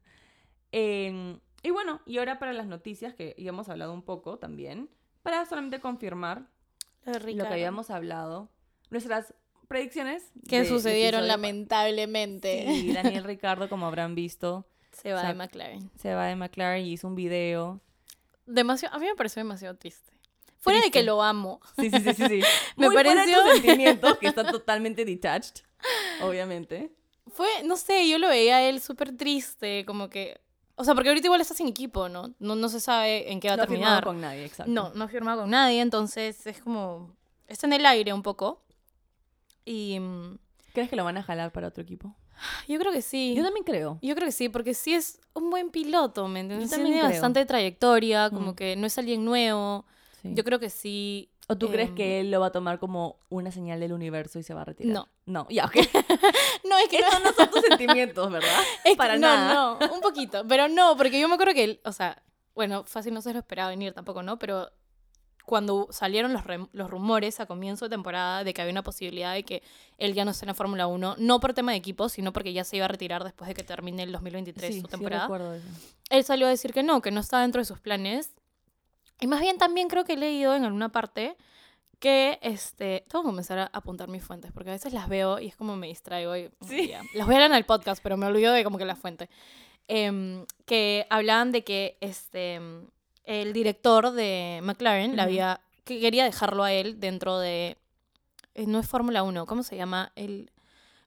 Em, 0.72 1.38
y 1.62 1.70
bueno, 1.70 2.00
y 2.06 2.18
ahora 2.18 2.38
para 2.38 2.52
las 2.52 2.66
noticias, 2.66 3.14
que 3.14 3.34
ya 3.38 3.48
hemos 3.50 3.68
hablado 3.68 3.92
un 3.92 4.02
poco 4.02 4.38
también, 4.38 4.88
para 5.22 5.44
solamente 5.46 5.80
confirmar 5.80 6.46
Lo 7.04 7.12
de 7.12 7.34
lo 7.34 7.44
que 7.46 7.52
habíamos 7.52 7.90
hablado, 7.90 8.48
nuestras 8.90 9.34
predicciones. 9.68 10.30
Que 10.48 10.64
sucedieron 10.64 11.20
episodio 11.20 11.36
lamentablemente. 11.36 12.66
Sí, 12.68 12.92
Daniel 12.92 13.24
Ricardo, 13.24 13.68
como 13.68 13.86
habrán 13.86 14.14
visto, 14.14 14.66
Se 14.92 15.12
va 15.12 15.18
o 15.18 15.20
sea, 15.20 15.28
de 15.30 15.34
McLaren. 15.36 15.90
se 16.00 16.14
va 16.14 16.26
de 16.26 16.36
McLaren 16.36 16.84
y 16.86 16.92
hizo 16.92 17.06
un 17.06 17.14
video. 17.14 17.80
Demasiado, 18.46 18.96
a 18.96 18.98
mí 18.98 19.06
me 19.06 19.14
pareció 19.14 19.40
demasiado 19.40 19.76
triste. 19.76 20.12
Fuera 20.60 20.80
de 20.80 20.90
que 20.90 21.02
lo 21.02 21.22
amo. 21.22 21.60
Sí, 21.78 21.88
sí, 21.90 22.00
sí, 22.00 22.14
sí. 22.14 22.26
sí. 22.28 22.40
Me 22.76 22.86
Muy 22.86 22.94
pareció- 22.96 23.44
sentimientos, 23.52 24.18
que 24.18 24.26
están 24.28 24.46
totalmente 24.50 25.04
detached, 25.04 25.62
obviamente. 26.20 26.90
Fue, 27.28 27.46
no 27.64 27.76
sé, 27.76 28.08
yo 28.08 28.18
lo 28.18 28.26
veía 28.28 28.56
a 28.56 28.62
él 28.68 28.80
súper 28.80 29.16
triste, 29.16 29.84
como 29.86 30.08
que... 30.08 30.40
O 30.80 30.84
sea, 30.84 30.94
porque 30.94 31.08
ahorita 31.08 31.26
igual 31.26 31.40
está 31.40 31.54
sin 31.54 31.66
equipo, 31.68 32.08
¿no? 32.08 32.34
No, 32.38 32.54
no 32.54 32.68
se 32.68 32.78
sabe 32.80 33.32
en 33.32 33.40
qué 33.40 33.48
va 33.48 33.54
a 33.54 33.56
no 33.58 33.62
ha 33.64 33.66
firmado 33.66 33.96
terminar. 33.96 34.04
con 34.04 34.20
nadie, 34.20 34.44
exacto. 34.44 34.70
No, 34.72 34.90
no 34.94 35.04
ha 35.04 35.08
firmado 35.08 35.42
con 35.42 35.50
nadie, 35.50 35.80
entonces 35.80 36.46
es 36.46 36.60
como... 36.60 37.14
Está 37.48 37.66
en 37.66 37.72
el 37.74 37.84
aire 37.86 38.12
un 38.12 38.22
poco. 38.22 38.62
Y 39.64 39.98
mm, 40.00 40.38
¿Crees 40.72 40.88
que 40.90 40.96
lo 40.96 41.04
van 41.04 41.16
a 41.18 41.22
jalar 41.22 41.52
para 41.52 41.68
otro 41.68 41.82
equipo? 41.82 42.14
yo 42.68 42.78
creo 42.78 42.92
que 42.92 43.02
sí. 43.02 43.34
Yo 43.36 43.42
también 43.42 43.64
creo. 43.64 43.98
Yo 44.02 44.14
creo 44.14 44.26
que 44.26 44.32
sí, 44.32 44.48
porque 44.48 44.72
sí 44.74 44.94
es 44.94 45.20
un 45.34 45.50
buen 45.50 45.70
piloto, 45.70 46.28
¿me 46.28 46.40
entiendes? 46.40 46.70
Yo 46.70 46.76
también 46.76 46.94
Tiene 46.94 47.08
creo. 47.08 47.10
bastante 47.20 47.44
trayectoria, 47.46 48.30
como 48.30 48.52
Mm. 48.52 48.54
que 48.54 48.76
no 48.76 48.86
es 48.86 48.96
alguien 48.98 49.24
nuevo. 49.24 49.84
Sí. 50.22 50.30
Yo 50.34 50.44
creo 50.44 50.58
que 50.60 50.70
sí. 50.70 51.30
¿O 51.50 51.56
tú 51.56 51.70
crees 51.70 51.88
em, 51.88 51.94
que 51.94 52.20
él 52.20 52.30
lo 52.30 52.40
va 52.40 52.46
a 52.46 52.52
tomar 52.52 52.78
como 52.78 53.20
una 53.30 53.50
señal 53.50 53.80
del 53.80 53.92
universo 53.94 54.38
y 54.38 54.42
se 54.42 54.52
va 54.52 54.62
a 54.62 54.64
retirar? 54.66 54.92
No. 54.92 55.08
No, 55.24 55.46
ya, 55.50 55.64
ok. 55.66 55.76
No, 56.64 56.76
es 56.78 56.88
que 56.88 56.98
Estos 57.00 57.22
no 57.22 57.32
son 57.32 57.50
tus 57.50 57.62
sentimientos, 57.62 58.30
¿verdad? 58.30 58.60
es 58.84 58.92
que 58.92 58.96
para 58.96 59.14
no, 59.14 59.20
nada. 59.28 59.54
no, 59.54 59.94
un 59.94 60.00
poquito. 60.00 60.44
Pero 60.46 60.68
no, 60.68 60.96
porque 60.96 61.18
yo 61.18 61.28
me 61.28 61.34
acuerdo 61.34 61.54
que 61.54 61.64
él, 61.64 61.80
o 61.84 61.92
sea, 61.92 62.22
bueno, 62.54 62.84
fácil 62.84 63.14
no 63.14 63.22
se 63.22 63.32
lo 63.32 63.38
esperaba 63.38 63.70
venir 63.70 63.94
tampoco, 63.94 64.22
¿no? 64.22 64.38
Pero 64.38 64.70
cuando 65.48 65.88
salieron 65.90 66.34
los, 66.34 66.42
los 66.72 66.90
rumores 66.90 67.40
a 67.40 67.46
comienzo 67.46 67.86
de 67.86 67.90
temporada 67.90 68.44
de 68.44 68.52
que 68.52 68.60
había 68.60 68.72
una 68.72 68.82
posibilidad 68.82 69.32
de 69.32 69.44
que 69.44 69.62
él 69.96 70.12
ya 70.12 70.26
no 70.26 70.32
esté 70.32 70.44
en 70.44 70.48
la 70.48 70.54
Fórmula 70.54 70.86
1, 70.86 71.16
no 71.18 71.40
por 71.40 71.54
tema 71.54 71.72
de 71.72 71.78
equipo, 71.78 72.10
sino 72.10 72.34
porque 72.34 72.52
ya 72.52 72.64
se 72.64 72.76
iba 72.76 72.84
a 72.84 72.88
retirar 72.88 73.24
después 73.24 73.48
de 73.48 73.54
que 73.54 73.62
termine 73.64 74.02
el 74.02 74.12
2023 74.12 74.74
sí, 74.74 74.80
su 74.82 74.86
sí 74.86 74.90
temporada, 74.90 75.22
recuerdo 75.22 75.54
eso. 75.54 75.66
él 76.10 76.24
salió 76.24 76.46
a 76.46 76.50
decir 76.50 76.74
que 76.74 76.82
no, 76.82 77.00
que 77.00 77.10
no 77.10 77.20
estaba 77.20 77.42
dentro 77.42 77.62
de 77.62 77.64
sus 77.64 77.80
planes. 77.80 78.34
Y 79.20 79.26
más 79.26 79.40
bien 79.40 79.58
también 79.58 79.88
creo 79.88 80.04
que 80.04 80.14
he 80.14 80.16
leído 80.16 80.54
en 80.54 80.64
alguna 80.64 80.90
parte 80.90 81.36
que 81.98 82.38
este 82.42 83.04
tengo 83.08 83.24
que 83.24 83.28
comenzar 83.30 83.58
a 83.58 83.70
apuntar 83.72 84.08
mis 84.08 84.22
fuentes 84.22 84.52
porque 84.52 84.70
a 84.70 84.72
veces 84.74 84.92
las 84.92 85.08
veo 85.08 85.40
y 85.40 85.48
es 85.48 85.56
como 85.56 85.74
me 85.74 85.88
distraigo 85.88 86.36
y 86.36 86.48
Sí. 86.66 86.88
ya. 86.88 87.02
las 87.14 87.26
voy 87.26 87.34
a 87.34 87.38
leer 87.38 87.50
en 87.50 87.56
el 87.56 87.64
podcast 87.64 88.00
pero 88.00 88.16
me 88.16 88.26
olvido 88.26 88.52
de 88.52 88.62
como 88.64 88.78
que 88.78 88.84
la 88.84 88.94
fuente 88.96 89.28
Em, 89.90 90.44
que 90.66 91.06
hablaban 91.10 91.50
de 91.50 91.64
que 91.64 91.96
este 92.00 92.60
el 93.24 93.52
director 93.54 94.10
de 94.12 94.60
McLaren 94.62 95.16
la 95.16 95.22
había 95.24 95.60
que 95.84 95.98
quería 95.98 96.24
dejarlo 96.24 96.62
a 96.62 96.72
él 96.72 97.00
dentro 97.00 97.38
de 97.38 97.78
eh, 98.54 98.66
no 98.66 98.78
es 98.78 98.86
Fórmula 98.86 99.22
1 99.24 99.46
cómo 99.46 99.62
se 99.64 99.76
llama 99.76 100.12
el 100.14 100.52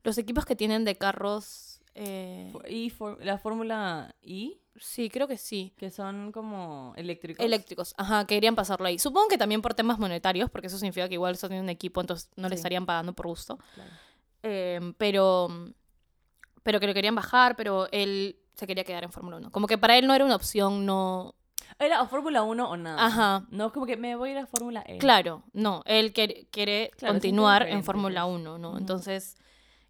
los 0.04 0.18
equipos 0.18 0.46
que 0.46 0.56
tienen 0.58 0.84
de 0.84 0.96
carros 0.98 1.71
eh, 1.96 2.52
Y 2.70 2.92
la 3.22 3.38
Fórmula 3.38 4.16
I, 4.22 4.60
sí 4.80 5.10
creo 5.10 5.28
que 5.28 5.38
sí 5.38 5.74
que 5.78 5.90
son 5.92 6.32
como 6.32 6.94
eléctricos. 6.96 7.46
Eléctricos, 7.46 7.94
ajá, 7.98 8.26
querían 8.26 8.56
pasarlo 8.56 8.88
ahí. 8.88 8.98
Supongo 9.00 9.28
que 9.28 9.38
también 9.38 9.62
por 9.62 9.74
temas 9.74 10.00
monetarios, 10.00 10.50
porque 10.50 10.68
eso 10.68 10.78
significa 10.78 11.08
que 11.08 11.16
igual 11.16 11.36
son 11.38 11.54
un 11.54 11.70
equipo, 11.70 12.02
entonces 12.02 12.30
no 12.36 12.48
le 12.50 12.56
Sí. 12.56 12.60
estarían 12.60 12.86
pagando 12.86 13.14
por 13.14 13.28
gusto. 13.28 13.58
Claro. 13.76 13.90
Eh, 14.44 14.94
pero, 14.98 15.50
pero 16.64 16.80
que 16.80 16.88
lo 16.88 16.94
querían 16.94 17.16
bajar, 17.16 17.56
pero 17.56 17.88
él 17.92 18.38
se 18.54 18.68
quería 18.68 18.84
quedar 18.84 19.04
en 19.04 19.12
Fórmula 19.12 19.38
1. 19.38 19.52
Como 19.52 19.68
que 19.68 19.78
para 19.78 19.98
él 19.98 20.08
no 20.08 20.14
era 20.14 20.26
una 20.26 20.36
opción, 20.36 20.86
no... 20.86 21.36
Era 21.80 22.02
o 22.02 22.08
Fórmula 22.08 22.44
1 22.44 22.70
o 22.70 22.78
nada. 22.78 23.06
Ajá. 23.06 23.46
No 23.50 23.68
es 23.68 23.72
como 23.74 23.86
que 23.86 23.98
me 23.98 24.16
voy 24.16 24.30
a 24.30 24.32
ir 24.34 24.38
a 24.40 24.46
Fórmula 24.46 24.84
E. 24.86 24.98
Claro, 24.98 25.44
no, 25.54 25.82
él 25.86 26.12
quiere, 26.14 26.48
quiere 26.52 26.92
Claro, 26.98 27.14
continuar 27.16 27.68
en 27.68 27.84
Fórmula 27.84 28.26
pues. 28.26 28.36
1, 28.36 28.58
¿no? 28.58 28.70
Ujú. 28.72 28.78
Entonces, 28.78 29.38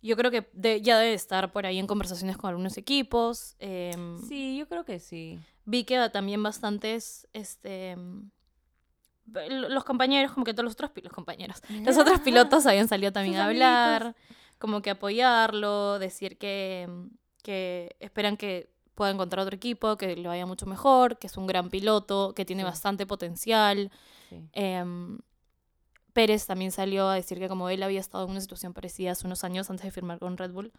yo 0.01 0.15
creo 0.17 0.31
que 0.31 0.49
de- 0.53 0.81
ya 0.81 0.97
debe 0.97 1.13
estar 1.13 1.51
por 1.51 1.65
ahí 1.65 1.77
en 1.79 1.87
conversaciones 1.87 2.37
con 2.37 2.49
algunos 2.49 2.77
equipos. 2.77 3.55
em, 3.59 4.17
Sí, 4.27 4.57
yo 4.57 4.67
creo 4.67 4.83
que 4.85 4.99
sí. 4.99 5.39
vi 5.65 5.83
que 5.83 6.09
también 6.09 6.41
bastantes, 6.43 7.27
este, 7.33 7.95
los 9.49 9.83
compañeros, 9.83 10.31
como 10.33 10.43
que 10.45 10.53
todos 10.53 10.65
los 10.65 10.73
otros 10.73 10.91
los 11.03 11.13
compañeros, 11.13 11.61
los 11.85 11.97
otros 11.97 12.19
pilotos 12.21 12.65
habían 12.65 12.87
salido 12.87 13.11
también 13.11 13.37
a 13.37 13.45
hablar, 13.45 14.15
como 14.57 14.81
que 14.81 14.89
apoyarlo, 14.89 15.99
decir 15.99 16.37
que, 16.37 16.89
que 17.43 17.95
esperan 17.99 18.37
que 18.37 18.69
pueda 18.95 19.11
encontrar 19.11 19.43
otro 19.45 19.55
equipo, 19.55 19.97
que 19.97 20.15
le 20.15 20.27
vaya 20.27 20.45
mucho 20.45 20.65
mejor, 20.65 21.17
que 21.17 21.27
es 21.27 21.37
un 21.37 21.47
gran 21.47 21.69
piloto, 21.69 22.33
que 22.35 22.45
tiene 22.45 22.63
Sí. 22.63 22.65
bastante 22.65 23.05
potencial. 23.05 23.89
sí. 24.29 24.41
Em, 24.53 25.19
Pérez 26.13 26.45
también 26.45 26.71
salió 26.71 27.08
a 27.08 27.15
decir 27.15 27.39
que 27.39 27.47
como 27.47 27.69
él 27.69 27.84
había 27.84 28.00
estado 28.00 28.26
en 28.26 28.32
una 28.32 28.41
situación 28.41 28.74
parecida 28.74 29.12
hace 29.12 29.26
unos 29.26 29.43
años 29.43 29.69
antes 29.69 29.86
de 29.86 29.91
firmar 29.91 30.19
con 30.19 30.38
Red 30.38 30.52
Bull 30.52 30.71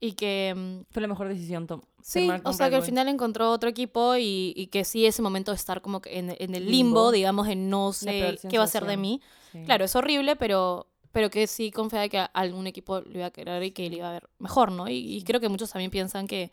y 0.00 0.12
que 0.12 0.48
em, 0.50 0.84
Fue 0.90 1.00
la 1.02 1.08
mejor 1.08 1.28
decisión 1.28 1.66
tom- 1.66 1.82
Sí, 2.02 2.28
o 2.44 2.52
sea 2.52 2.66
Red 2.66 2.70
que 2.70 2.76
al 2.76 2.80
Bull. 2.82 2.86
final 2.86 3.08
encontró 3.08 3.50
otro 3.50 3.68
equipo 3.68 4.16
y, 4.16 4.52
y 4.56 4.66
que 4.68 4.84
sí 4.84 5.06
ese 5.06 5.22
momento 5.22 5.52
de 5.52 5.56
estar 5.56 5.80
como 5.82 6.00
en, 6.04 6.30
en 6.38 6.54
el 6.54 6.66
limbo, 6.66 6.70
Limbo. 6.70 7.12
digamos, 7.12 7.48
en 7.48 7.68
no 7.70 7.92
sé 7.92 8.38
qué 8.48 8.58
va 8.58 8.64
a 8.64 8.68
ser 8.68 8.84
de 8.84 8.96
mí. 8.96 9.20
Sí. 9.52 9.62
Claro, 9.64 9.84
es 9.84 9.96
horrible, 9.96 10.36
pero, 10.36 10.86
pero 11.12 11.30
que 11.30 11.46
sí 11.46 11.70
confía 11.70 12.00
de 12.00 12.08
que 12.10 12.18
algún 12.34 12.66
equipo 12.66 13.00
lo 13.00 13.10
iba 13.18 13.26
a 13.26 13.30
querer 13.30 13.62
y 13.62 13.70
que 13.72 13.88
le 13.90 13.96
iba 13.96 14.08
a 14.10 14.12
ver 14.12 14.28
mejor, 14.38 14.70
¿no? 14.70 14.88
Y, 14.88 15.16
y 15.16 15.22
creo 15.22 15.40
que 15.40 15.48
muchos 15.48 15.70
también 15.70 15.90
piensan 15.90 16.26
que 16.26 16.50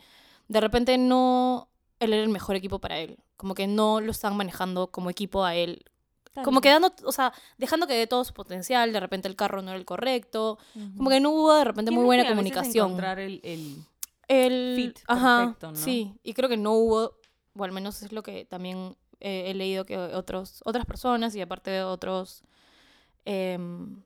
de 0.47 0.61
repente 0.61 0.97
no 0.97 1.67
él 1.99 2.13
era 2.13 2.23
el 2.23 2.29
mejor 2.29 2.55
equipo 2.55 2.79
para 2.79 2.99
él, 2.99 3.17
como 3.37 3.53
que 3.55 3.65
no 3.67 4.01
lo 4.01 4.11
están 4.11 4.35
manejando 4.35 4.87
como 4.87 5.09
equipo 5.09 5.43
a 5.45 5.55
él. 5.55 5.83
Como 6.41 6.59
vez. 6.59 6.63
que 6.63 6.69
dando, 6.69 6.93
o 7.05 7.11
sea, 7.11 7.31
dejando 7.57 7.85
que 7.85 7.93
dé 7.93 8.07
todo 8.07 8.23
su 8.23 8.33
potencial, 8.33 8.91
de 8.91 8.99
repente 8.99 9.27
el 9.27 9.35
carro 9.35 9.61
no 9.61 9.69
era 9.71 9.77
el 9.79 9.85
correcto, 9.85 10.57
como 10.97 11.09
que 11.09 11.19
no 11.19 11.29
hubo 11.31 11.53
de 11.53 11.63
repente 11.65 11.91
muy 11.91 12.03
buena 12.05 12.23
que 12.23 12.29
a 12.29 12.31
veces 12.31 12.51
comunicación. 12.51 12.85
encontrar 12.87 13.19
el, 13.19 13.39
el- 13.43 13.83
El 14.27 14.73
fit 14.75 14.99
ajá, 15.07 15.39
perfecto, 15.45 15.71
¿no? 15.71 15.77
Sí, 15.77 16.13
y 16.23 16.33
creo 16.33 16.49
que 16.49 16.57
no 16.57 16.71
hubo, 16.73 17.17
o 17.55 17.63
al 17.63 17.71
menos 17.71 18.01
es 18.01 18.11
lo 18.11 18.23
que 18.23 18.45
también 18.45 18.95
eh, 19.19 19.43
he 19.51 19.53
leído 19.53 19.85
que 19.85 19.97
otros, 19.97 20.61
otras 20.65 20.85
personas 20.85 21.35
y 21.35 21.41
aparte 21.41 21.69
de 21.71 21.83
otros 21.83 22.43
em, 23.25 24.01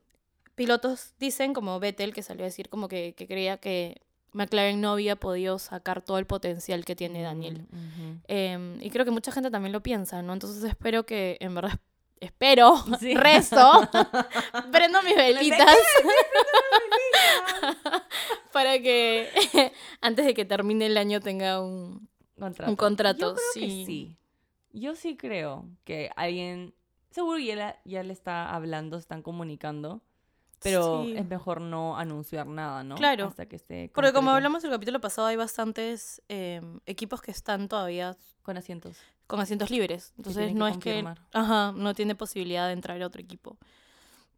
pilotos 0.55 1.13
dicen, 1.19 1.53
como 1.53 1.79
Vettel, 1.79 2.13
que 2.13 2.23
salió 2.23 2.43
a 2.43 2.45
decir 2.47 2.69
como 2.69 2.87
que, 2.87 3.13
que 3.15 3.27
creía 3.27 3.57
que 3.57 4.01
McLaren 4.33 4.81
no 4.81 4.91
había 4.91 5.15
podido 5.15 5.57
sacar 5.59 6.01
todo 6.01 6.17
el 6.19 6.25
potencial 6.25 6.83
que 6.85 6.95
tiene 6.95 7.21
Daniel. 7.21 7.65
Mm, 7.71 7.77
ujú. 7.77 8.19
Em, 8.27 8.81
y 8.81 8.89
creo 8.89 9.05
que 9.05 9.11
mucha 9.11 9.31
gente 9.31 9.49
también 9.49 9.71
lo 9.71 9.81
piensa, 9.81 10.21
¿no? 10.21 10.33
Entonces 10.33 10.63
espero 10.63 11.05
que, 11.05 11.37
en 11.39 11.55
verdad, 11.55 11.79
espero, 12.19 12.75
Sí. 12.99 13.15
rezo, 13.15 13.87
prendo 14.71 15.01
mis 15.03 15.15
velitas 15.15 15.67
para 18.51 18.79
que 18.79 19.29
antes 20.01 20.25
de 20.25 20.33
que 20.33 20.45
termine 20.45 20.87
el 20.87 20.97
año 20.97 21.19
tenga 21.19 21.61
un... 21.61 22.07
Contrato. 22.39 22.69
Un 22.71 22.75
contrato, 22.75 23.19
Yo 23.19 23.33
creo 23.33 23.45
sí. 23.53 23.59
que 23.61 23.85
sí. 23.85 24.17
Yo 24.71 24.95
sí 24.95 25.17
creo 25.17 25.65
que 25.85 26.11
alguien, 26.15 26.75
seguro 27.09 27.39
ya, 27.39 27.55
la- 27.55 27.79
ya 27.83 28.03
le 28.03 28.13
está 28.13 28.53
hablando, 28.53 28.97
están 28.97 29.23
comunicando, 29.23 30.01
pero 30.61 31.03
Sí. 31.03 31.15
es 31.17 31.25
mejor 31.27 31.61
no 31.61 31.97
anunciar 31.97 32.47
nada, 32.47 32.83
¿no? 32.83 32.95
Claro. 32.95 33.25
Hasta 33.27 33.45
que 33.45 33.55
esté 33.57 33.91
Porque 33.93 34.13
como 34.13 34.31
hablamos 34.31 34.63
el 34.63 34.71
capítulo 34.71 34.99
pasado, 34.99 35.27
hay 35.27 35.35
bastantes 35.35 36.21
em, 36.29 36.79
equipos 36.85 37.21
que 37.21 37.31
están 37.31 37.67
todavía 37.67 38.15
con 38.43 38.57
asientos. 38.57 38.97
con 39.27 39.39
asientos 39.41 39.69
libres. 39.69 40.13
Entonces 40.17 40.53
no 40.55 40.67
es 40.67 40.77
que... 40.77 41.05
Ajá, 41.33 41.73
no 41.75 41.93
tiene 41.93 42.15
posibilidad 42.15 42.67
de 42.67 42.73
entrar 42.73 43.01
a 43.01 43.05
otro 43.05 43.21
equipo. 43.21 43.57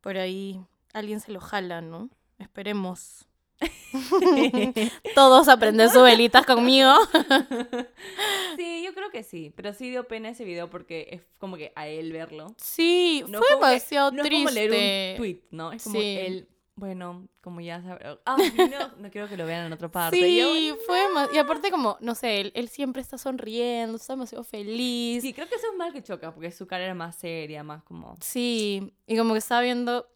Por 0.02 0.18
ahí 0.18 0.60
alguien 0.94 1.20
se 1.20 1.32
lo 1.32 1.40
jala, 1.40 1.82
¿no? 1.82 2.10
Esperemos. 2.40 3.28
Todos 5.15 5.48
aprenden 5.50 5.89
sus 5.89 6.04
velitas 6.04 6.45
conmigo. 6.45 6.93
sí, 8.58 8.84
yo 8.86 8.93
creo 8.93 9.10
que 9.12 9.24
sí, 9.24 9.52
pero 9.56 9.74
sí 9.74 9.89
dio 9.89 10.08
pena 10.08 10.30
ese 10.30 10.43
video 10.45 10.69
porque 10.69 11.08
es 11.12 11.22
como 11.39 11.58
que 11.58 11.72
a 11.76 11.88
él 11.88 12.12
verlo. 12.12 12.54
Sí, 12.58 13.24
No 13.28 13.39
fue 13.39 13.48
como 13.50 13.62
que- 13.62 13.67
demasiado 13.67 14.12
no 14.12 14.22
es 14.24 14.28
triste. 14.30 14.45
como 14.45 14.54
leer 14.56 15.12
un 15.13 15.17
tweet, 15.17 15.41
¿no? 15.52 15.72
Es 15.72 15.84
como 15.84 16.00
Sí. 16.00 16.17
él, 16.19 16.48
bueno, 16.76 17.28
como 17.41 17.60
ya 17.62 17.82
sabe, 17.82 18.17
ah, 18.26 18.38
no, 18.98 18.98
no 19.04 19.12
quiero 19.12 19.28
que 19.28 19.36
lo 19.38 19.45
vean 19.45 19.65
en 19.65 19.74
otra 19.74 19.89
parte. 19.89 20.17
Sí, 20.17 20.38
Yo, 20.38 20.76
fue 20.86 21.00
Y 21.34 21.38
aparte 21.38 21.72
como, 21.72 21.98
no 22.00 22.15
sé, 22.15 22.39
él, 22.39 22.52
él 22.56 22.69
siempre 22.69 23.02
está 23.02 23.17
sonriendo, 23.17 23.98
está 23.98 24.13
demasiado 24.13 24.43
feliz. 24.43 25.22
Sí, 25.22 25.34
creo 25.34 25.48
que 25.50 25.56
eso 25.56 25.67
es 25.72 25.78
mal 25.78 25.91
que 25.91 26.02
choca, 26.04 26.34
porque 26.34 26.52
su 26.52 26.67
cara 26.67 26.86
era 26.86 26.93
más 26.93 27.15
seria, 27.17 27.63
más 27.63 27.84
como... 27.84 28.15
Sí, 28.22 28.93
y 29.08 29.17
como 29.17 29.34
que 29.34 29.39
estaba 29.39 29.62
viendo 29.62 30.08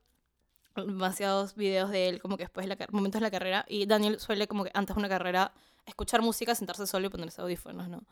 demasiados 0.75 1.55
videos 1.55 1.89
de 1.89 2.09
él, 2.09 2.21
como 2.21 2.37
que 2.37 2.43
después 2.43 2.67
de 2.67 2.75
la 2.75 2.87
momentos 2.91 3.19
de 3.19 3.25
la 3.25 3.31
carrera, 3.31 3.65
y 3.67 3.85
Daniel 3.85 4.19
suele 4.19 4.47
como 4.47 4.63
que 4.63 4.71
antes 4.73 4.95
de 4.95 4.99
una 4.99 5.09
carrera 5.09 5.53
escuchar 5.85 6.21
música, 6.21 6.55
sentarse 6.55 6.87
solo 6.87 7.07
y 7.07 7.09
ponerse 7.09 7.41
audífonos, 7.41 7.89
¿no? 7.89 8.03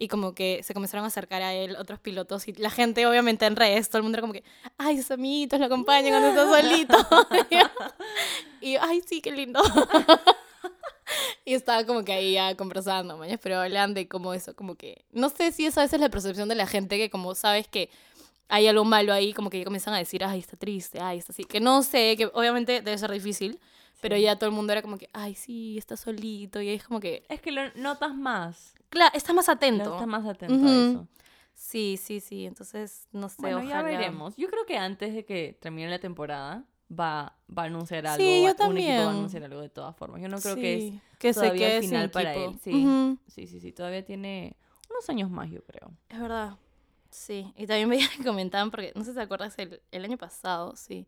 Y 0.00 0.08
como 0.08 0.32
que 0.32 0.62
se 0.62 0.74
comenzaron 0.74 1.04
a 1.04 1.08
acercar 1.08 1.42
a 1.42 1.52
él 1.54 1.76
otros 1.76 1.98
pilotos 1.98 2.46
y 2.46 2.52
la 2.52 2.70
gente 2.70 3.06
obviamente 3.06 3.46
en 3.46 3.56
redes, 3.56 3.88
todo 3.88 3.98
el 3.98 4.04
mundo 4.04 4.16
era 4.16 4.22
como 4.22 4.32
que, 4.32 4.44
ay, 4.76 4.96
sus 4.96 5.10
amiguitos 5.10 5.58
lo 5.58 5.66
acompañan 5.66 6.12
cuando 6.12 6.28
está 6.28 6.62
solito. 6.62 6.96
y 8.60 8.74
yo, 8.74 8.78
ay, 8.80 9.02
sí, 9.04 9.20
qué 9.20 9.32
lindo. 9.32 9.60
y 11.44 11.54
estaba 11.54 11.84
como 11.84 12.04
que 12.04 12.12
ahí 12.12 12.34
ya 12.34 12.54
conversando, 12.56 13.16
mañas, 13.16 13.40
pero 13.42 13.58
hablan 13.58 13.92
de 13.94 14.06
como 14.06 14.34
eso, 14.34 14.54
como 14.54 14.76
que, 14.76 15.04
no 15.10 15.30
sé 15.30 15.50
si 15.50 15.66
esa 15.66 15.80
a 15.80 15.84
veces 15.84 15.94
es 15.94 16.00
la 16.00 16.10
percepción 16.10 16.48
de 16.48 16.54
la 16.54 16.66
gente 16.66 16.96
que 16.96 17.10
como 17.10 17.34
sabes 17.34 17.66
que 17.66 17.90
hay 18.48 18.66
algo 18.66 18.84
malo 18.84 19.12
ahí, 19.12 19.32
como 19.32 19.50
que 19.50 19.58
ya 19.58 19.64
comienzan 19.64 19.94
a 19.94 19.98
decir, 19.98 20.24
ay, 20.24 20.38
está 20.40 20.56
triste, 20.56 21.00
ay, 21.00 21.18
está 21.18 21.32
así. 21.32 21.44
Que 21.44 21.60
no 21.60 21.82
sé, 21.82 22.16
que 22.16 22.26
obviamente 22.26 22.80
debe 22.82 22.96
ser 22.98 23.10
difícil, 23.10 23.60
pero 24.00 24.16
Sí. 24.16 24.22
ya 24.22 24.36
todo 24.38 24.48
el 24.50 24.54
mundo 24.56 24.72
era 24.72 24.82
como 24.82 24.96
que, 24.98 25.08
ay, 25.12 25.34
sí, 25.34 25.76
está 25.78 25.96
solito. 25.96 26.60
Y 26.60 26.70
es 26.70 26.84
como 26.84 27.00
que, 27.00 27.24
Es 27.28 27.40
que 27.40 27.52
lo 27.52 27.62
notas 27.74 28.14
más. 28.14 28.74
claro, 28.88 29.14
está 29.16 29.32
más 29.32 29.48
atento. 29.48 29.92
estás 29.92 30.06
más 30.08 30.26
atento 30.26 30.54
Ujú. 30.54 30.66
a 30.66 30.90
eso. 30.90 31.08
Sí, 31.54 31.98
sí, 32.00 32.20
sí. 32.20 32.46
Entonces, 32.46 33.08
no 33.12 33.28
sé, 33.28 33.36
Bueno, 33.40 33.58
ojalá. 33.58 33.70
ya 33.70 33.82
veremos. 33.82 34.36
Yo 34.36 34.48
creo 34.48 34.64
que 34.64 34.78
antes 34.78 35.12
de 35.14 35.24
que 35.24 35.58
termine 35.60 35.90
la 35.90 35.98
temporada 35.98 36.64
va, 36.88 37.36
va 37.50 37.62
a 37.64 37.66
anunciar 37.66 38.06
algo. 38.06 38.24
Sí, 38.24 38.42
yo 38.44 38.44
Un 38.44 38.46
equipo 38.46 38.54
va 38.54 38.56
también. 38.56 39.00
a 39.00 39.10
anunciar 39.10 39.42
algo 39.42 39.60
de 39.60 39.68
todas 39.68 39.96
formas. 39.96 40.22
Yo 40.22 40.28
no 40.28 40.38
creo 40.40 40.54
que 40.54 40.76
es... 40.76 40.82
Sí, 40.84 41.00
que 41.18 41.32
se 41.34 41.40
todavía 41.40 41.66
el 41.66 41.70
quede 41.72 41.80
sin 41.80 41.90
final 41.90 42.10
para 42.12 42.34
él, 42.34 42.58
sí. 42.62 42.70
Ujú, 42.72 43.18
Sí, 43.26 43.46
sí, 43.48 43.58
sí. 43.60 43.72
Todavía 43.72 44.04
tiene 44.04 44.56
unos 44.88 45.08
años 45.10 45.28
más, 45.30 45.50
yo 45.50 45.62
creo. 45.64 45.90
Es 46.08 46.20
verdad. 46.20 46.56
Sí. 47.10 47.52
Y 47.56 47.66
también 47.66 47.88
veía 47.90 48.08
que 48.16 48.24
comentaban, 48.24 48.70
porque 48.70 48.92
no 48.94 49.04
sé 49.04 49.10
si 49.10 49.16
te 49.16 49.22
acuerdas, 49.22 49.58
el, 49.58 49.80
el 49.90 50.04
año 50.04 50.16
pasado, 50.16 50.76
sí. 50.76 51.06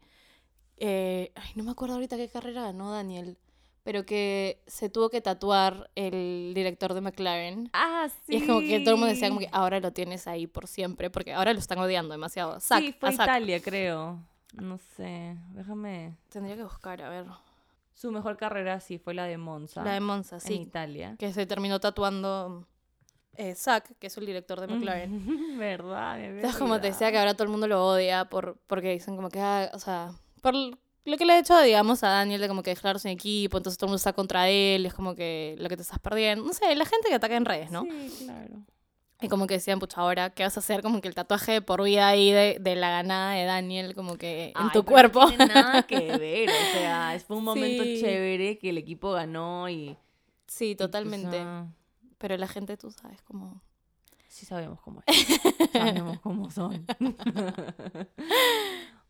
Eh, 0.76 1.32
ay, 1.34 1.50
no 1.56 1.64
me 1.64 1.70
acuerdo 1.70 1.94
ahorita 1.94 2.16
qué 2.16 2.28
carrera 2.28 2.62
ganó 2.62 2.90
Daniel. 2.90 3.36
Pero 3.82 4.04
que 4.04 4.62
se 4.66 4.90
tuvo 4.90 5.08
que 5.08 5.22
tatuar 5.22 5.90
el 5.94 6.52
director 6.54 6.92
de 6.92 7.00
McLaren. 7.00 7.70
Ah, 7.72 8.08
sí. 8.26 8.34
Y 8.34 8.36
es 8.36 8.46
como 8.46 8.60
que 8.60 8.80
todo 8.80 8.94
el 8.94 9.00
mundo 9.00 9.12
decía 9.12 9.28
como 9.28 9.40
que 9.40 9.48
ahora 9.52 9.80
lo 9.80 9.92
tienes 9.92 10.26
ahí 10.26 10.46
por 10.46 10.66
siempre, 10.66 11.08
porque 11.08 11.32
ahora 11.32 11.52
lo 11.54 11.58
están 11.58 11.78
odiando 11.78 12.12
demasiado. 12.12 12.60
Zac, 12.60 12.80
sí, 12.80 12.94
fue 12.98 13.08
a. 13.08 13.12
Italia, 13.12 13.60
creo. 13.62 14.22
No 14.52 14.78
sé. 14.96 15.36
Déjame... 15.52 16.16
Tendría 16.28 16.56
que 16.56 16.64
buscar, 16.64 17.00
a 17.00 17.08
ver. 17.08 17.26
Su 17.94 18.10
mejor 18.12 18.36
carrera 18.36 18.80
sí 18.80 18.98
fue 18.98 19.14
la 19.14 19.24
de 19.24 19.38
Monza. 19.38 19.82
La 19.82 19.94
de 19.94 20.00
Monza, 20.00 20.36
En 20.36 20.40
sí. 20.40 20.54
Italia. 20.54 21.16
Que 21.18 21.32
se 21.32 21.46
terminó 21.46 21.80
tatuando 21.80 22.66
eh, 23.36 23.54
Zack, 23.54 23.96
que 23.98 24.08
es 24.08 24.16
el 24.16 24.26
director 24.26 24.60
de 24.60 24.66
McLaren. 24.66 25.58
¿Verdad? 25.58 26.22
Entonces, 26.22 26.58
como 26.58 26.80
te 26.80 26.88
decía, 26.88 27.10
que 27.10 27.18
ahora 27.18 27.34
todo 27.34 27.44
el 27.44 27.50
mundo 27.50 27.66
lo 27.68 27.86
odia 27.86 28.26
por, 28.26 28.58
porque 28.66 28.92
dicen 28.92 29.16
como 29.16 29.28
que, 29.28 29.40
ah, 29.40 29.70
o 29.72 29.78
sea, 29.78 30.12
por 30.42 30.54
lo 30.54 31.16
que 31.16 31.24
le 31.24 31.32
ha 31.34 31.38
hecho, 31.38 31.58
digamos, 31.60 32.02
a 32.04 32.08
Daniel 32.08 32.40
de 32.40 32.48
como 32.48 32.62
que 32.62 32.70
dejarlo 32.70 32.98
sin 32.98 33.12
equipo, 33.12 33.56
entonces 33.56 33.78
todo 33.78 33.86
el 33.86 33.90
mundo 33.90 33.96
está 33.96 34.12
contra 34.12 34.48
él, 34.48 34.84
es 34.86 34.94
como 34.94 35.14
que 35.14 35.56
lo 35.58 35.68
que 35.68 35.76
te 35.76 35.82
estás 35.82 35.98
perdiendo. 35.98 36.44
No 36.44 36.52
sé, 36.52 36.74
la 36.76 36.84
gente 36.84 37.08
que 37.08 37.14
ataca 37.14 37.36
en 37.36 37.44
redes, 37.44 37.70
¿no? 37.70 37.82
Sí, 37.84 38.24
claro. 38.24 38.64
Y 39.22 39.28
como 39.28 39.46
que 39.46 39.54
decían, 39.54 39.78
pucha, 39.78 40.00
ahora, 40.00 40.30
¿qué 40.30 40.44
vas 40.44 40.56
a 40.56 40.60
hacer? 40.60 40.80
Como 40.80 41.02
que 41.02 41.08
el 41.08 41.14
tatuaje 41.14 41.52
de 41.52 41.60
por 41.62 41.82
vida 41.82 42.08
ahí 42.08 42.32
de, 42.32 42.56
de 42.58 42.74
la 42.74 42.88
ganada 42.90 43.32
de 43.34 43.44
Daniel, 43.44 43.94
como 43.94 44.16
que 44.16 44.46
en 44.46 44.52
Ay, 44.54 44.70
tu 44.72 44.82
cuerpo. 44.82 45.20
No 45.20 45.28
tiene 45.28 45.46
nada 45.46 45.82
que 45.82 46.16
ver, 46.16 46.48
o 46.48 46.78
sea, 46.78 47.20
fue 47.26 47.36
un 47.36 47.44
momento 47.44 47.82
Sí. 47.82 47.98
chévere 48.00 48.58
que 48.58 48.70
el 48.70 48.78
equipo 48.78 49.12
ganó 49.12 49.68
y... 49.68 49.96
Sí, 50.46 50.70
y, 50.70 50.74
pues, 50.74 50.88
totalmente. 50.88 51.38
Pero 52.20 52.36
la 52.36 52.46
gente, 52.46 52.76
tú 52.76 52.90
sabes, 52.92 53.20
como... 53.22 53.60
sí 54.28 54.46
sabemos 54.46 54.80
cómo 54.80 55.02
es. 55.06 55.26
sabemos 55.72 56.20
cómo 56.24 56.50
son. 56.50 56.86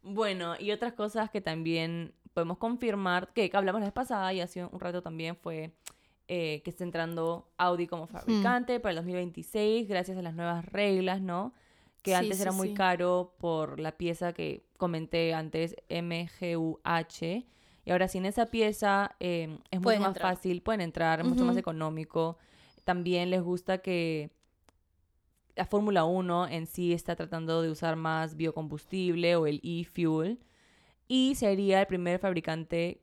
bueno, 0.02 0.54
y 0.58 0.70
otras 0.70 0.94
cosas 0.94 1.30
que 1.30 1.40
también 1.40 2.14
podemos 2.32 2.58
confirmar, 2.58 3.32
que 3.32 3.50
hablamos 3.52 3.80
la 3.80 3.86
vez 3.88 3.92
pasada 3.92 4.32
y 4.32 4.40
hace 4.40 4.64
un 4.64 4.80
rato 4.80 5.02
también 5.02 5.36
fue 5.36 5.74
eh, 6.28 6.62
que 6.62 6.70
está 6.70 6.84
entrando 6.84 7.50
Audi 7.58 7.86
como 7.88 8.06
fabricante 8.06 8.78
para 8.80 8.90
el 8.92 8.96
2026 8.96 9.88
gracias 9.88 10.16
a 10.16 10.22
las 10.22 10.34
nuevas 10.34 10.64
reglas, 10.64 11.20
¿no? 11.20 11.52
Que 12.02 12.12
Sí, 12.12 12.16
antes 12.16 12.36
sí, 12.36 12.42
era 12.42 12.52
muy 12.52 12.68
sí. 12.68 12.74
caro 12.74 13.34
por 13.38 13.78
la 13.80 13.92
pieza 13.98 14.32
que 14.32 14.64
comenté 14.78 15.34
antes, 15.34 15.74
MGUH. 15.90 17.44
Y 17.84 17.90
ahora 17.90 18.08
sin 18.08 18.24
esa 18.26 18.46
pieza 18.46 19.16
eh, 19.20 19.58
es 19.70 19.80
mucho 19.80 19.82
Pueden 19.82 20.02
más 20.02 20.08
entrar. 20.10 20.34
fácil, 20.36 20.62
pueden 20.62 20.80
entrar, 20.82 21.20
es 21.20 21.26
mucho 21.26 21.44
más 21.44 21.56
económico. 21.56 22.38
También 22.90 23.30
les 23.30 23.40
gusta 23.40 23.78
que 23.78 24.32
la 25.54 25.64
Fórmula 25.64 26.02
1 26.02 26.48
en 26.48 26.66
sí 26.66 26.92
está 26.92 27.14
tratando 27.14 27.62
de 27.62 27.70
usar 27.70 27.94
más 27.94 28.34
biocombustible 28.34 29.36
o 29.36 29.46
el 29.46 29.60
e-fuel. 29.62 30.40
Y 31.06 31.36
sería 31.36 31.82
el 31.82 31.86
primer 31.86 32.18
fabricante 32.18 33.00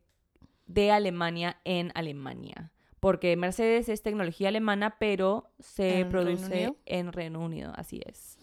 de 0.66 0.92
Alemania 0.92 1.62
en 1.64 1.94
Alemania. 1.96 2.74
Porque 3.00 3.38
Mercedes 3.38 3.88
es 3.88 4.02
tecnología 4.02 4.50
alemana, 4.50 4.98
pero 5.00 5.52
se 5.60 6.00
¿En 6.00 6.12
Reino 6.12 6.12
produce 6.12 6.76
en 6.86 7.14
Reino 7.14 7.40
Unido, 7.40 7.72
así 7.78 8.02
es. 8.06 8.38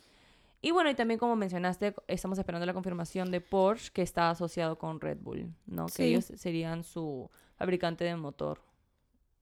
Y 0.63 0.71
bueno, 0.71 0.89
y 0.89 0.95
también 0.95 1.21
como 1.21 1.37
mencionaste, 1.37 1.95
estamos 2.09 2.39
esperando 2.39 2.65
la 2.65 2.73
confirmación 2.73 3.31
de 3.31 3.43
Porsche, 3.43 3.93
que 3.93 4.01
está 4.01 4.31
asociado 4.31 4.79
con 4.79 4.99
Red 4.99 5.19
Bull, 5.21 5.53
¿no? 5.67 5.89
Que 5.95 6.07
ellos 6.07 6.25
serían 6.25 6.85
su 6.85 7.31
fabricante 7.57 8.05
de 8.05 8.17
motor. 8.17 8.63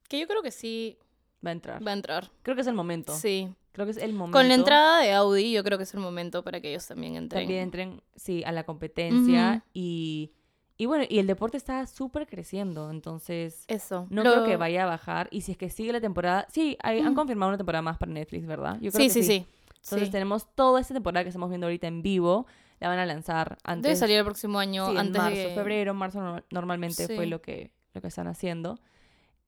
Que 0.08 0.18
yo 0.18 0.26
creo 0.26 0.42
que 0.42 0.50
sí 0.50 0.98
Va 1.44 1.50
a 1.50 1.52
entrar. 1.52 1.86
va 1.86 1.90
a 1.90 1.94
entrar. 1.94 2.30
Creo 2.42 2.54
que 2.54 2.60
es 2.62 2.66
el 2.68 2.74
momento. 2.74 3.12
Sí. 3.14 3.52
Creo 3.72 3.86
que 3.86 3.92
es 3.92 3.96
el 3.98 4.12
momento. 4.12 4.36
Con 4.38 4.48
la 4.48 4.54
entrada 4.54 5.00
de 5.00 5.12
Audi, 5.12 5.52
yo 5.52 5.64
creo 5.64 5.78
que 5.78 5.84
es 5.84 5.94
el 5.94 6.00
momento 6.00 6.44
para 6.44 6.60
que 6.60 6.70
ellos 6.70 6.86
también 6.86 7.16
entren. 7.16 7.42
también 7.42 7.62
entren, 7.62 8.02
sí, 8.16 8.42
a 8.44 8.52
la 8.52 8.64
competencia. 8.64 9.64
Y, 9.72 10.30
y 10.76 10.86
bueno, 10.86 11.04
y 11.08 11.18
el 11.18 11.26
deporte 11.26 11.56
está 11.56 11.86
súper 11.86 12.26
creciendo, 12.26 12.90
entonces 12.90 13.64
Eso. 13.68 14.06
no 14.10 14.22
Lo- 14.22 14.32
creo 14.32 14.44
que 14.44 14.56
vaya 14.56 14.82
a 14.82 14.86
bajar. 14.86 15.28
Y 15.30 15.40
si 15.40 15.52
es 15.52 15.58
que 15.58 15.70
sigue 15.70 15.90
la 15.92 16.00
temporada, 16.00 16.46
sí, 16.52 16.76
hay- 16.82 17.00
han 17.00 17.14
confirmado 17.14 17.48
una 17.50 17.56
temporada 17.58 17.82
más 17.82 17.96
para 17.98 18.12
Netflix, 18.12 18.46
¿verdad? 18.46 18.74
Yo 18.80 18.90
creo 18.92 19.00
Sí, 19.00 19.06
que 19.08 19.10
sí, 19.10 19.22
sí. 19.22 19.46
Entonces 19.84 20.08
Sí. 20.08 20.12
tenemos 20.12 20.46
toda 20.54 20.80
esta 20.80 20.92
temporada 20.94 21.24
que 21.24 21.30
estamos 21.30 21.48
viendo 21.48 21.66
ahorita 21.66 21.86
en 21.88 22.02
vivo, 22.02 22.46
la 22.78 22.88
van 22.88 22.98
a 22.98 23.06
lanzar 23.06 23.58
antes. 23.64 23.84
Debe 23.84 23.96
salir 23.96 24.18
el 24.18 24.24
próximo 24.24 24.58
año, 24.58 24.86
sí, 24.86 24.92
en 24.92 24.98
antes 24.98 25.22
marzo, 25.22 25.36
de... 25.48 25.54
febrero, 25.54 25.94
marzo 25.94 26.20
norma- 26.20 26.44
normalmente 26.50 27.06
fue 27.06 27.26
lo 27.26 27.40
que, 27.40 27.72
lo 27.94 28.00
que 28.02 28.08
están 28.08 28.26
haciendo. 28.28 28.78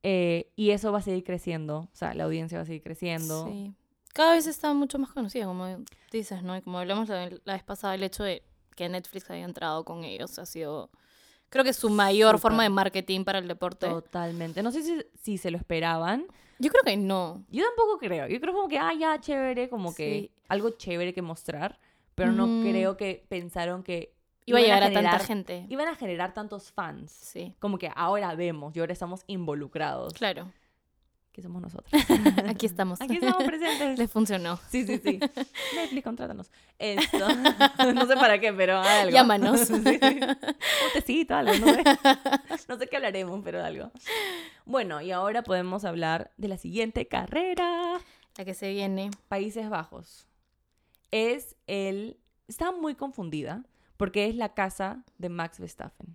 Eh, 0.06 0.50
y 0.54 0.70
eso 0.70 0.92
va 0.92 0.98
a 0.98 1.02
seguir 1.02 1.24
creciendo, 1.24 1.88
o 1.90 1.96
sea, 1.96 2.12
la 2.12 2.24
audiencia 2.24 2.58
va 2.58 2.62
a 2.62 2.66
seguir 2.66 2.82
creciendo. 2.82 3.46
Sí. 3.48 3.72
Cada 4.12 4.34
vez 4.34 4.46
está 4.46 4.72
mucho 4.74 4.98
más 4.98 5.10
conocida, 5.10 5.46
como 5.46 5.66
dices, 6.12 6.42
¿no? 6.42 6.54
Y 6.56 6.60
como 6.60 6.78
hablamos 6.78 7.08
la, 7.08 7.30
la 7.44 7.54
vez 7.54 7.62
pasada, 7.62 7.94
el 7.94 8.02
hecho 8.02 8.22
de 8.22 8.42
que 8.76 8.86
Netflix 8.88 9.30
haya 9.30 9.44
entrado 9.44 9.82
con 9.86 10.04
ellos 10.04 10.38
ha 10.38 10.44
sido, 10.44 10.90
creo 11.48 11.64
que 11.64 11.72
su 11.72 11.88
mayor 11.88 12.32
Súper. 12.32 12.40
forma 12.42 12.62
de 12.64 12.68
marketing 12.68 13.24
para 13.24 13.38
el 13.38 13.48
deporte. 13.48 13.88
Totalmente. 13.88 14.62
No 14.62 14.70
sé 14.72 14.82
si, 14.82 15.02
si 15.22 15.38
se 15.38 15.50
lo 15.50 15.56
esperaban. 15.56 16.26
Yo 16.58 16.70
creo 16.70 16.82
que 16.84 16.96
no. 16.98 17.42
Yo 17.48 17.64
tampoco 17.64 17.96
creo. 17.98 18.28
Yo 18.28 18.38
creo 18.40 18.52
como 18.52 18.68
que, 18.68 18.78
ah, 18.78 18.92
ya, 18.92 19.18
chévere, 19.20 19.70
como 19.70 19.94
que 19.94 20.20
Sí. 20.20 20.30
algo 20.48 20.68
chévere 20.70 21.14
que 21.14 21.22
mostrar. 21.22 21.78
Pero 22.14 22.30
no 22.30 22.44
Ujú. 22.44 22.60
creo 22.68 22.96
que 22.98 23.24
pensaron 23.28 23.82
que 23.82 24.14
Iba 24.46 24.58
a 24.58 24.62
llegar 24.62 24.82
a, 24.82 24.88
generar- 24.88 25.10
tanta 25.12 25.26
gente. 25.26 25.66
Iban 25.68 25.88
a 25.88 25.94
generar 25.94 26.34
tantos 26.34 26.70
fans. 26.70 27.10
Sí, 27.10 27.54
Como 27.58 27.78
que 27.78 27.90
ahora 27.94 28.34
vemos 28.34 28.76
y 28.76 28.80
ahora 28.80 28.92
estamos 28.92 29.22
involucrados. 29.26 30.12
claro. 30.14 30.50
Que 31.32 31.42
somos 31.42 31.60
nosotros. 31.60 31.90
Aquí 32.48 32.64
estamos. 32.64 33.00
Aquí 33.00 33.14
estamos 33.14 33.42
presentes. 33.42 33.98
Les 33.98 34.08
funcionó. 34.08 34.56
Sí, 34.68 34.86
sí, 34.86 35.00
sí. 35.04 35.18
Netflix, 35.74 36.04
contrátanos. 36.04 36.48
Esto. 36.78 37.26
no 37.92 38.06
sé 38.06 38.14
para 38.14 38.38
qué, 38.38 38.52
pero 38.52 38.78
algo. 38.78 39.10
Llámanos. 39.10 39.62
Sí, 39.62 39.74
sí. 39.82 39.98
Un 40.00 40.92
tecito, 40.92 41.34
algo, 41.34 41.52
no 41.56 41.74
sé. 41.74 41.82
No 42.68 42.78
sé 42.78 42.86
qué 42.86 42.94
hablaremos, 42.98 43.40
pero 43.42 43.64
algo. 43.64 43.90
Bueno, 44.64 45.00
y 45.00 45.10
ahora 45.10 45.42
podemos 45.42 45.84
hablar 45.84 46.30
de 46.36 46.46
la 46.46 46.56
siguiente 46.56 47.08
carrera. 47.08 47.98
La 48.38 48.44
que 48.44 48.54
se 48.54 48.70
viene. 48.70 49.10
Países 49.26 49.68
Bajos. 49.68 50.28
Es 51.10 51.56
el... 51.66 52.16
Está 52.46 52.70
muy 52.70 52.94
confundida 52.94 53.64
porque 54.04 54.26
es 54.28 54.34
la 54.36 54.52
casa 54.52 55.02
de 55.16 55.30
Max 55.30 55.58
Verstappen. 55.58 56.14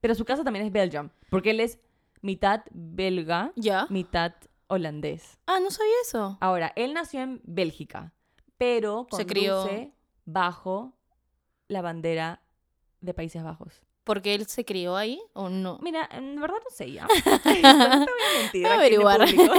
Pero 0.00 0.14
su 0.14 0.24
casa 0.24 0.44
también 0.44 0.64
es 0.64 0.70
Belgium, 0.70 1.08
porque 1.28 1.50
él 1.50 1.58
es 1.58 1.80
mitad 2.22 2.60
belga, 2.70 3.50
¿Ya? 3.56 3.88
mitad 3.90 4.32
holandés. 4.68 5.36
Ah, 5.48 5.58
no 5.60 5.72
sabía 5.72 5.92
eso. 6.04 6.38
Ahora, 6.40 6.72
él 6.76 6.94
nació 6.94 7.22
en 7.22 7.40
Bélgica, 7.42 8.12
pero 8.58 9.08
Se 9.10 9.26
conduce 9.26 9.26
crió- 9.26 9.92
bajo 10.24 10.96
la 11.66 11.82
bandera 11.82 12.42
de 13.00 13.12
Países 13.12 13.42
Bajos. 13.42 13.82
¿Porque 14.04 14.36
él 14.36 14.46
se 14.46 14.64
crió 14.64 14.96
ahí 14.96 15.20
o 15.32 15.48
no? 15.48 15.80
Mira, 15.82 16.08
en 16.12 16.40
verdad 16.40 16.58
no 16.62 16.70
sé 16.70 16.92
ya. 16.92 17.08
no 17.24 17.40
te 17.42 17.50
voy 17.50 17.64
a 17.64 18.40
mentir. 18.40 18.62
Voy 18.62 18.70
a 18.70 18.74
aquí 18.82 18.94
en 18.94 19.00
el 19.00 19.06
averiguar. 19.08 19.18
público. 19.18 19.52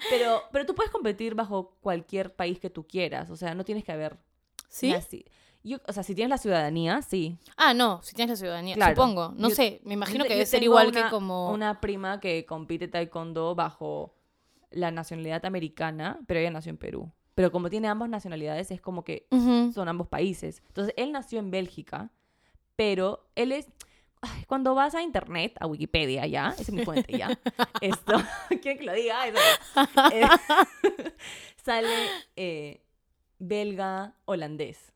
Pero, 0.10 0.42
pero 0.52 0.66
tú 0.66 0.74
puedes 0.74 0.92
competir 0.92 1.34
bajo 1.34 1.78
cualquier 1.80 2.36
país 2.36 2.60
que 2.60 2.68
tú 2.68 2.86
quieras. 2.86 3.30
O 3.30 3.36
sea, 3.36 3.54
no 3.54 3.64
tienes 3.64 3.84
que 3.84 3.92
haber 3.92 4.18
¿Sí? 4.68 4.92
Yo, 5.64 5.78
o 5.86 5.92
sea, 5.92 6.02
si 6.02 6.14
tienes 6.14 6.30
la 6.30 6.38
ciudadanía, 6.38 7.02
sí. 7.02 7.36
Ah, 7.56 7.74
no, 7.74 8.00
si 8.02 8.14
tienes 8.14 8.30
la 8.30 8.36
ciudadanía. 8.36 8.74
Claro. 8.76 8.94
Supongo. 8.94 9.34
No 9.36 9.48
Yo- 9.50 9.54
sé, 9.54 9.80
me 9.84 9.94
imagino 9.94 10.24
Yo 10.24 10.28
que 10.28 10.34
debe 10.34 10.46
ser 10.46 10.62
igual 10.62 10.88
una- 10.88 11.04
que 11.04 11.10
como... 11.10 11.50
Una 11.52 11.80
prima 11.80 12.20
que 12.20 12.46
compite 12.46 12.88
taekwondo 12.88 13.54
bajo 13.54 14.14
la 14.70 14.90
nacionalidad 14.90 15.44
americana, 15.44 16.20
pero 16.26 16.40
ella 16.40 16.50
nació 16.50 16.70
en 16.70 16.76
Perú. 16.78 17.12
Pero 17.34 17.50
como 17.52 17.70
tiene 17.70 17.88
ambas 17.88 18.08
nacionalidades, 18.08 18.70
es 18.70 18.80
como 18.80 19.04
que 19.04 19.26
son 19.74 19.88
ambos 19.88 20.08
países. 20.08 20.62
Entonces, 20.68 20.94
él 20.96 21.12
nació 21.12 21.38
en 21.38 21.50
Bélgica, 21.50 22.10
pero 22.76 23.28
él 23.34 23.52
es... 23.52 23.66
ay, 24.22 24.44
cuando 24.46 24.74
vas 24.74 24.94
a 24.94 25.02
internet, 25.02 25.56
a 25.60 25.66
Wikipedia, 25.66 26.26
ya, 26.26 26.48
esa 26.50 26.62
es 26.62 26.72
mi 26.72 26.84
fuente, 26.84 27.16
ya. 27.16 27.38
Esto, 27.80 28.14
¿quieren 28.62 28.78
que 28.78 28.84
lo 28.84 28.92
diga? 28.92 29.26
Eso 29.26 29.38
es. 29.38 29.78
Eh, 30.12 31.12
sale 31.62 31.88
eh, 32.36 32.82
belga 33.38 34.14
holandés. 34.24 34.92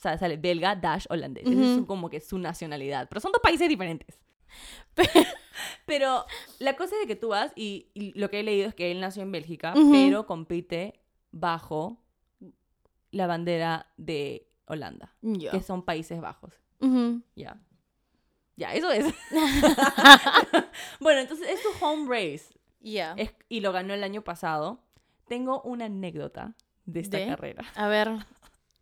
O 0.00 0.02
sea, 0.02 0.16
sale 0.16 0.38
belga 0.38 0.74
dash 0.76 1.04
holandés. 1.10 1.46
Esa 1.46 1.60
es 1.62 1.74
su- 1.76 1.86
como 1.86 2.08
que 2.08 2.20
su 2.20 2.38
nacionalidad. 2.38 3.06
Pero 3.10 3.20
son 3.20 3.32
dos 3.32 3.42
países 3.42 3.68
diferentes. 3.68 4.18
Pero 5.84 6.24
la 6.58 6.74
cosa 6.74 6.94
es 6.94 7.02
de 7.02 7.06
que 7.06 7.16
tú 7.16 7.28
vas 7.28 7.52
y, 7.54 7.90
y 7.92 8.18
lo 8.18 8.30
que 8.30 8.40
he 8.40 8.42
leído 8.42 8.66
es 8.68 8.74
que 8.74 8.90
él 8.90 9.00
nació 9.00 9.22
en 9.22 9.30
Bélgica, 9.30 9.74
pero 9.92 10.24
compite 10.26 11.00
bajo 11.32 12.02
la 13.10 13.26
bandera 13.26 13.86
de 13.98 14.48
Holanda, 14.66 15.14
Ya. 15.20 15.50
que 15.50 15.60
son 15.62 15.84
Países 15.84 16.20
Bajos. 16.20 16.54
Ya. 17.36 17.60
Ya, 18.56 18.72
eso 18.74 18.90
es. 18.90 19.04
bueno, 21.00 21.20
entonces 21.20 21.46
es 21.48 21.60
su 21.60 21.84
home 21.84 22.08
race 22.08 22.54
Ya. 22.80 23.14
y 23.48 23.60
lo 23.60 23.72
ganó 23.72 23.92
el 23.94 24.02
año 24.04 24.22
pasado. 24.22 24.80
Tengo 25.28 25.60
una 25.62 25.84
anécdota 25.86 26.54
de 26.86 27.00
esta 27.00 27.18
¿De? 27.18 27.26
carrera. 27.26 27.64
A 27.74 27.86
ver. 27.88 28.08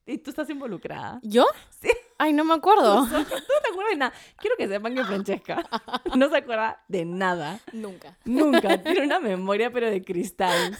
Y 0.09 0.17
tú 0.17 0.31
estás 0.31 0.49
involucrada. 0.49 1.21
¿Yo? 1.23 1.45
Sí. 1.81 1.91
Ay, 2.17 2.33
no 2.33 2.43
me 2.43 2.55
acuerdo. 2.55 3.05
No 3.05 3.25
te 3.27 3.71
acuerdas 3.71 3.91
de 3.91 3.97
nada. 3.97 4.13
Quiero 4.39 4.57
que 4.57 4.67
sepan 4.67 4.95
que 4.95 5.05
Francesca 5.05 5.69
no 6.17 6.31
se 6.31 6.37
acuerda 6.39 6.83
de 6.89 7.05
nada. 7.05 7.61
Nunca. 7.75 8.17
Nunca. 8.25 8.83
Tiene 8.83 9.03
una 9.03 9.21
memoria, 9.21 9.71
pero 9.71 9.91
de 9.91 10.03
cristal. 10.03 10.77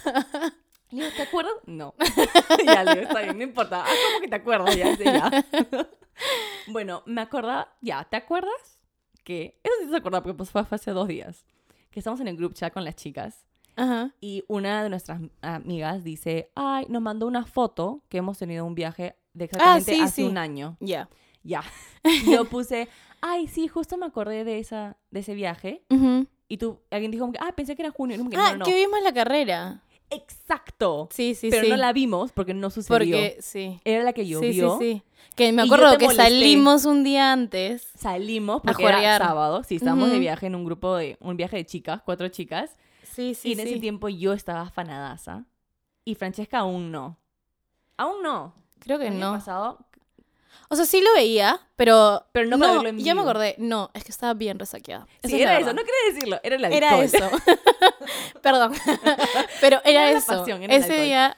Le 0.91 1.05
digo, 1.05 1.15
¿te 1.15 1.23
acuerdas? 1.23 1.53
No. 1.67 1.95
ya, 2.65 2.85
le 2.85 2.95
digo, 2.95 3.03
está 3.03 3.21
bien, 3.21 3.37
no 3.37 3.45
importa. 3.45 3.85
Ah, 3.87 3.93
como 4.07 4.21
que 4.23 4.29
te 4.29 4.37
acuerdas, 4.37 4.75
ya, 4.75 4.97
sí, 4.97 5.05
ya. 5.05 5.47
bueno, 6.69 7.03
me 7.05 7.21
acordaba, 7.21 7.77
ya, 7.83 8.05
¿te 8.05 8.17
acuerdas? 8.17 8.81
Que, 9.25 9.61
eso 9.63 9.75
sí 9.83 9.91
se 9.91 9.97
acuerda 9.97 10.23
porque 10.23 10.39
pues, 10.39 10.51
fue 10.51 10.65
fue 10.65 10.77
hace 10.77 10.93
dos 10.93 11.07
días. 11.07 11.45
Que 11.91 12.01
estamos 12.01 12.21
en 12.21 12.29
el 12.29 12.37
group 12.39 12.55
chat 12.55 12.73
con 12.73 12.83
las 12.83 12.97
chicas 12.97 13.45
Ajá. 13.77 14.15
y 14.21 14.45
una 14.49 14.83
de 14.83 14.89
nuestras 14.89 15.21
amigas 15.43 16.03
dice, 16.03 16.51
ay, 16.55 16.87
nos 16.89 17.03
mandó 17.03 17.27
una 17.27 17.45
foto 17.45 18.03
que 18.09 18.19
hemos 18.19 18.39
tenido 18.39 18.65
un 18.65 18.75
viaje 18.75 19.18
de 19.35 19.45
exactamente 19.47 19.93
Ah, 19.93 19.95
sí, 19.97 20.01
hace 20.03 20.15
sí. 20.17 20.23
un 20.25 20.39
año. 20.39 20.77
Ya. 20.81 21.09
Ya. 21.43 21.63
Y 22.05 22.33
Yo 22.33 22.45
puse, 22.47 22.89
ay, 23.21 23.49
sí, 23.49 23.69
justo 23.69 23.97
me 23.97 24.07
acordé 24.07 24.45
de, 24.45 24.59
esa, 24.59 24.97
de 25.11 25.21
ese 25.21 25.35
viaje. 25.35 25.83
Ujú. 25.91 26.27
Y 26.49 26.57
tú, 26.59 26.81
alguien 26.91 27.11
dijo, 27.11 27.31
ah, 27.41 27.53
pensé 27.55 27.77
que 27.77 27.83
era 27.83 27.91
junio. 27.91 28.15
Y 28.15 28.19
yo 28.19 28.25
como 28.25 28.31
que, 28.31 28.37
Ah, 28.37 28.53
no, 28.53 28.59
no. 28.59 28.65
que 28.65 28.75
vimos 28.75 29.01
la 29.03 29.13
carrera. 29.13 29.83
exacto. 30.11 31.09
Sí, 31.13 31.35
sí, 31.35 31.51
pero 31.51 31.65
sí. 31.65 31.71
no 31.71 31.77
la 31.77 31.93
vimos 31.93 32.33
porque 32.33 32.55
no 32.55 32.71
sucedió. 32.71 32.97
Porque, 32.99 33.37
sí. 33.41 33.81
Era 33.85 34.03
la 34.05 34.13
que 34.13 34.23
Sí, 34.25 34.31
llovió. 34.31 34.79
sí, 34.79 34.95
sí. 34.95 35.03
Que 35.37 35.53
me 35.53 35.67
yo 35.67 35.75
acuerdo 35.75 35.99
que 35.99 36.15
salimos 36.15 36.85
un 36.85 37.05
día 37.05 37.33
antes. 37.33 37.89
Salimos 37.95 38.59
A 38.59 38.63
porque 38.63 38.85
era 38.85 39.19
sábado. 39.19 39.63
Sí, 39.65 39.77
estábamos 39.77 40.11
de 40.11 40.19
viaje 40.19 40.47
en 40.47 40.55
un 40.55 40.65
grupo 40.65 40.97
de... 40.97 41.17
Un 41.21 41.37
viaje 41.37 41.57
de 41.57 41.67
chicas, 41.67 42.01
cuatro 42.05 42.29
chicas. 42.29 42.77
Sí, 43.03 43.35
sí, 43.35 43.51
y 43.51 43.53
en 43.53 43.61
ese 43.61 43.79
tiempo 43.79 44.09
yo 44.09 44.33
estaba 44.33 44.63
afanadaza. 44.63 45.45
Y 46.05 46.15
Francesca 46.15 46.59
aún 46.61 46.91
no. 46.91 47.19
Aún 47.97 48.23
no. 48.23 48.55
Creo 48.81 48.99
que 48.99 49.11
no. 49.11 49.33
pasado 49.33 49.79
O 50.71 50.77
sea, 50.77 50.85
sí 50.85 51.01
lo 51.01 51.13
veía, 51.15 51.61
pero. 51.77 52.27
Pero 52.33 52.47
no 52.49 52.59
para 52.59 52.73
verlo 52.75 52.89
en 52.91 52.99
Ya 52.99 53.15
me 53.15 53.23
acordé. 53.23 53.55
No, 53.59 53.91
es 53.95 54.05
que 54.05 54.13
estaba 54.13 54.35
bien 54.35 54.59
resaqueada. 54.59 55.07
Esa 55.23 55.29
Sí, 55.29 55.35
es 55.37 55.47
la 55.47 55.51
era 55.53 55.57
eso, 55.61 55.67
verdad. 55.67 55.81
no 55.81 55.87
quería 55.87 56.15
decirlo, 56.15 56.41
era 56.43 56.57
el 56.57 56.65
Era 56.65 56.91
alcohol. 56.91 57.05
eso. 57.05 57.31
Perdón. 58.43 58.73
pero 59.61 59.81
era, 59.85 60.03
Era 60.05 60.13
la 60.13 60.19
eso. 60.19 60.39
pasión, 60.39 60.63
era 60.63 60.75
el 60.75 60.83
Ese 60.83 60.93
alcohol. 60.93 61.07
día. 61.07 61.37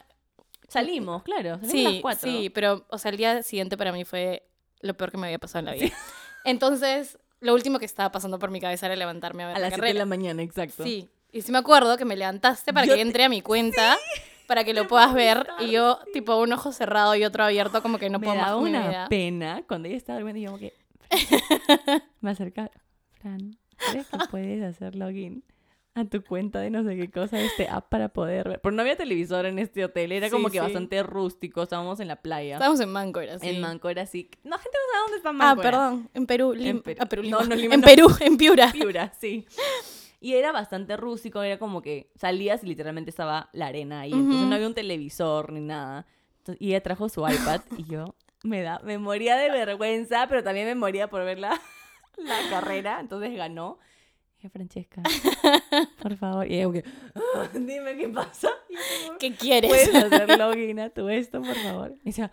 Salimos, 0.69 1.23
claro, 1.25 1.59
salimos 1.61 1.63
a 1.63 1.83
las 1.83 1.93
Sí, 1.95 2.01
cuatro. 2.01 2.31
sí, 2.31 2.51
pero, 2.51 2.85
o 2.91 2.99
sea, 2.99 3.11
el 3.11 3.17
día 3.17 3.43
siguiente 3.43 3.77
para 3.77 3.91
mí 3.93 4.05
fue 4.05 4.47
lo 4.81 4.95
peor 4.95 5.11
que 5.11 5.17
me 5.19 5.27
había 5.27 5.39
pasado 5.41 5.61
en 5.61 5.65
la 5.67 5.73
vida. 5.73 5.97
Entonces, 6.45 7.19
lo 7.41 7.55
último 7.55 7.79
que 7.81 7.85
estaba 7.87 8.13
pasando 8.13 8.39
por 8.39 8.51
mi 8.51 8.61
cabeza 8.61 8.87
era 8.87 8.95
levantarme 8.97 9.43
a 9.43 9.47
ver 9.49 9.57
A 9.57 9.59
la 9.59 9.67
las 9.67 9.71
7 9.75 9.81
de 9.81 9.89
carrera. 9.89 9.99
la 9.99 10.07
mañana, 10.07 10.43
exacto. 10.43 10.85
Sí, 10.85 11.09
y 11.33 11.43
sí 11.43 11.51
me 11.51 11.59
acuerdo 11.59 11.97
que 11.97 12.05
me 12.05 12.17
levantaste 12.17 12.73
para 12.73 12.87
Yo 12.87 12.93
que 12.93 12.97
te- 12.97 13.03
entre 13.03 13.25
a 13.25 13.29
mi 13.29 13.43
cuenta, 13.43 13.97
para 14.51 14.65
que 14.65 14.75
lo 14.75 14.89
puedas 14.89 15.15
ver, 15.15 15.47
y 15.61 15.71
yo, 15.71 16.01
tipo, 16.13 16.37
un 16.39 16.53
ojo 16.53 16.73
cerrado 16.73 17.15
y 17.15 17.25
otro 17.25 17.45
abierto, 17.45 17.83
como 17.83 17.99
que 17.99 18.11
no 18.11 18.19
me 18.19 18.25
puedo 18.27 18.37
más 18.41 18.51
con 18.53 18.65
mi 18.65 18.71
una 18.71 18.89
vida. 18.89 19.07
pena 19.09 19.63
cuando 19.69 19.87
ella 19.87 19.97
estaba 19.97 20.19
durmiendo 20.19 20.41
y 20.41 20.43
yo 20.43 20.51
como 20.51 20.59
que... 20.59 20.75
me 22.21 22.31
acerca, 22.33 22.69
Fran, 23.21 23.57
¿crees 23.77 24.09
que 24.09 24.19
puedes 24.29 24.61
hacer 24.65 24.97
login 24.97 25.45
a 25.95 26.05
tu 26.05 26.23
cuenta 26.25 26.59
de 26.61 26.71
no 26.71 26.83
sé 26.83 26.97
qué 26.97 27.11
cosa 27.11 27.37
de 27.37 27.47
este 27.47 27.69
app 27.69 27.89
para 27.89 28.09
poder 28.09 28.49
ver? 28.49 28.61
Pero 28.61 28.75
no 28.75 28.83
había 28.83 28.97
televisor 28.97 29.47
en 29.47 29.61
este 29.61 29.85
hotel, 29.85 30.11
era 30.11 30.27
Sí, 30.27 30.33
como 30.33 30.49
que 30.49 30.55
sí. 30.55 30.59
bastante 30.61 31.01
rústico, 31.05 31.63
estábamos 31.63 32.01
en 32.01 32.09
la 32.09 32.17
playa. 32.17 32.55
Estábamos 32.55 32.81
en 32.81 32.91
Máncora, 32.91 33.39
sí. 33.39 33.49
En 33.49 33.61
Máncora, 33.61 34.05
sí. 34.07 34.31
No, 34.43 34.59
gente 34.59 34.77
no 34.77 34.93
sabe 34.93 35.03
dónde 35.05 35.17
está 35.19 35.29
Ah, 35.29 35.33
Máncora. 35.33 35.71
perdón, 35.71 36.11
en 36.15 36.27
Perú, 36.27 36.55
Lim- 36.55 36.67
En 36.67 36.83
Perú. 36.83 36.99
ah, 37.03 37.07
Perú, 37.07 37.23
No, 37.23 37.41
Lima. 37.43 37.55
no, 37.55 37.55
Lima 37.55 37.75
en 37.77 37.81
no. 37.83 37.87
Perú, 37.87 38.09
en 38.21 38.37
Piura. 38.37 38.73
Piura, 38.73 39.13
sí. 39.21 39.47
Y 40.21 40.35
era 40.35 40.53
bastante 40.53 40.97
rústico, 40.99 41.43
era 41.43 41.59
como 41.59 41.81
que 41.83 42.11
salías 42.15 42.63
y 42.63 42.67
literalmente 42.67 43.09
estaba 43.11 43.49
la 43.53 43.67
arena 43.69 44.01
ahí. 44.03 44.13
Entonces 44.13 44.47
no 44.47 44.55
había 44.55 44.67
un 44.67 44.75
televisor 44.75 45.53
ni 45.53 45.61
nada. 45.61 46.07
Entonces- 46.39 46.61
y 46.63 46.69
ella 46.69 46.83
trajo 46.83 47.09
su 47.09 47.27
iPad 47.27 47.63
y 47.79 47.85
yo 47.85 48.15
me 48.43 48.63
da, 48.63 48.81
me 48.85 48.99
moría 48.99 49.37
de 49.37 49.51
vergüenza, 49.51 50.27
pero 50.29 50.43
también 50.43 50.67
me 50.67 50.75
moría 50.75 51.09
por 51.09 51.25
ver 51.25 51.39
la, 51.39 51.59
la 52.19 52.37
carrera. 52.51 53.01
Entonces 53.01 53.35
ganó. 53.35 53.79
Dije, 54.37 54.49
Francesca, 54.51 55.03
por 56.01 56.17
favor. 56.17 56.47
Y 56.51 56.61
ella 56.61 56.83
"Ah, 57.37 57.49
dime 57.53 57.97
qué 57.97 58.09
pasa. 58.09 58.49
Yo 58.71 59.19
¿Qué 59.19 59.35
quieres? 59.35 59.71
¿Puedes 59.71 59.95
hacer 59.95 60.39
login 60.39 60.81
a 60.81 60.89
tu 60.91 61.09
esto, 61.11 61.43
por 61.43 61.55
favor? 61.57 61.95
Y 62.03 62.07
decía, 62.11 62.31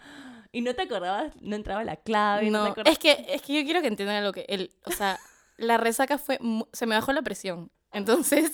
y 0.53 0.61
no 0.61 0.73
te 0.73 0.83
acordabas, 0.83 1.33
no 1.41 1.55
entraba 1.57 1.83
la 1.83 1.97
clave. 1.97 2.49
No, 2.49 2.59
No, 2.59 2.63
te 2.65 2.69
acordabas. 2.71 2.93
es 2.93 2.99
que, 2.99 3.25
es 3.33 3.41
que 3.41 3.53
yo 3.59 3.63
quiero 3.65 3.81
que 3.81 3.88
entiendan 3.88 4.15
algo 4.17 4.31
que 4.31 4.45
el, 4.47 4.71
o 4.85 4.91
sea, 4.91 5.19
la 5.57 5.77
resaca 5.77 6.17
fue, 6.17 6.39
se 6.71 6.85
me 6.85 6.95
bajó 6.95 7.11
la 7.11 7.23
presión. 7.23 7.71
Entonces, 7.91 8.51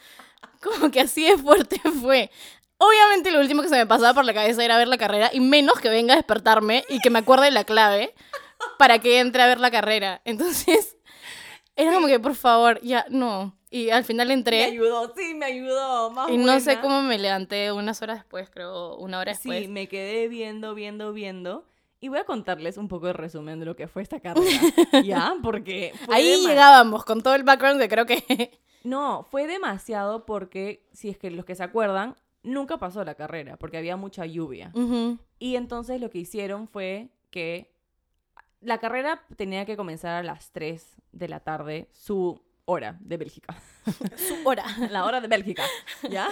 como 0.62 0.90
que 0.90 1.00
así 1.00 1.24
de 1.24 1.38
fuerte 1.38 1.80
fue. 2.00 2.30
Obviamente 2.78 3.30
lo 3.30 3.40
último 3.40 3.62
que 3.62 3.68
se 3.68 3.76
me 3.76 3.86
pasaba 3.86 4.12
por 4.12 4.24
la 4.24 4.34
cabeza 4.34 4.64
era 4.64 4.76
ver 4.76 4.88
la 4.88 4.98
carrera 4.98 5.30
y 5.32 5.40
menos 5.40 5.78
que 5.78 5.88
venga 5.88 6.14
a 6.14 6.16
despertarme 6.16 6.84
y 6.88 6.98
que 6.98 7.10
me 7.10 7.20
acuerde 7.20 7.50
la 7.52 7.64
clave 7.64 8.12
para 8.76 8.98
que 8.98 9.20
entre 9.20 9.42
a 9.42 9.46
ver 9.46 9.60
la 9.60 9.70
carrera. 9.70 10.20
Entonces, 10.24 10.96
era 11.76 11.92
como 11.92 12.06
que, 12.08 12.18
por 12.18 12.34
favor, 12.34 12.80
ya, 12.82 13.06
no. 13.08 13.56
Y 13.70 13.88
al 13.88 14.04
final 14.04 14.28
Me 14.28 14.34
entré 14.34 14.64
ayudó, 14.64 15.14
sí, 15.16 15.32
me 15.34 15.46
ayudó. 15.46 16.10
Más 16.10 16.28
y 16.28 16.36
no 16.36 16.60
sé 16.60 16.78
cómo 16.80 17.02
me 17.02 17.18
levanté 17.18 17.72
unas 17.72 18.02
horas 18.02 18.18
después, 18.18 18.50
creo, 18.50 18.96
una 18.96 19.18
hora 19.18 19.32
después. 19.32 19.62
Sí, 19.62 19.68
me 19.68 19.88
quedé 19.88 20.28
viendo, 20.28 20.74
viendo, 20.74 21.14
viendo. 21.14 21.71
Y 22.02 22.08
voy 22.08 22.18
a 22.18 22.24
contarles 22.24 22.78
un 22.78 22.88
poco 22.88 23.06
de 23.06 23.12
resumen 23.12 23.60
de 23.60 23.64
lo 23.64 23.76
que 23.76 23.86
fue 23.86 24.02
esta 24.02 24.18
carrera. 24.18 24.60
¿Ya? 25.04 25.34
Porque. 25.40 25.92
Ahí 26.10 26.34
llegábamos 26.44 27.04
con 27.04 27.22
todo 27.22 27.36
el 27.36 27.44
background 27.44 27.80
que 27.80 27.88
creo 27.88 28.04
que... 28.06 28.60
No, 28.84 29.22
fue 29.30 29.46
demasiado 29.46 30.26
porque, 30.26 30.84
si 30.92 31.08
es 31.08 31.16
que 31.16 31.30
los 31.30 31.44
que 31.44 31.54
se 31.54 31.62
acuerdan, 31.62 32.16
nunca 32.42 32.78
pasó 32.78 33.04
la 33.04 33.14
carrera 33.14 33.56
porque 33.56 33.76
había 33.76 33.96
mucha 33.96 34.26
lluvia. 34.26 34.72
Y 35.38 35.54
entonces 35.54 36.00
lo 36.00 36.10
que 36.10 36.18
hicieron 36.18 36.66
fue 36.66 37.10
que 37.30 37.72
la 38.60 38.78
carrera 38.78 39.22
tenía 39.36 39.64
que 39.64 39.76
comenzar 39.76 40.14
a 40.14 40.22
las 40.24 40.50
3 40.50 40.96
de 41.12 41.28
la 41.28 41.38
tarde, 41.38 41.88
su 41.92 42.42
hora 42.64 42.98
de 42.98 43.16
Bélgica. 43.18 43.54
Su 44.16 44.48
hora. 44.48 44.64
la 44.90 45.04
hora 45.04 45.20
de 45.20 45.28
Bélgica, 45.28 45.62
¿ya? 46.10 46.28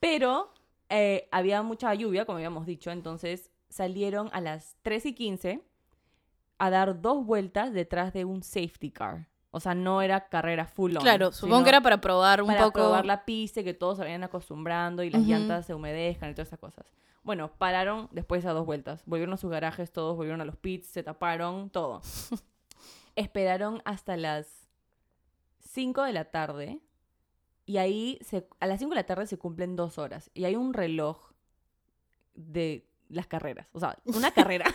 Pero 0.00 0.52
eh, 0.88 1.28
había 1.30 1.62
mucha 1.62 1.94
lluvia, 1.94 2.24
como 2.24 2.38
habíamos 2.38 2.66
dicho, 2.66 2.90
entonces 2.90 3.52
salieron 3.76 4.30
a 4.32 4.40
las 4.40 4.76
3 4.82 5.06
y 5.06 5.14
15 5.14 5.62
a 6.58 6.70
dar 6.70 7.00
dos 7.02 7.24
vueltas 7.26 7.72
detrás 7.72 8.12
de 8.12 8.24
un 8.24 8.42
safety 8.42 8.90
car. 8.90 9.28
O 9.50 9.60
sea, 9.60 9.74
no 9.74 10.02
era 10.02 10.28
carrera 10.28 10.66
full 10.66 10.96
on. 10.96 11.02
Claro, 11.02 11.32
supongo 11.32 11.62
que 11.62 11.68
era 11.70 11.80
para 11.82 12.00
probar 12.00 12.42
un 12.42 12.48
para 12.48 12.64
poco. 12.64 12.80
probar 12.80 13.06
la 13.06 13.24
pista 13.24 13.62
que 13.62 13.74
todos 13.74 13.98
se 13.98 14.04
vayan 14.04 14.24
acostumbrando 14.24 15.02
y 15.02 15.10
las 15.10 15.22
llantas 15.22 15.66
se 15.66 15.74
humedezcan 15.74 16.30
y 16.30 16.34
todas 16.34 16.48
esas 16.48 16.58
cosas. 16.58 16.86
Bueno, 17.22 17.50
pararon 17.58 18.08
después 18.12 18.44
a 18.46 18.52
dos 18.52 18.64
vueltas. 18.66 19.02
Volvieron 19.06 19.34
a 19.34 19.36
sus 19.36 19.50
garajes 19.50 19.92
todos, 19.92 20.16
volvieron 20.16 20.40
a 20.40 20.44
los 20.44 20.56
pits, 20.56 20.86
se 20.88 21.02
taparon, 21.02 21.70
todo. 21.70 22.00
Esperaron 23.16 23.80
hasta 23.84 24.16
las 24.16 24.68
5 25.60 26.02
de 26.02 26.12
la 26.12 26.26
tarde 26.26 26.80
y 27.64 27.78
ahí 27.78 28.18
se- 28.22 28.46
a 28.60 28.66
las 28.66 28.78
5 28.78 28.90
de 28.90 28.96
la 28.96 29.06
tarde 29.06 29.26
se 29.26 29.38
cumplen 29.38 29.74
dos 29.76 29.98
horas 29.98 30.30
y 30.34 30.44
hay 30.44 30.54
un 30.56 30.72
reloj 30.74 31.32
de 32.34 32.86
las 33.08 33.26
carreras. 33.26 33.66
O 33.72 33.80
sea, 33.80 33.98
una 34.04 34.30
carrera. 34.30 34.66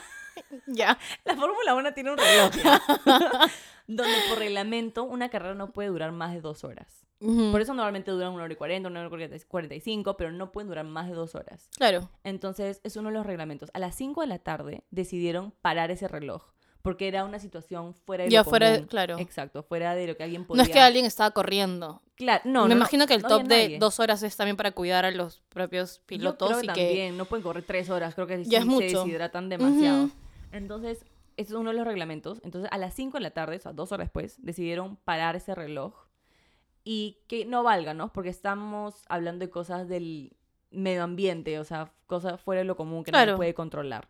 Ya. 0.65 0.97
La 1.25 1.36
Fórmula 1.36 1.75
1 1.75 1.93
tiene 1.93 2.11
un 2.11 2.17
reloj. 2.17 2.51
donde 3.88 4.13
por 4.29 4.39
reglamento 4.39 5.03
una 5.03 5.29
carrera 5.29 5.55
no 5.55 5.71
puede 5.71 5.89
durar 5.89 6.11
más 6.13 6.34
de 6.34 6.41
dos 6.41 6.63
horas. 6.63 7.05
Por 7.19 7.61
eso 7.61 7.75
normalmente 7.75 8.09
duran 8.09 8.32
una 8.34 8.45
hora 8.45 8.53
y 8.53 8.55
40, 8.55 8.89
una 8.89 9.05
hora 9.05 9.25
y 9.25 9.39
45, 9.41 10.17
pero 10.17 10.32
no 10.32 10.51
pueden 10.51 10.69
durar 10.69 10.86
más 10.86 11.07
de 11.07 11.13
dos 11.13 11.36
horas. 11.36 11.69
Claro. 11.77 12.09
Entonces, 12.23 12.82
es 12.84 12.95
uno 12.95 13.09
de 13.09 13.13
los 13.13 13.27
reglamentos. 13.27 13.69
A 13.75 13.79
las 13.79 13.93
5 13.95 14.21
de 14.21 14.27
la 14.27 14.39
tarde 14.39 14.86
decidieron 14.89 15.51
parar 15.61 15.91
ese 15.91 16.07
reloj, 16.07 16.43
porque 16.82 17.07
era 17.07 17.23
una 17.23 17.39
situación 17.39 17.93
fuera 17.93 18.23
de 18.25 18.29
Ya 18.29 18.39
lo 18.39 18.49
fuera 18.49 18.73
común. 18.73 18.88
claro. 18.88 19.17
Exacto, 19.19 19.63
fuera 19.63 19.95
de 19.95 20.07
lo 20.07 20.17
que 20.17 20.23
alguien 20.23 20.45
podía... 20.45 20.57
No 20.57 20.63
es 20.63 20.69
que 20.73 20.79
alguien 20.79 21.05
estaba 21.05 21.32
corriendo. 21.32 22.01
Claro, 22.15 22.41
no, 22.45 22.51
Me 22.51 22.59
no, 22.59 22.67
no, 22.69 22.75
imagino 22.75 23.07
que 23.07 23.13
el 23.15 23.21
no 23.21 23.27
top 23.29 23.43
de 23.43 23.77
dos 23.79 23.99
horas 23.99 24.21
es 24.23 24.36
también 24.38 24.57
para 24.57 24.71
cuidar 24.71 25.05
a 25.05 25.11
los 25.11 25.41
propios 25.49 25.97
Yo 25.99 26.05
pilotos 26.07 26.49
creo 26.49 26.63
y 26.63 26.67
que 26.67 26.73
también, 26.86 27.17
no 27.17 27.25
pueden 27.25 27.43
correr 27.43 27.63
tres 27.63 27.89
horas, 27.89 28.13
creo 28.15 28.27
que 28.27 28.43
Ya 28.45 28.59
es 28.59 28.63
sí 28.63 28.69
mucho. 28.69 28.88
se 28.89 28.95
deshidratan 28.97 29.49
demasiado. 29.49 30.09
Entonces, 30.51 31.05
ese 31.38 31.51
es 31.53 31.55
uno 31.57 31.69
de 31.71 31.77
los 31.77 31.86
reglamentos. 31.88 32.39
Entonces, 32.43 32.69
a 32.73 32.77
las 32.77 32.93
5 32.93 33.17
de 33.17 33.21
la 33.21 33.32
tarde, 33.32 33.55
o 33.55 33.59
sea, 33.59 33.73
dos 33.73 33.91
horas 33.91 34.05
después, 34.07 34.36
decidieron 34.43 34.97
parar 34.97 35.36
ese 35.36 35.55
reloj 35.55 35.93
y 36.84 37.19
que 37.27 37.45
no 37.45 37.63
valga, 37.63 37.93
¿no? 37.93 38.11
Porque 38.11 38.29
estamos 38.29 38.95
hablando 39.07 39.45
de 39.45 39.49
cosas 39.51 39.88
del 39.88 40.34
medio 40.71 41.03
ambiente, 41.03 41.57
o 41.59 41.63
sea, 41.63 41.91
cosas 42.07 42.39
fuera 42.41 42.59
de 42.59 42.65
lo 42.65 42.75
común 42.75 43.03
que 43.03 43.11
nadie 43.11 43.25
Claro. 43.25 43.38
puede 43.38 43.53
controlar. 43.53 44.07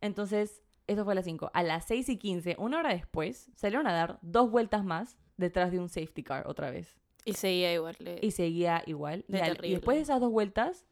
Entonces, 0.00 0.62
eso 0.86 1.04
fue 1.04 1.12
a 1.12 1.16
las 1.16 1.24
5. 1.24 1.50
A 1.54 1.62
las 1.62 1.84
6 1.86 2.08
y 2.10 2.18
15, 2.18 2.56
una 2.58 2.78
hora 2.78 2.90
después, 2.94 3.50
salieron 3.54 3.86
a 3.86 3.92
dar 3.92 4.18
dos 4.22 4.50
vueltas 4.50 4.84
más 4.84 5.16
detrás 5.36 5.72
de 5.72 5.78
un 5.80 5.88
safety 5.88 6.22
car 6.22 6.46
otra 6.46 6.70
vez. 6.70 6.96
Y 7.24 7.32
seguía 7.34 7.72
igual. 7.72 7.96
le- 8.00 8.18
Y 8.22 8.30
seguía 8.32 8.82
igual. 8.86 9.24
De 9.28 9.38
y, 9.38 9.40
al- 9.40 9.46
y 9.48 9.54
terrible. 9.54 9.74
después 9.76 9.96
de 9.96 10.02
esas 10.02 10.20
dos 10.20 10.30
vueltas, 10.30 10.84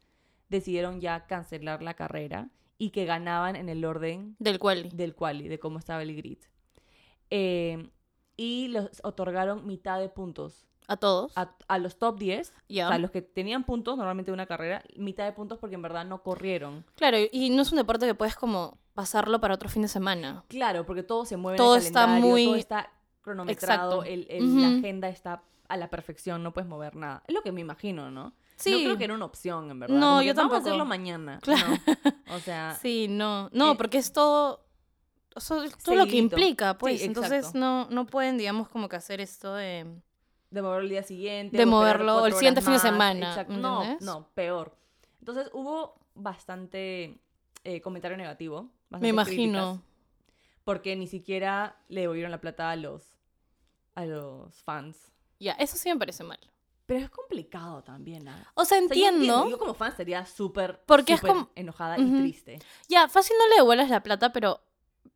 decidieron 0.49 0.99
ya 0.99 1.25
cancelar 1.27 1.81
la 1.83 1.93
carrera 1.93 2.49
y 2.77 2.89
que 2.89 3.05
ganaban 3.05 3.55
en 3.55 3.69
el 3.69 3.85
orden 3.85 4.35
Del 4.39 4.59
cual. 4.59 4.89
del 4.89 5.13
quali, 5.15 5.47
de 5.47 5.59
cómo 5.59 5.77
estaba 5.79 6.01
el 6.01 6.15
grid. 6.15 6.39
Eh, 7.29 7.89
y 8.35 8.67
los 8.69 8.89
otorgaron 9.03 9.65
mitad 9.67 9.99
de 9.99 10.09
puntos 10.09 10.65
A 10.87 10.97
todos. 10.97 11.31
a, 11.37 11.55
a 11.67 11.77
los 11.77 11.97
top 11.97 12.17
10, 12.19 12.53
ya. 12.67 12.87
o 12.87 12.89
sea, 12.89 12.97
los 12.99 13.11
que 13.11 13.21
tenían 13.21 13.63
puntos 13.63 13.95
normalmente 13.97 14.31
de 14.31 14.33
una 14.33 14.45
carrera, 14.47 14.83
mitad 14.97 15.25
de 15.25 15.31
puntos 15.33 15.59
porque 15.59 15.75
en 15.75 15.81
verdad 15.81 16.05
no 16.05 16.23
corrieron. 16.23 16.85
Claro, 16.95 17.17
y 17.31 17.49
no 17.51 17.61
es 17.61 17.71
un 17.71 17.77
deporte 17.77 18.05
que 18.07 18.15
puedes 18.15 18.35
como 18.35 18.79
pasarlo 18.93 19.39
para 19.41 19.53
otro 19.55 19.69
fin 19.69 19.81
de 19.83 19.87
semana. 19.87 20.43
Claro, 20.47 20.85
porque 20.85 21.03
todo 21.03 21.25
se 21.25 21.37
mueve 21.37 21.57
Todo 21.57 21.75
en 21.75 21.81
el 21.81 21.87
está 21.87 21.99
calendario, 22.01 22.29
muy- 22.31 22.45
todo 22.45 22.55
está 22.55 22.91
cronometrado, 23.21 24.03
el, 24.03 24.27
la 24.61 24.67
agenda 24.77 25.09
está 25.09 25.43
a 25.69 25.77
la 25.77 25.89
perfección, 25.89 26.43
no 26.43 26.53
puedes 26.53 26.69
mover 26.69 26.95
nada. 26.95 27.23
Es 27.27 27.33
lo 27.33 27.41
que 27.41 27.51
me 27.51 27.61
imagino, 27.61 28.11
¿no? 28.11 28.33
Sí. 28.57 28.71
No 28.71 28.77
creo 28.79 28.97
que 28.97 29.03
era 29.05 29.13
una 29.15 29.25
opción, 29.25 29.71
en 29.71 29.79
verdad. 29.79 29.95
No, 29.95 30.07
Como 30.07 30.21
yo 30.21 30.33
Vamos 30.35 30.37
a 30.37 30.41
tampoco. 30.55 30.55
hacerlo 30.67 30.85
mañana. 30.85 31.39
Claro. 31.41 31.67
No. 32.27 32.35
O 32.35 32.39
sea, 32.39 32.75
Sí, 32.81 33.07
no. 33.09 33.49
No, 33.53 33.71
Eh, 33.71 33.75
porque 33.77 33.97
es 33.97 34.11
todo. 34.13 34.65
o 35.35 35.39
sea, 35.39 35.63
es 35.65 35.75
todo 35.77 35.95
lo 35.95 36.05
que 36.05 36.17
implica, 36.17 36.77
pues. 36.77 36.99
Sí, 36.99 37.05
Entonces 37.07 37.55
no, 37.55 37.87
no 37.89 38.05
pueden, 38.05 38.37
digamos, 38.37 38.69
como 38.69 38.87
que 38.89 38.95
hacer 38.97 39.21
esto 39.21 39.55
de. 39.55 39.87
de 40.51 40.61
moverlo 40.61 40.83
el 40.83 40.89
día 40.89 41.03
siguiente. 41.03 41.57
De 41.57 41.65
moverlo 41.65 42.25
el 42.27 42.33
siguiente 42.33 42.61
fin 42.61 42.73
de 42.73 42.79
semana, 42.79 43.29
Exacto. 43.29 43.53
¿me 43.53 43.59
No, 43.59 43.97
no, 44.01 44.27
peor. 44.35 44.75
Entonces 45.19 45.49
hubo 45.53 45.95
bastante 46.13 47.17
eh, 47.63 47.81
comentario 47.81 48.17
negativo. 48.17 48.69
Me 48.99 49.09
imagino. 49.09 49.73
críticas, 49.73 49.93
porque 50.63 50.95
ni 50.95 51.07
siquiera 51.07 51.75
le 51.89 52.01
devolvieron 52.01 52.31
la 52.31 52.39
plata 52.41 52.71
a 52.71 52.75
los, 52.75 53.03
a 53.95 54.05
los 54.05 54.55
fans. 54.63 55.11
Ya, 55.39 55.53
eso 55.53 55.75
sí 55.77 55.89
me 55.89 55.97
parece 55.97 56.23
mal. 56.23 56.39
Pero 56.85 56.99
es 57.05 57.09
complicado 57.09 57.81
también. 57.83 58.27
¿ah? 58.27 58.45
O 58.55 58.65
sea, 58.65 58.77
O 58.79 58.87
sea, 58.87 58.95
yo 58.95 59.07
entiendo. 59.07 59.49
Yo 59.49 59.57
como 59.57 59.73
fan 59.73 59.95
sería 59.95 60.25
súper 60.25 60.81
Porque 60.85 61.13
es 61.13 61.19
súper 61.19 61.33
como- 61.35 61.49
enojada 61.55 61.97
y 61.97 62.11
triste. 62.11 62.59
Ya, 62.89 63.07
fácil 63.07 63.35
no 63.39 63.47
le 63.49 63.55
devuelves 63.55 63.89
la 63.89 64.03
plata, 64.03 64.31
pero 64.33 64.61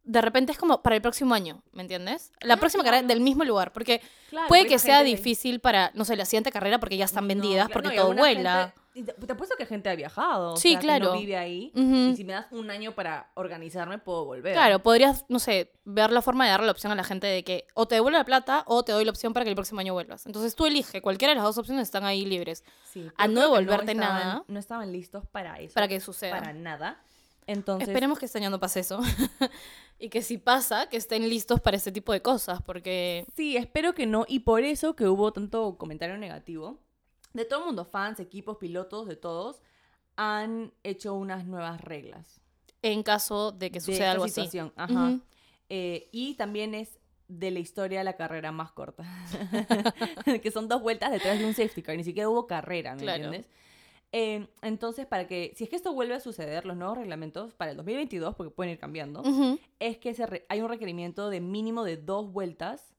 de 0.04 0.22
repente 0.22 0.54
es 0.54 0.58
como 0.58 0.82
para 0.82 0.96
el 0.96 1.02
próximo 1.02 1.34
año, 1.34 1.62
¿me 1.74 1.82
entiendes? 1.82 2.32
La 2.42 2.54
Ah, 2.54 2.58
próxima 2.58 2.84
carrera 2.84 3.06
del 3.06 3.20
mismo 3.20 3.44
lugar, 3.44 3.74
porque 3.74 4.02
Claro, 4.30 4.48
puede 4.48 4.66
que 4.66 4.80
sea 4.80 5.04
difícil 5.04 5.60
para, 5.60 5.92
no 5.96 6.06
sé, 6.06 6.16
la 6.16 6.24
siguiente 6.26 6.52
carrera 6.52 6.80
porque 6.80 6.96
ya 6.98 7.06
están 7.06 7.26
No, 7.26 7.30
vendidas, 7.30 7.68
claro, 7.68 7.82
porque 7.84 7.98
no, 7.98 8.04
todo 8.04 8.16
vuela. 8.16 8.74
gente- 8.74 8.87
te, 9.04 9.32
apuesto 9.32 9.56
que 9.58 9.66
gente 9.66 9.90
ha 9.90 9.96
viajado. 9.96 10.54
o 10.54 10.58
Sí, 10.58 10.76
que 10.76 10.82
claro. 10.82 11.14
no 11.14 11.20
vive 11.20 11.38
ahí. 11.38 11.72
Y 11.76 12.16
si 12.16 12.24
me 12.24 12.34
das 12.34 12.48
un 12.52 12.70
año 12.72 12.94
para 12.94 13.32
organizarme, 13.36 13.98
puedo 13.98 14.26
volver. 14.26 14.54
Claro, 14.54 14.80
podrías, 14.84 15.26
no 15.30 15.40
sé, 15.40 15.72
ver 15.86 16.12
la 16.12 16.22
forma 16.22 16.46
de 16.46 16.52
darle 16.52 16.66
la 16.68 16.72
opción 16.72 16.92
a 16.92 16.96
la 16.96 17.04
gente 17.04 17.28
de 17.28 17.44
que 17.44 17.66
o 17.74 17.88
te 17.88 17.96
devuelve 17.96 18.18
la 18.18 18.26
plata 18.26 18.64
o 18.68 18.84
te 18.84 18.92
doy 18.92 19.06
la 19.06 19.12
opción 19.12 19.34
para 19.34 19.44
que 19.44 19.50
el 19.50 19.56
próximo 19.56 19.80
año 19.80 19.94
vuelvas. 19.94 20.26
Entonces 20.26 20.56
tú 20.56 20.66
elige, 20.66 21.02
cualquiera 21.02 21.32
de 21.32 21.36
las 21.36 21.44
dos 21.46 21.58
opciones 21.58 21.84
están 21.84 22.06
ahí 22.06 22.26
libres 22.26 22.64
Sí, 22.92 23.08
a 23.18 23.28
no 23.28 23.36
que 23.36 23.40
devolverte 23.42 23.92
estaban- 23.92 24.20
nada. 24.20 24.44
No 24.48 24.60
estaban 24.60 24.92
listos 24.92 25.26
para 25.28 25.60
eso. 25.60 25.74
para 25.74 25.88
que 25.88 26.00
suceda. 26.00 26.40
Para 26.40 26.54
nada. 26.54 27.02
Entonces, 27.50 27.88
Esperemos 27.88 28.20
que 28.20 28.26
este 28.26 28.40
año 28.40 28.50
no 28.50 28.60
pase 28.60 28.82
eso. 28.82 29.00
y 30.00 30.10
que 30.10 30.22
si 30.22 30.38
pasa, 30.38 30.90
que 30.90 30.98
estén 30.98 31.30
listos 31.30 31.62
para 31.62 31.78
este 31.78 31.92
tipo 31.94 32.12
de 32.12 32.22
cosas, 32.22 32.62
porque... 32.62 33.26
Sí, 33.38 33.56
espero 33.56 33.94
que 33.94 34.06
no. 34.06 34.26
Y 34.28 34.40
por 34.40 34.64
eso 34.64 34.96
que 34.98 35.08
hubo 35.08 35.32
tanto 35.32 35.78
comentario 35.78 36.18
negativo. 36.18 36.78
De 37.34 37.46
todo 37.46 37.60
el 37.62 37.66
mundo, 37.68 37.86
fans, 37.86 38.20
equipos, 38.20 38.58
pilotos, 38.58 39.08
de 39.08 39.16
todos, 39.16 39.62
han 40.16 40.74
hecho 40.84 41.14
unas 41.14 41.46
nuevas 41.46 41.82
reglas. 41.82 42.42
En 42.82 43.04
caso 43.04 43.52
de 43.52 43.70
que 43.72 43.76
de 43.80 43.82
suceda 43.82 43.98
esta 44.06 44.12
algo 44.12 44.24
así. 44.26 44.34
situación. 44.34 44.74
Ajá. 44.76 45.10
Ujú. 45.10 45.22
Eh, 45.70 46.10
y 46.12 46.36
también 46.36 46.74
es 46.76 46.98
de 47.28 47.52
la 47.52 47.60
historia 47.60 48.04
la 48.04 48.16
carrera 48.16 48.52
más 48.52 48.72
corta. 48.72 49.04
que 50.42 50.52
son 50.52 50.68
dos 50.68 50.82
vueltas 50.82 51.12
detrás 51.12 51.38
de 51.40 51.46
un 51.46 51.54
safety 51.54 51.82
car. 51.84 51.96
Ni 51.98 52.04
siquiera 52.04 52.30
hubo 52.30 52.48
carrera, 52.48 52.96
¿me 52.96 53.02
Claro. 53.02 53.26
entiendes? 53.26 53.52
Eh, 54.14 54.48
entonces, 54.62 55.06
para 55.06 55.28
que, 55.28 55.54
si 55.58 55.66
es 55.66 55.70
que 55.70 55.76
esto 55.76 55.92
vuelve 55.94 56.14
a 56.14 56.22
suceder, 56.22 56.66
los 56.66 56.78
nuevos 56.78 56.98
reglamentos 56.98 57.54
para 57.54 57.72
el 57.72 57.78
2022, 57.78 58.36
porque 58.36 58.52
pueden 58.52 58.72
ir 58.74 58.80
cambiando, 58.80 59.22
es 59.80 59.98
que 59.98 60.14
se 60.14 60.46
hay 60.48 60.62
un 60.62 60.70
requerimiento 60.70 61.30
de 61.30 61.42
mínimo 61.42 61.84
de 61.84 61.98
dos 61.98 62.32
vueltas 62.32 62.94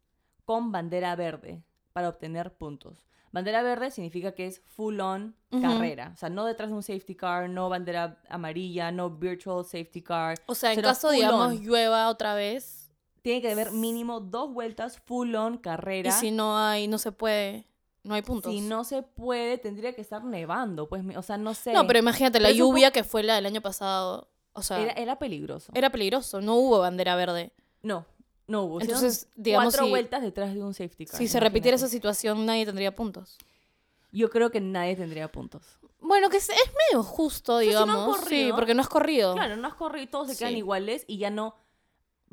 con 0.45 0.71
bandera 0.71 1.17
verde 1.17 1.63
para 1.95 2.11
obtener 2.11 2.53
puntos. 2.53 3.08
Bandera 3.33 3.63
verde 3.63 3.91
significa 3.91 4.33
que 4.33 4.47
es 4.47 4.61
full 4.61 5.01
on 5.01 5.35
carrera. 5.61 6.13
O 6.15 6.17
sea, 6.17 6.31
no 6.31 6.45
detrás 6.45 6.71
de 6.71 6.77
un 6.77 6.83
safety 6.83 7.15
car, 7.15 7.49
no 7.49 7.69
bandera 7.69 8.21
amarilla, 8.29 8.91
no 8.91 9.11
virtual 9.11 9.65
safety 9.65 10.03
car. 10.03 10.37
O 10.47 10.55
sea, 10.55 10.73
en 10.73 10.81
caso, 10.81 11.11
digamos, 11.11 11.49
on. 11.49 11.61
llueva 11.61 12.09
otra 12.09 12.35
vez 12.35 12.91
Tiene 13.23 13.43
que 13.43 13.51
haber 13.51 13.73
mínimo 13.73 14.21
dos 14.21 14.53
vueltas 14.53 14.99
full 14.99 15.35
on 15.35 15.59
carrera. 15.59 16.09
y 16.09 16.13
si 16.13 16.31
no 16.31 16.59
hay, 16.59 16.89
no 16.89 16.99
se 16.99 17.13
puede, 17.13 17.67
no 18.03 18.15
hay 18.15 18.23
puntos. 18.23 18.53
Si 18.53 18.61
no 18.61 18.85
se 18.85 19.03
puede, 19.03 19.59
tendría 19.59 19.95
que 19.95 20.01
estar 20.01 20.25
nevando. 20.25 20.89
Pues, 20.89 21.05
o 21.17 21.23
sea, 21.23 21.37
no 21.37 21.55
sé. 21.55 21.73
No, 21.73 21.87
pero 21.87 21.99
imagínate, 21.99 22.41
la 22.41 22.49
Pero 22.49 22.59
lluvia 22.59 22.91
que 22.91 23.05
fue 23.05 23.23
la 23.23 23.35
del 23.35 23.47
año 23.47 23.61
pasado, 23.61 24.31
o 24.55 24.63
sea, 24.63 24.81
era, 24.81 24.93
era, 24.93 25.03
era 25.03 25.19
peligroso. 25.19 25.73
peligroso, 25.73 26.41
no 26.41 26.55
hubo 26.55 26.79
bandera 26.79 27.15
verde. 27.17 27.53
No, 27.83 28.07
no 28.49 28.65
hubo. 28.65 28.81
Entonces, 28.81 29.29
digamos, 29.37 29.75
cuatro 29.75 29.85
si, 29.85 29.91
vueltas 29.91 30.23
detrás 30.23 30.53
de 30.55 30.63
un 30.63 30.75
safety 30.75 31.07
car. 31.07 31.17
si 31.17 31.29
se 31.29 31.39
repitiera 31.39 31.77
esa 31.77 31.87
situación, 31.87 32.45
nadie 32.45 32.67
tendría 32.67 32.95
puntos. 32.95 33.39
Yo 34.11 34.31
creo 34.31 34.51
que 34.51 34.61
nadie 34.61 34.97
tendría 34.97 35.31
puntos. 35.31 35.79
Bueno, 36.01 36.31
que 36.31 36.39
es, 36.39 36.49
es 36.49 36.73
medio 36.91 37.03
justo, 37.05 37.61
si 37.61 37.67
no 37.67 37.71
digamos. 37.85 38.21
sí, 38.29 38.51
porque 38.55 38.75
no 38.75 38.81
has 38.81 38.89
corrido. 38.89 39.35
Claro, 39.35 39.57
no 39.57 39.69
has 39.69 39.75
corrido 39.75 40.05
y 40.05 40.07
todos 40.07 40.29
se 40.29 40.37
quedan 40.37 40.53
Sí. 40.53 40.59
iguales 40.59 41.05
y 41.07 41.19
ya 41.19 41.31
no. 41.31 41.55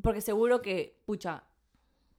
Porque 0.02 0.22
seguro 0.22 0.62
que, 0.62 0.98
pucha, 1.06 1.44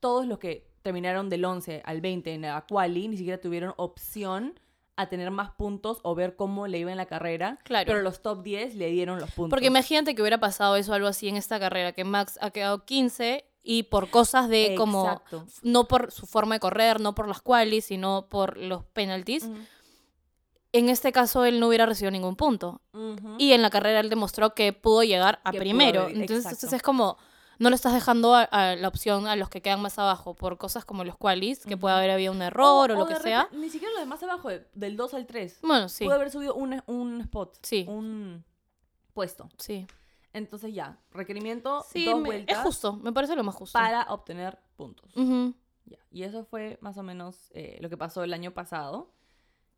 todos 0.01 0.27
los 0.27 0.39
que 0.39 0.69
terminaron 0.83 1.29
del 1.29 1.45
11 1.45 1.83
al 1.85 2.01
20 2.01 2.35
en 2.35 2.43
la 2.43 2.65
quali 2.69 3.09
ni 3.09 3.17
siquiera 3.17 3.41
tuvieron 3.41 3.75
opción 3.77 4.61
a 4.97 5.09
tener 5.09 5.31
más 5.31 5.51
puntos 5.51 5.99
o 6.03 6.15
ver 6.15 6.37
cómo 6.37 6.67
le 6.67 6.79
iba 6.79 6.91
en 6.91 6.97
la 6.97 7.07
carrera. 7.07 7.59
Claro. 7.65 7.87
Pero 7.87 8.03
los 8.03 8.23
top 8.23 8.43
10 8.43 8.75
le 8.77 8.91
dieron 8.91 9.19
los 9.21 9.31
puntos. 9.31 9.51
Porque 9.51 9.67
imagínate 9.67 10.15
que 10.15 10.23
hubiera 10.23 10.39
pasado 10.39 10.77
eso 10.77 10.93
algo 10.95 11.09
así 11.09 11.29
en 11.29 11.37
esta 11.37 11.59
carrera, 11.59 11.93
que 11.93 12.05
Max 12.05 12.39
ha 12.41 12.51
quedado 12.51 12.85
15 12.85 13.45
y 13.69 13.83
por 13.85 14.11
cosas 14.11 14.49
de 14.49 14.75
como 14.77 15.03
Exacto. 15.07 15.45
no 15.63 15.89
por 15.89 16.13
su 16.13 16.27
forma 16.27 16.55
de 16.55 16.61
correr, 16.61 17.01
no 17.01 17.15
por 17.17 17.27
las 17.27 17.43
qualis, 17.43 17.87
sino 17.87 18.27
por 18.29 18.57
los 18.57 18.85
penalties. 18.85 19.45
Ujú. 19.45 19.57
En 20.73 20.89
este 20.89 21.11
caso 21.11 21.45
él 21.45 21.59
no 21.59 21.69
hubiera 21.69 21.85
recibido 21.87 22.11
ningún 22.13 22.37
punto. 22.37 22.81
Ujú. 22.93 23.35
Y 23.39 23.53
en 23.53 23.63
la 23.63 23.71
carrera 23.71 24.01
él 24.01 24.09
demostró 24.11 24.55
que 24.55 24.73
pudo 24.73 25.03
llegar 25.03 25.41
a 25.43 25.51
Que 25.51 25.59
pudo 25.59 25.65
primero. 25.65 26.09
entonces, 26.09 26.45
entonces 26.45 26.73
es 26.75 26.83
como 26.83 27.17
no 27.59 27.71
le 27.71 27.75
estás 27.77 27.95
dejando 27.95 28.35
a, 28.35 28.43
a 28.43 28.77
la 28.77 28.87
opción 28.87 29.27
a 29.27 29.35
los 29.35 29.49
que 29.49 29.63
quedan 29.63 29.81
más 29.81 29.99
abajo 29.99 30.35
por 30.35 30.59
cosas 30.59 30.85
como 30.85 31.05
los 31.05 31.17
qualis, 31.17 31.65
que 31.65 31.77
puede 31.79 31.95
Ujú. 31.95 31.99
haber 31.99 32.11
habido 32.11 32.33
un 32.33 32.43
error 32.43 32.91
o, 32.91 32.95
lo 32.95 33.05
de 33.07 33.15
que 33.15 33.21
sea. 33.21 33.49
Ni 33.53 33.71
siquiera 33.71 33.95
lo 33.95 34.01
de 34.01 34.07
más 34.07 34.23
abajo, 34.23 34.51
de- 34.51 34.67
del 34.75 34.97
2 34.97 35.15
al 35.15 35.27
3. 35.27 35.59
Bueno, 35.63 35.89
sí. 35.89 36.05
Puede 36.05 36.17
haber 36.19 36.31
subido 36.31 36.55
un, 36.55 36.83
un 36.87 37.21
spot. 37.23 37.57
Sí. 37.63 37.87
Un 37.89 38.45
puesto. 39.15 39.49
Sí. 39.59 39.87
Entonces 40.37 40.75
ya, 40.75 40.99
requerimiento, 41.13 41.83
Sí, 41.89 42.05
dos 42.05 42.21
me- 42.21 42.29
vueltas 42.29 42.59
es 42.59 42.63
justo, 42.63 42.93
me 42.95 43.13
parece 43.13 43.35
lo 43.37 43.43
más 43.43 43.55
justo. 43.55 43.73
para 43.79 44.03
obtener 44.13 44.59
puntos. 44.77 45.11
Ya, 45.87 45.99
Y 46.11 46.25
eso 46.25 46.45
fue 46.45 46.79
más 46.83 46.99
o 46.99 47.03
menos 47.03 47.51
eh, 47.55 47.79
lo 47.81 47.89
que 47.89 47.97
pasó 47.97 48.23
el 48.23 48.35
año 48.35 48.53
pasado. 48.53 49.13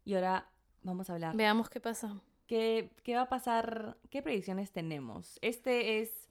Y 0.05 0.15
ahora 0.15 0.51
vamos 0.83 1.09
a 1.11 1.13
hablar. 1.15 1.37
Veamos 1.37 1.69
qué 1.71 1.81
pasa. 1.81 2.21
¿Qué, 2.47 2.91
qué 3.05 3.15
va 3.15 3.23
a 3.23 3.29
pasar? 3.29 3.99
¿Qué 4.11 4.23
predicciones 4.23 4.73
tenemos? 4.73 5.39
Este 5.43 6.01
es 6.01 6.29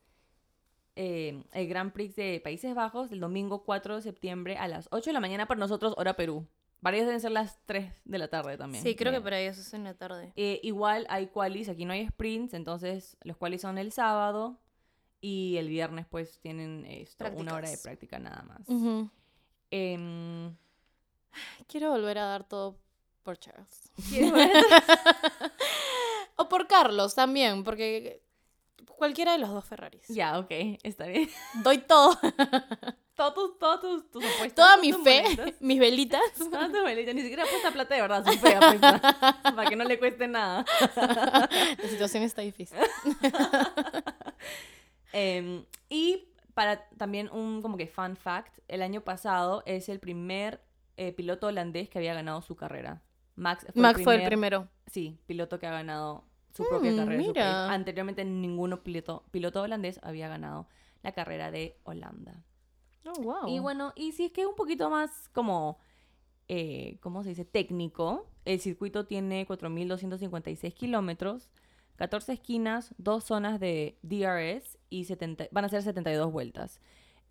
eh, 0.95 1.43
el 1.53 1.67
Grand 1.67 1.91
Prix 1.93 2.15
de 2.15 2.41
Países 2.43 2.73
Bajos 2.73 3.11
el 3.11 3.19
domingo 3.19 3.63
4 3.63 3.95
de 3.97 4.01
septiembre 4.01 4.57
a 4.57 4.67
las 4.67 4.87
8 4.91 5.11
de 5.11 5.13
la 5.13 5.19
mañana 5.19 5.45
para 5.47 5.59
nosotros, 5.59 5.93
hora 5.95 6.15
Perú. 6.15 6.47
Varias 6.79 7.05
deben 7.05 7.19
ser 7.19 7.31
las 7.31 7.59
3 7.65 7.91
de 8.05 8.17
la 8.17 8.27
tarde 8.27 8.57
también. 8.57 8.83
Sí, 8.83 8.95
creo 8.95 9.11
que 9.23 9.35
ahí 9.35 9.45
eso 9.45 9.61
es 9.61 9.73
en 9.73 9.83
la 9.83 9.95
tarde. 9.95 10.31
Eh, 10.35 10.59
igual 10.63 11.05
hay 11.09 11.27
qualis, 11.27 11.69
aquí 11.69 11.85
no 11.85 11.93
hay 11.93 12.07
sprints, 12.07 12.53
entonces 12.53 13.17
los 13.23 13.35
qualis 13.37 13.61
son 13.61 13.77
el 13.77 13.91
sábado 13.91 14.59
y 15.19 15.57
el 15.57 15.69
viernes 15.69 16.05
pues 16.07 16.39
tienen 16.39 16.85
esto, 16.85 17.25
una 17.35 17.55
hora 17.55 17.69
de 17.69 17.77
práctica 17.77 18.19
nada 18.19 18.43
más. 18.43 18.67
Em, 19.71 20.55
Quiero 21.67 21.91
volver 21.91 22.17
a 22.19 22.25
dar 22.25 22.43
todo 22.47 22.77
por 23.23 23.37
Charles. 23.37 23.91
O 26.39 26.47
por 26.47 26.67
Carlos 26.67 27.15
también, 27.15 27.63
porque 27.63 28.21
cualquiera 28.95 29.31
de 29.31 29.39
los 29.39 29.49
dos 29.49 29.65
Ferraris. 29.65 30.07
ya, 30.07 30.37
ok, 30.37 30.51
está 30.83 31.07
bien. 31.07 31.27
Doy 31.63 31.79
todo, 31.79 32.15
Todos 33.17 33.33
tus, 33.33 33.57
todos 33.59 33.81
tus, 33.81 34.11
tus 34.11 34.23
apuestas, 34.23 34.53
toda 34.53 34.77
mi 34.77 34.93
fe, 34.93 35.23
mis 35.59 35.79
velitas. 35.79 36.21
todas 36.37 36.71
tus 36.71 36.83
velitas. 36.83 37.15
Ni 37.15 37.21
siquiera 37.21 37.43
apuesta 37.43 37.71
plata 37.71 37.95
de 37.95 38.01
verdad, 38.01 38.23
su 38.25 38.37
fe 38.39 38.55
apuesta. 38.55 39.41
para 39.55 39.67
que 39.69 39.75
no 39.75 39.83
le 39.83 39.97
cueste 39.97 40.27
nada. 40.27 40.63
La 40.95 41.89
situación 41.89 42.21
está 42.23 42.43
difícil. 42.43 42.77
Em, 45.13 45.65
y 45.89 46.27
para 46.53 46.87
también 46.97 47.29
un 47.31 47.61
como 47.61 47.77
que 47.77 47.87
fun 47.87 48.15
fact, 48.15 48.59
el 48.67 48.81
año 48.81 49.01
pasado 49.01 49.63
es 49.65 49.89
el 49.89 49.99
primer 49.99 50.61
eh, 50.97 51.11
piloto 51.13 51.47
holandés 51.47 51.89
que 51.89 51.97
había 51.97 52.13
ganado 52.13 52.41
su 52.41 52.55
carrera. 52.55 53.01
Max 53.35 53.65
fue 53.73 53.81
Max 53.81 53.99
el 53.99 54.03
fue 54.03 54.13
el 54.15 54.19
primer- 54.21 54.29
primero. 54.29 54.69
Sí, 54.87 55.19
piloto 55.27 55.59
que 55.59 55.67
ha 55.67 55.71
ganado 55.71 56.23
su 56.55 56.67
propia 56.67 56.91
Mm, 56.91 56.97
carrera. 56.97 57.17
mira. 57.23 57.71
Anteriormente 57.71 58.25
ninguno 58.25 58.81
piloto, 58.83 59.23
piloto 59.31 59.61
holandés 59.61 59.99
había 60.03 60.27
ganado 60.27 60.67
la 61.03 61.11
carrera 61.13 61.51
de 61.51 61.77
Holanda. 61.83 62.43
Oh, 63.07 63.21
wow. 63.21 63.47
Y 63.47 63.59
bueno, 63.59 63.93
y 63.95 64.11
si 64.11 64.25
es 64.25 64.31
que 64.31 64.45
un 64.45 64.55
poquito 64.55 64.89
más 64.89 65.29
como, 65.33 65.79
eh, 66.47 66.97
¿cómo 67.01 67.23
se 67.23 67.29
dice? 67.29 67.45
Técnico, 67.45 68.27
el 68.45 68.59
circuito 68.59 69.05
tiene 69.05 69.45
4.256 69.47 70.73
kilómetros, 70.73 71.49
14 71.97 72.33
esquinas, 72.33 72.93
dos 72.97 73.23
zonas 73.23 73.59
de 73.59 73.97
DRS 74.01 74.77
y 74.89 75.05
70, 75.05 75.47
van 75.51 75.65
a 75.65 75.69
ser 75.69 75.81
72 75.83 76.31
vueltas. 76.31 76.79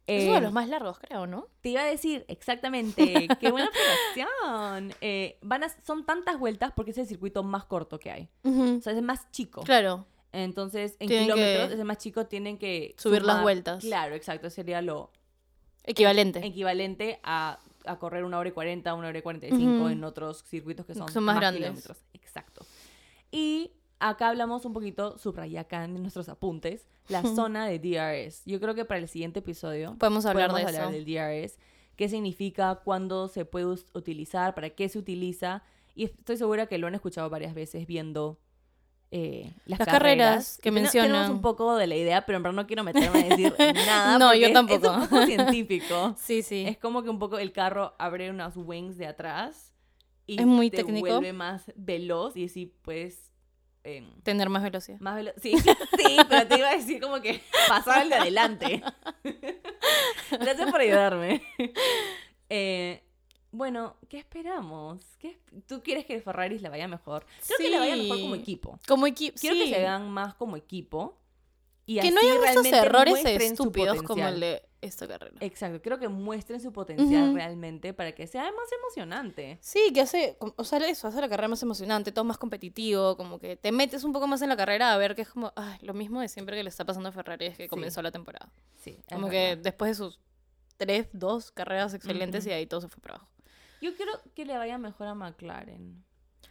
es 0.07 0.24
uno 0.24 0.33
de 0.35 0.39
Eh, 0.39 0.43
los 0.43 0.53
más 0.53 0.68
largos, 0.68 0.99
creo, 0.99 1.27
¿no? 1.27 1.49
te 1.61 1.70
iba 1.70 1.83
a 1.83 1.85
decir, 1.87 2.24
exactamente, 2.29 3.29
qué 3.41 3.51
buena 3.51 3.68
observación. 3.68 4.95
Eh, 5.01 5.39
van 5.43 5.64
a, 5.64 5.68
son 5.85 6.05
tantas 6.07 6.39
vueltas 6.39 6.72
porque 6.74 6.91
es 6.93 6.99
el 6.99 7.07
circuito 7.07 7.43
más 7.43 7.64
corto 7.64 7.99
que 7.99 8.11
hay. 8.11 8.29
O 8.45 8.81
sea, 8.81 8.93
es 8.93 8.99
el 8.99 9.03
más 9.05 9.31
chico. 9.31 9.62
Claro. 9.62 10.07
Entonces, 10.33 10.97
en 11.01 11.09
Tienen 11.09 11.27
kilómetros, 11.27 11.72
es 11.72 11.79
el 11.79 11.85
más 11.87 11.99
chico, 11.99 12.27
tienen 12.27 12.59
que 12.59 12.95
subir 12.99 13.22
las 13.22 13.43
vueltas. 13.43 13.83
Claro, 13.83 14.14
exacto, 14.14 14.51
sería 14.51 14.83
lo 14.83 15.11
Equivalente. 15.87 16.45
equivalente 16.45 17.20
a, 17.22 17.59
a 17.84 17.99
correr 17.99 18.24
una 18.24 18.39
hora 18.39 18.49
y 18.49 18.53
40, 18.53 18.93
una 18.95 19.09
hora 19.09 19.18
y 19.18 19.22
45 19.22 19.62
Ujú. 19.64 19.89
en 19.89 20.05
otros 20.05 20.43
circuitos 20.45 20.84
que 20.87 20.95
son, 20.95 21.09
Son 21.11 21.24
más 21.24 21.37
grandes. 21.37 21.62
kilómetros. 21.62 21.99
Exacto. 22.12 22.66
Y 23.30 23.70
acá 23.99 24.28
hablamos 24.28 24.64
un 24.64 24.72
poquito, 24.72 25.16
subrayé 25.18 25.59
acá 25.59 25.84
en 25.84 26.01
nuestros 26.03 26.28
apuntes, 26.28 26.87
la 27.09 27.22
zona 27.22 27.66
de 27.66 27.78
DRS. 27.78 28.43
Yo 28.47 28.61
creo 28.61 28.74
que 28.74 28.84
para 28.84 28.99
el 29.01 29.09
siguiente 29.09 29.39
episodio 29.39 29.95
Podemos 29.99 30.26
hablar 30.26 30.51
podemos 30.51 30.72
de 30.72 30.78
hablar 30.78 30.95
eso. 30.95 31.05
del 31.05 31.43
DRS, 31.45 31.59
qué 31.97 32.09
significa, 32.09 32.80
cuándo 32.84 33.28
se 33.28 33.45
puede 33.45 33.66
utilizar, 33.95 34.55
para 34.55 34.70
qué 34.70 34.89
se 34.89 34.99
utiliza. 34.99 35.62
Y 35.95 36.05
estoy 36.05 36.37
segura 36.37 36.66
que 36.66 36.78
lo 36.78 36.87
han 36.89 36.95
escuchado 36.95 37.30
varias 37.30 37.55
veces 37.55 37.87
viendo 37.87 38.39
eh, 39.13 39.55
las, 39.67 39.79
Las 39.79 39.89
carreras 39.89 40.59
que 40.63 40.71
mencionan. 40.71 41.11
Tenemos 41.13 41.31
un 41.31 41.41
poco 41.41 41.77
de 41.77 41.87
la 41.87 41.95
idea, 41.97 42.27
pero 42.27 42.37
en 42.37 42.43
verdad 42.43 42.57
no 42.57 42.67
quiero 42.67 42.83
meterme 42.85 43.21
a 43.21 43.29
decir 43.29 43.55
nada. 43.87 44.19
No, 44.19 44.35
yo 44.35 44.53
tampoco. 44.53 44.87
Es 44.91 44.97
un 44.97 45.09
poco 45.09 45.27
científico. 45.27 46.15
Sí, 46.19 46.43
sí. 46.43 46.65
Es 46.67 46.77
como 46.79 47.03
que 47.03 47.09
un 47.11 47.19
poco 47.19 47.39
el 47.39 47.53
carro 47.53 47.95
abre 47.99 48.31
unas 48.31 48.57
wings 48.57 48.97
de 48.99 49.07
atrás 49.07 49.75
y 50.27 50.41
Es 50.41 50.47
muy 50.47 50.71
te 50.71 50.79
técnico. 50.79 51.07
vuelve 51.09 51.33
más 51.33 51.71
veloz 51.77 52.37
y 52.37 52.47
así 52.47 52.67
puedes... 52.83 53.31
em, 53.85 54.11
Tener 54.23 54.49
más 54.49 54.63
velocidad. 54.65 54.99
más 54.99 55.15
veloz. 55.15 55.35
Sí, 55.41 55.55
sí, 55.97 56.17
pero 56.29 56.47
te 56.49 56.59
iba 56.59 56.69
a 56.71 56.77
decir 56.77 57.01
como 57.01 57.21
que 57.21 57.41
pasar 57.69 58.01
al 58.01 58.09
de 58.09 58.15
adelante. 58.17 58.83
Gracias 60.31 60.71
por 60.71 60.81
ayudarme. 60.81 61.43
Eh, 62.49 63.03
bueno, 63.53 63.97
¿qué 64.09 64.19
esperamos? 64.19 65.03
¿Qué 65.19 65.39
¿Tú 65.67 65.83
quieres 65.83 66.05
que 66.05 66.21
Ferrari 66.21 66.59
le 66.59 66.69
vaya 66.69 66.89
mejor? 66.89 67.25
Creo 67.47 67.59
que 67.59 67.69
le 67.71 67.79
vaya 67.79 67.97
mejor 67.97 68.21
como 68.21 68.35
Sí. 68.35 68.41
equipo. 68.41 68.79
Como 68.87 69.07
equipo. 69.07 69.39
Quiero 69.41 69.57
que 69.57 69.65
sí. 69.67 69.73
se 69.73 69.79
vean 69.79 70.11
más 70.11 70.35
como 70.35 70.57
equipo. 70.57 71.19
Y 71.89 72.01
Que 72.01 72.11
no 72.11 72.19
así 72.19 72.27
hayan 72.27 72.37
estos 72.49 72.63
realmente 72.65 72.79
errores 72.79 73.25
estúpidos 73.53 74.03
como 74.03 74.27
el 74.27 74.41
de 74.41 74.63
esta 74.81 75.07
carrera. 75.07 75.37
Exacto, 75.39 75.81
creo 75.81 76.01
que 76.01 76.09
muestren 76.09 76.61
su 76.61 76.73
potencial 76.73 77.33
realmente 77.33 77.95
para 77.95 78.11
que 78.13 78.27
sea 78.27 78.43
más 78.43 78.69
emocionante. 78.83 79.59
Sí, 79.61 79.93
que 79.95 80.01
hace, 80.01 80.37
o 80.41 80.65
sea, 80.65 80.79
eso, 80.81 81.07
hace 81.07 81.21
la 81.21 81.29
carrera 81.29 81.47
más 81.47 81.63
emocionante, 81.63 82.11
todo 82.11 82.25
más 82.25 82.39
competitivo, 82.39 83.17
como 83.17 83.39
que 83.39 83.55
te 83.57 83.71
metes 83.71 84.03
un 84.03 84.13
poco 84.13 84.27
más 84.27 84.43
en 84.43 84.49
la 84.49 84.57
carrera 84.57 84.93
a 84.93 84.97
ver 84.99 85.15
que 85.15 85.23
es 85.23 85.29
como, 85.29 85.53
ay, 85.55 85.79
lo 85.83 85.95
mismo 85.95 86.21
de 86.21 86.29
siempre 86.29 86.57
que 86.57 86.65
le 86.65 86.71
está 86.71 86.85
pasando 86.85 87.09
a 87.09 87.13
Ferrari 87.13 87.47
es 87.47 87.57
que 87.57 87.63
Sí. 87.65 87.69
comenzó 87.69 88.03
la 88.03 88.11
temporada. 88.11 88.51
Sí, 88.75 88.99
Como 89.09 89.29
que 89.31 89.55
después 89.55 89.93
de 89.93 89.95
sus 89.95 90.19
tres, 90.77 91.07
dos 91.13 91.53
carreras 91.53 91.95
excelentes 91.95 92.45
y 92.47 92.51
ahí 92.51 92.67
todo 92.67 92.81
se 92.81 92.89
fue 92.89 93.01
para 93.01 93.15
abajo. 93.15 93.31
Yo 93.91 93.95
quiero 93.97 94.12
que 94.34 94.45
le 94.45 94.57
vaya 94.59 94.78
mejor 94.78 95.07
a 95.07 95.14
McLaren. 95.14 96.05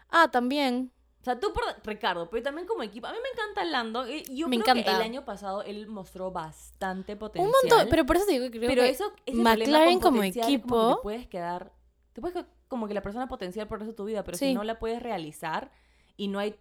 Ah, 0.09 0.29
también. 0.31 0.91
O 1.21 1.23
sea, 1.25 1.39
tú 1.39 1.51
por 1.53 1.63
Ricardo, 1.83 2.29
pero 2.29 2.43
también 2.43 2.67
como 2.67 2.83
equipo. 2.83 3.07
A 3.07 3.11
mí 3.11 3.17
me 3.21 3.29
encanta 3.29 3.63
Lando. 3.65 4.05
eh, 4.05 4.23
Yo 4.31 4.47
Me 4.47 4.57
creo 4.59 4.73
que 4.75 4.79
encanta. 4.81 4.95
el 4.97 5.01
año 5.01 5.25
pasado 5.25 5.63
él 5.63 5.87
mostró 5.87 6.31
bastante 6.31 7.15
potencial. 7.15 7.47
Un 7.47 7.69
montón, 7.69 7.87
pero 7.89 8.05
por 8.05 8.15
eso 8.15 8.25
te 8.25 8.33
digo 8.33 8.45
que 8.45 8.51
creo 8.59 8.69
Pero 8.69 8.83
que 8.83 8.89
eso, 8.89 9.11
McLaren 9.33 9.99
como 9.99 10.21
es 10.23 10.33
como 10.35 10.45
que 10.45 10.53
equipo- 10.53 10.95
te 10.97 11.01
puedes 11.01 11.27
quedar, 11.27 11.73
te 12.13 12.21
puedes 12.21 12.33
quedar 12.35 12.49
como 12.67 12.87
que 12.87 12.93
la 12.93 13.01
persona 13.01 13.27
potencial 13.27 13.67
por 13.67 13.77
el 13.77 13.81
resto 13.81 13.91
de 13.93 13.97
tu 13.97 14.05
vida, 14.05 14.23
pero 14.23 14.37
Sí. 14.37 14.45
si 14.49 14.53
no 14.53 14.63
la 14.63 14.77
puedes 14.79 15.01
realizar 15.01 15.71
y 16.15 16.27
no 16.27 16.39
hay 16.39 16.55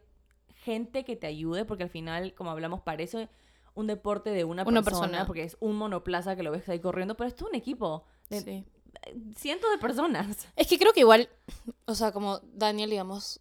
gente 0.65 1.05
que 1.05 1.15
te 1.17 1.27
ayude, 1.27 1.65
porque 1.67 1.83
al 1.85 1.91
final, 1.91 2.35
como 2.35 2.51
hablamos, 2.51 2.81
parece 2.81 3.29
un 3.75 3.87
deporte 3.87 4.31
de 4.31 4.45
una, 4.45 4.63
Una 4.63 4.83
persona, 4.83 5.09
persona. 5.09 5.27
porque 5.27 5.43
es 5.45 5.57
un 5.61 5.77
monoplaza 5.77 6.37
que 6.37 6.43
lo 6.43 6.51
ves 6.51 6.67
ahí 6.71 6.81
corriendo, 6.81 7.17
pero 7.17 7.29
es 7.29 7.35
todo 7.35 7.49
un 7.51 7.55
equipo 7.55 8.05
de 8.31 8.41
Sí. 8.41 8.65
Cientos 9.37 9.71
de 9.71 9.79
personas. 9.79 10.49
Es 10.57 10.67
que 10.67 10.79
creo 10.79 10.93
que 10.93 11.01
igual, 11.01 11.29
o 11.87 11.95
sea, 11.95 12.13
como 12.13 12.41
Daniel, 12.53 12.91
digamos, 12.91 13.41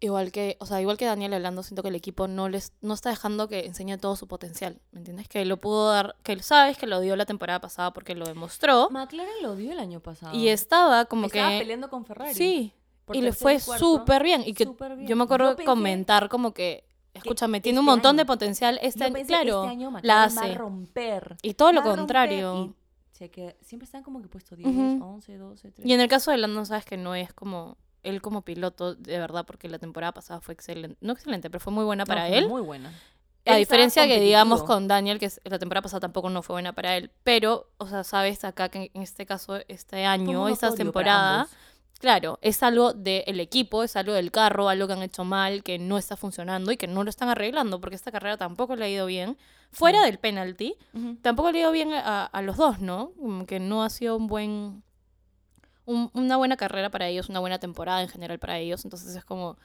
igual 0.00 0.32
que, 0.32 0.56
o 0.60 0.66
sea, 0.66 0.80
igual 0.80 0.96
que 0.98 1.06
Daniel 1.06 1.32
hablando, 1.34 1.62
siento 1.62 1.82
que 1.82 1.88
el 1.88 1.94
equipo 1.94 2.28
no 2.28 2.48
les, 2.48 2.72
no 2.82 2.94
está 2.94 3.10
dejando 3.10 3.48
que 3.48 3.64
enseñe 3.66 3.96
todo 3.98 4.16
su 4.16 4.26
potencial, 4.28 4.80
¿me 4.92 4.98
entiendes? 4.98 5.28
Que 5.28 5.44
lo 5.44 5.56
pudo 5.56 5.90
dar, 5.90 6.16
que 6.22 6.40
sabes 6.42 6.76
que 6.76 6.86
lo 6.86 7.00
dio 7.00 7.16
la 7.16 7.24
temporada 7.26 7.60
pasada 7.60 7.92
porque 7.92 8.14
lo 8.14 8.26
demostró 8.26 8.90
McLaren 8.90 9.42
lo 9.42 9.56
dio 9.56 9.72
el 9.72 9.78
año 9.78 10.00
pasado. 10.00 10.34
y 10.36 10.48
estaba 10.48 11.06
como 11.06 11.26
Estaba 11.26 11.50
que, 11.50 11.58
peleando 11.60 11.88
con 11.88 12.04
Ferrari. 12.04 12.34
sí, 12.34 12.74
y 13.12 13.20
le 13.22 13.32
fue 13.32 13.58
súper 13.60 14.22
bien 14.22 14.42
y 14.46 14.54
que 14.54 14.66
bien. 14.66 15.06
yo 15.06 15.16
me 15.16 15.24
acuerdo 15.24 15.56
Yo 15.56 15.64
comentar 15.64 16.28
como 16.28 16.52
que, 16.52 16.84
escúchame, 17.14 17.60
tiene 17.60 17.78
un 17.78 17.84
este 17.84 17.90
montón 17.92 18.16
de 18.16 18.24
potencial 18.26 18.78
este 18.82 19.06
Yo 19.06 19.12
pensé, 19.12 19.26
claro, 19.26 19.62
este 19.64 19.70
año 19.72 19.92
la 20.02 20.14
va 20.16 20.24
hace 20.24 20.52
a 20.52 20.54
romper. 20.54 21.36
y 21.42 21.54
todo 21.54 21.72
lo 21.72 21.82
Va 21.82 21.96
contrario. 21.96 22.74
Se 23.14 23.30
queda- 23.30 23.54
siempre 23.62 23.84
están 23.84 24.02
como 24.02 24.20
que 24.20 24.28
puesto 24.28 24.56
10, 24.56 24.68
Ujú. 24.68 25.04
11, 25.04 25.38
12, 25.38 25.70
13. 25.70 25.88
Y 25.88 25.92
en 25.92 26.00
el 26.00 26.08
caso 26.08 26.30
de 26.32 26.36
Lando, 26.38 26.64
sabes 26.64 26.84
que 26.84 26.96
no 26.96 27.14
es 27.14 27.32
como 27.32 27.76
él 28.02 28.20
como 28.20 28.42
piloto, 28.42 28.94
de 28.96 29.18
verdad, 29.18 29.46
porque 29.46 29.68
la 29.68 29.78
temporada 29.78 30.12
pasada 30.12 30.40
fue 30.40 30.52
excelente. 30.52 30.96
No 31.00 31.12
excelente, 31.12 31.48
pero 31.48 31.60
fue 31.60 31.72
muy 31.72 31.84
buena 31.84 32.02
No, 32.02 32.06
para 32.08 32.26
fue 32.26 32.38
él. 32.38 32.48
Muy 32.48 32.60
buena. 32.60 32.88
A 33.46 33.52
Él 33.52 33.58
diferencia 33.58 34.06
que, 34.06 34.20
digamos, 34.20 34.62
con 34.62 34.88
Daniel, 34.88 35.18
que 35.18 35.30
la 35.44 35.58
temporada 35.58 35.82
pasada 35.82 36.00
tampoco 36.00 36.28
no 36.28 36.42
fue 36.42 36.54
buena 36.54 36.72
para 36.72 36.96
él. 36.96 37.10
Pero, 37.22 37.70
o 37.78 37.86
sea, 37.86 38.02
sabes 38.02 38.42
acá 38.44 38.68
que 38.68 38.90
en 38.94 39.02
este 39.02 39.26
caso, 39.26 39.58
este 39.68 40.04
año, 40.06 40.48
esta 40.48 40.74
temporada, 40.74 41.46
claro, 42.00 42.38
es 42.42 42.62
algo 42.62 42.94
del 42.94 43.38
equipo, 43.40 43.84
es 43.84 43.96
algo 43.96 44.12
del 44.14 44.30
carro, 44.30 44.68
algo 44.68 44.86
que 44.86 44.94
han 44.94 45.02
hecho 45.02 45.24
mal, 45.24 45.62
que 45.62 45.78
no 45.78 45.96
está 45.98 46.16
funcionando 46.16 46.72
y 46.72 46.76
que 46.76 46.86
no 46.88 47.04
lo 47.04 47.10
están 47.10 47.28
arreglando, 47.28 47.80
porque 47.80 47.96
esta 47.96 48.10
carrera 48.12 48.36
tampoco 48.36 48.76
le 48.76 48.86
ha 48.86 48.88
ido 48.88 49.06
bien. 49.06 49.36
Fuera 49.74 50.02
del 50.04 50.18
penalty, 50.18 50.74
Ujú. 50.94 51.16
tampoco 51.22 51.50
le 51.52 51.58
ido 51.60 51.70
bien 51.72 51.92
a, 51.92 52.24
a 52.26 52.42
los 52.42 52.56
dos, 52.56 52.80
¿no? 52.80 53.12
Como 53.18 53.44
que 53.46 53.60
no 53.60 53.82
ha 53.82 53.90
sido 53.90 54.16
un 54.16 54.26
buen. 54.26 54.82
un- 55.86 56.10
una 56.14 56.36
buena 56.38 56.56
carrera 56.56 56.90
para 56.90 57.08
ellos, 57.08 57.28
una 57.28 57.40
buena 57.40 57.58
temporada 57.58 58.00
en 58.02 58.08
general 58.08 58.38
para 58.38 58.58
ellos. 58.58 58.84
Entonces 58.84 59.14
es 59.14 59.24
como. 59.24 59.58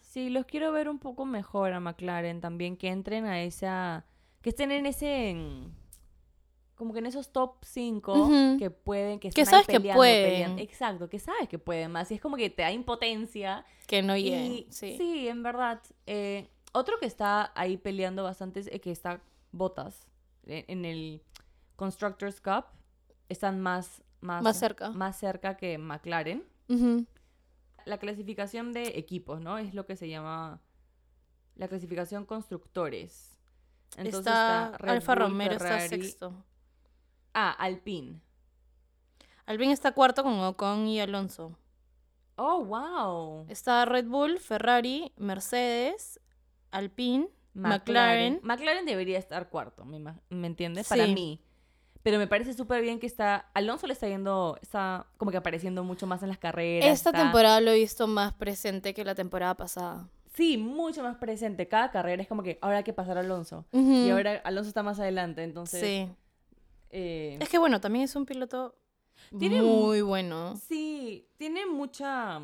Sí, 0.00 0.30
los 0.30 0.46
quiero 0.46 0.70
ver 0.72 0.88
un 0.88 0.98
poco 0.98 1.24
mejor 1.26 1.72
a 1.72 1.80
McLaren 1.80 2.40
también, 2.40 2.76
que 2.76 2.88
entren 2.88 3.26
a 3.26 3.42
esa, 3.42 4.04
que 4.40 4.50
estén 4.50 4.70
en 4.70 4.86
ese, 4.86 5.30
en- 5.30 5.74
como 6.76 6.92
que 6.92 7.00
en 7.00 7.06
esos 7.06 7.30
top 7.32 7.56
5 7.64 8.14
Ujú. 8.14 8.56
que 8.58 8.70
pueden, 8.70 9.18
que, 9.18 9.30
Que 9.30 9.40
están 9.42 9.58
ahí 9.58 9.64
sabes 9.64 9.80
que 9.82 9.92
pueden. 9.94 10.30
peleando. 10.30 10.62
Exacto, 10.62 11.08
que 11.08 11.18
sabes 11.18 11.48
que 11.48 11.58
pueden 11.58 11.90
más. 11.90 12.10
Y 12.10 12.14
es 12.14 12.20
como 12.20 12.36
que 12.36 12.48
te 12.50 12.62
da 12.62 12.70
impotencia. 12.72 13.64
que 13.88 14.00
no 14.02 14.16
lleguen. 14.16 14.66
sí. 14.70 14.94
Sí. 14.96 15.28
en 15.28 15.42
verdad. 15.42 15.80
Eh, 16.06 16.48
otro 16.72 16.98
que 17.00 17.06
está 17.06 17.50
ahí 17.56 17.76
peleando 17.78 18.22
bastante 18.22 18.60
es 18.60 18.68
eh, 18.68 18.80
que 18.80 18.92
está 18.92 19.20
Botas 19.52 20.06
en, 20.44 20.84
el 20.84 21.22
Constructors 21.76 22.40
Cup. 22.40 22.64
Están 23.28 23.60
más, 23.60 24.02
más, 24.20 24.42
Más 24.42 24.58
cerca. 24.58 24.90
más 24.90 25.18
cerca 25.18 25.56
que 25.56 25.78
McLaren. 25.78 26.44
La 27.84 27.98
clasificación 27.98 28.72
de 28.72 28.98
equipos, 28.98 29.40
¿no? 29.40 29.58
Es 29.58 29.74
lo 29.74 29.86
que 29.86 29.96
se 29.96 30.08
llama 30.08 30.60
la 31.56 31.68
clasificación 31.68 32.24
constructores. 32.24 33.38
Entonces 33.96 34.20
está 34.20 34.76
Red 34.78 34.90
Alfa 34.90 35.14
Bull, 35.14 35.22
Romero 35.22 35.54
está 35.54 35.80
sexto. 35.80 36.44
Ah, 37.32 37.50
Alpine. 37.50 38.20
Alvin 39.46 39.70
está 39.70 39.92
cuarto 39.92 40.22
con 40.22 40.38
Ocon 40.40 40.86
y 40.88 41.00
Alonso. 41.00 41.56
Oh, 42.36 42.64
wow. 42.64 43.46
Está 43.48 43.86
Red 43.86 44.06
Bull, 44.06 44.38
Ferrari, 44.38 45.12
Mercedes, 45.16 46.20
Alpine, 46.70 47.28
McLaren. 47.60 48.40
McLaren 48.42 48.84
debería 48.86 49.18
estar 49.18 49.48
cuarto, 49.50 49.84
¿me, 49.84 49.98
ima- 49.98 50.20
¿me 50.30 50.46
entiendes? 50.46 50.88
Para 50.88 51.06
mí. 51.06 51.40
Pero 52.02 52.18
me 52.18 52.26
parece 52.26 52.54
súper 52.54 52.80
bien 52.82 53.00
que 53.00 53.06
está... 53.06 53.50
Alonso 53.54 53.86
le 53.86 53.92
está 53.92 54.08
yendo... 54.08 54.56
Está 54.62 55.06
como 55.16 55.30
que 55.30 55.36
apareciendo 55.36 55.82
mucho 55.84 56.06
más 56.06 56.22
en 56.22 56.28
las 56.28 56.38
carreras. 56.38 56.88
Esta 56.88 57.10
está- 57.10 57.22
temporada 57.24 57.60
lo 57.60 57.70
he 57.72 57.76
visto 57.78 58.06
más 58.06 58.32
presente 58.32 58.94
que 58.94 59.04
la 59.04 59.14
temporada 59.14 59.56
pasada. 59.56 60.08
Sí, 60.32 60.56
mucho 60.56 61.02
más 61.02 61.16
presente. 61.16 61.66
Cada 61.68 61.90
carrera 61.90 62.22
es 62.22 62.28
como 62.28 62.42
que 62.44 62.58
ahora 62.62 62.78
hay 62.78 62.84
que 62.84 62.92
pasar 62.92 63.18
a 63.18 63.20
Alonso. 63.20 63.66
Y 63.72 64.08
ahora 64.10 64.40
Alonso 64.44 64.68
está 64.68 64.82
más 64.84 65.00
adelante, 65.00 65.42
entonces... 65.42 65.80
Sí. 65.82 66.08
eh, 66.90 67.36
Es 67.40 67.48
que 67.48 67.58
bueno, 67.58 67.80
también 67.80 68.04
es 68.04 68.14
un 68.14 68.24
piloto 68.24 68.76
Tiene 69.36 69.60
muy 69.60 70.00
bueno. 70.00 70.56
Sí, 70.56 71.26
tiene 71.36 71.66
mucha, 71.66 72.40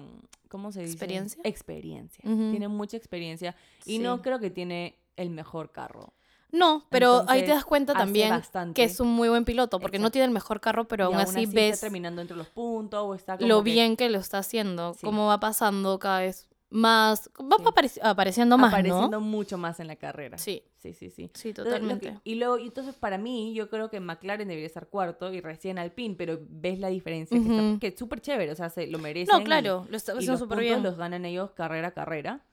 ¿cómo 0.49 0.73
se 0.73 0.81
dice? 0.81 0.93
¿Experiencia? 0.93 1.41
Experiencia. 1.45 2.23
Tiene 2.25 2.67
mucha 2.69 2.97
experiencia 2.97 3.55
y 3.87 3.93
Sí. 3.97 3.99
no 4.01 4.21
creo 4.21 4.41
que 4.41 4.51
tiene 4.51 4.99
el 5.17 5.31
mejor 5.31 5.73
carro. 5.73 6.15
No, 6.51 6.87
pero 6.89 7.21
ahí 7.23 7.41
te 7.41 7.47
Entonces, 7.47 7.55
das 7.57 7.65
cuenta 7.65 7.95
también 7.95 8.31
bastante. 8.31 8.75
que 8.75 8.85
es 8.85 9.01
un 9.01 9.09
muy 9.09 9.29
buen 9.29 9.45
piloto, 9.45 9.81
porque 9.81 9.99
no 9.99 10.11
tiene 10.13 10.27
el 10.27 10.31
mejor 10.31 10.61
carro, 10.61 10.87
pero 10.87 11.07
aún 11.07 11.17
así 11.17 11.47
ves 11.47 11.81
terminando 11.81 12.21
entre 12.23 12.37
los 12.37 12.47
puntos 12.49 13.01
o 13.03 13.15
está 13.17 13.37
como 13.37 13.49
lo 13.49 13.65
que 13.65 13.71
bien 13.73 13.97
que 13.97 14.09
lo 14.09 14.19
está 14.19 14.39
haciendo, 14.39 14.95
Sí. 14.95 15.01
cómo 15.05 15.27
va 15.27 15.41
pasando 15.41 15.99
cada 15.99 16.21
vez 16.21 16.49
más, 16.71 17.29
va 17.41 17.57
Sí. 17.59 17.65
apareci- 17.65 18.01
apareciendo 18.03 18.57
más, 18.57 18.73
apareciendo 18.73 19.09
¿no? 19.09 19.21
mucho 19.21 19.59
más 19.59 19.81
en 19.81 19.89
la 19.89 19.97
carrera. 19.97 20.39
Sí, 20.39 20.63
sí, 20.79 20.93
sí. 20.93 21.11
sí. 21.11 21.29
sí, 21.35 21.49
Entonces, 21.49 21.73
totalmente. 21.75 22.09
que- 22.13 22.19
y 22.23 22.37
luego, 22.37 22.59
y 22.59 22.67
entonces 22.67 22.95
para 22.95 23.19
mí, 23.19 23.53
yo 23.55 23.69
creo 23.69 23.91
que 23.91 23.99
McLaren 23.99 24.47
debería 24.47 24.67
estar 24.69 24.87
cuarto 24.89 25.33
y 25.33 25.41
recién 25.41 25.79
Alpine, 25.81 26.15
pero 26.17 26.39
ves 26.49 26.79
la 26.79 26.89
diferencia, 26.89 27.37
que, 27.37 27.43
está- 27.49 27.63
Ujú. 27.63 27.79
que 27.81 27.87
es 27.89 27.99
súper 27.99 28.21
chévere, 28.21 28.53
o 28.53 28.57
sea, 28.57 28.71
se 28.71 28.87
lo 28.87 28.99
merecen. 29.01 29.33
No, 29.35 29.41
y- 29.41 29.45
claro, 29.45 29.87
lo 29.91 29.97
está 29.97 30.13
haciendo 30.13 30.39
súper 30.39 30.61
bien. 30.61 30.83
los 30.85 30.97
ganan 30.97 31.25
ellos 31.25 31.51
carrera 31.51 31.89
a 31.89 31.93
carrera. 31.95 32.45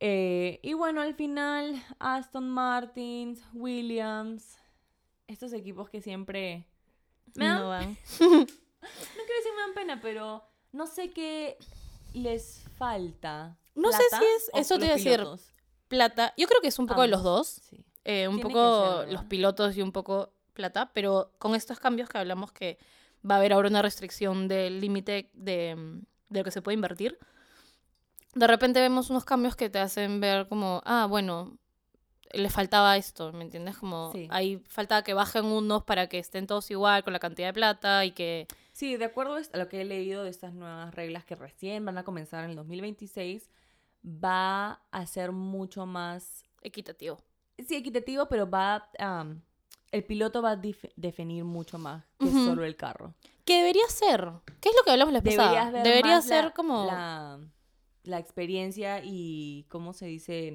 Eh, 0.00 0.58
y 0.62 0.72
bueno, 0.74 1.02
al 1.02 1.14
final, 1.14 1.80
Aston 1.98 2.48
Martin, 2.48 3.38
Williams, 3.52 4.58
estos 5.26 5.52
equipos 5.52 5.88
que 5.90 6.00
siempre... 6.00 6.66
Me 7.34 7.44
dan, 7.46 7.58
No 7.60 7.68
van. 7.68 7.98
no 8.20 8.26
quiero 8.28 8.46
decir 8.46 9.52
me 9.54 9.60
dan 9.62 9.74
pena, 9.74 10.00
pero 10.00 10.42
no 10.72 10.86
sé 10.86 11.10
qué 11.10 11.56
les 12.14 12.64
falta. 12.76 13.56
No 13.74 13.92
sé 13.92 13.98
¿Plata 14.08 14.18
si 14.18 14.24
es- 14.36 14.50
eso 14.54 14.74
te 14.74 14.80
los 14.80 14.84
iba 14.86 14.94
a 14.94 14.96
decir. 14.96 15.12
pilotos? 15.18 15.52
Plata, 15.88 16.34
yo 16.36 16.46
creo 16.48 16.60
que 16.60 16.68
es 16.68 16.78
un 16.78 16.86
poco 16.86 17.02
de 17.02 17.08
los 17.08 17.22
dos, 17.22 17.48
sí. 17.68 17.84
eh, 18.04 18.26
un 18.28 18.36
Tiene 18.36 18.50
poco 18.50 19.04
los 19.08 19.24
pilotos 19.24 19.76
y 19.76 19.82
un 19.82 19.92
poco 19.92 20.32
plata, 20.54 20.90
pero 20.94 21.32
con 21.38 21.54
estos 21.54 21.78
cambios 21.80 22.08
que 22.08 22.18
hablamos 22.18 22.52
que 22.52 22.78
va 23.28 23.34
a 23.34 23.38
haber 23.38 23.52
ahora 23.52 23.68
una 23.68 23.82
restricción 23.82 24.46
del 24.48 24.80
límite 24.80 25.30
de, 25.34 25.74
mm, 25.76 26.02
de 26.30 26.40
lo 26.40 26.44
que 26.44 26.50
se 26.52 26.62
puede 26.62 26.74
invertir, 26.76 27.18
de 28.34 28.46
repente 28.46 28.80
vemos 28.80 29.10
unos 29.10 29.24
cambios 29.24 29.56
que 29.56 29.68
te 29.70 29.78
hacen 29.78 30.20
ver 30.20 30.48
como, 30.48 30.82
ah, 30.84 31.06
bueno, 31.08 31.56
le 32.32 32.48
faltaba 32.48 32.96
esto, 32.96 33.32
¿me 33.32 33.42
entiendes? 33.42 33.76
Como 33.76 34.12
Sí. 34.12 34.28
ahí 34.30 34.62
falta 34.68 35.02
que 35.02 35.14
bajen 35.14 35.46
unos 35.46 35.82
para 35.84 36.08
que 36.08 36.18
estén 36.18 36.46
todos 36.46 36.70
igual 36.70 37.02
con 37.02 37.12
la 37.12 37.18
cantidad 37.18 37.48
de 37.48 37.54
plata 37.54 38.04
y 38.04 38.12
que... 38.12 38.46
Sí, 38.72 38.96
de 38.96 39.04
acuerdo 39.04 39.36
a 39.36 39.56
lo 39.58 39.68
que 39.68 39.80
he 39.80 39.84
leído 39.84 40.22
de 40.22 40.30
estas 40.30 40.54
nuevas 40.54 40.94
reglas 40.94 41.24
que 41.24 41.34
recién 41.34 41.84
van 41.84 41.98
a 41.98 42.04
comenzar 42.04 42.44
en 42.44 42.50
el 42.50 42.56
2026, 42.56 43.50
va 44.06 44.80
a 44.90 45.06
ser 45.06 45.32
mucho 45.32 45.86
más, 45.86 46.44
Equitativo. 46.62 47.18
sí, 47.58 47.74
equitativo, 47.76 48.26
pero 48.28 48.48
va, 48.48 48.88
el 49.90 50.04
piloto 50.04 50.40
va 50.40 50.52
a 50.52 50.60
definir 50.96 51.44
mucho 51.44 51.78
más 51.78 52.04
que 52.18 52.30
solo 52.30 52.64
el 52.64 52.76
carro. 52.76 53.14
Que 53.44 53.56
debería 53.58 53.86
ser. 53.88 54.30
¿Qué 54.60 54.68
es 54.68 54.76
lo 54.76 54.84
que 54.84 54.92
hablamos 54.92 55.12
la 55.12 55.20
vez 55.20 55.36
pasada? 55.36 55.82
Debería 55.82 56.22
ser 56.22 56.44
la- 56.44 56.50
como... 56.52 56.86
La, 56.86 57.38
la 58.04 58.18
experiencia 58.18 59.02
y, 59.04 59.66
¿cómo 59.68 59.92
se 59.92 60.06
dice? 60.06 60.54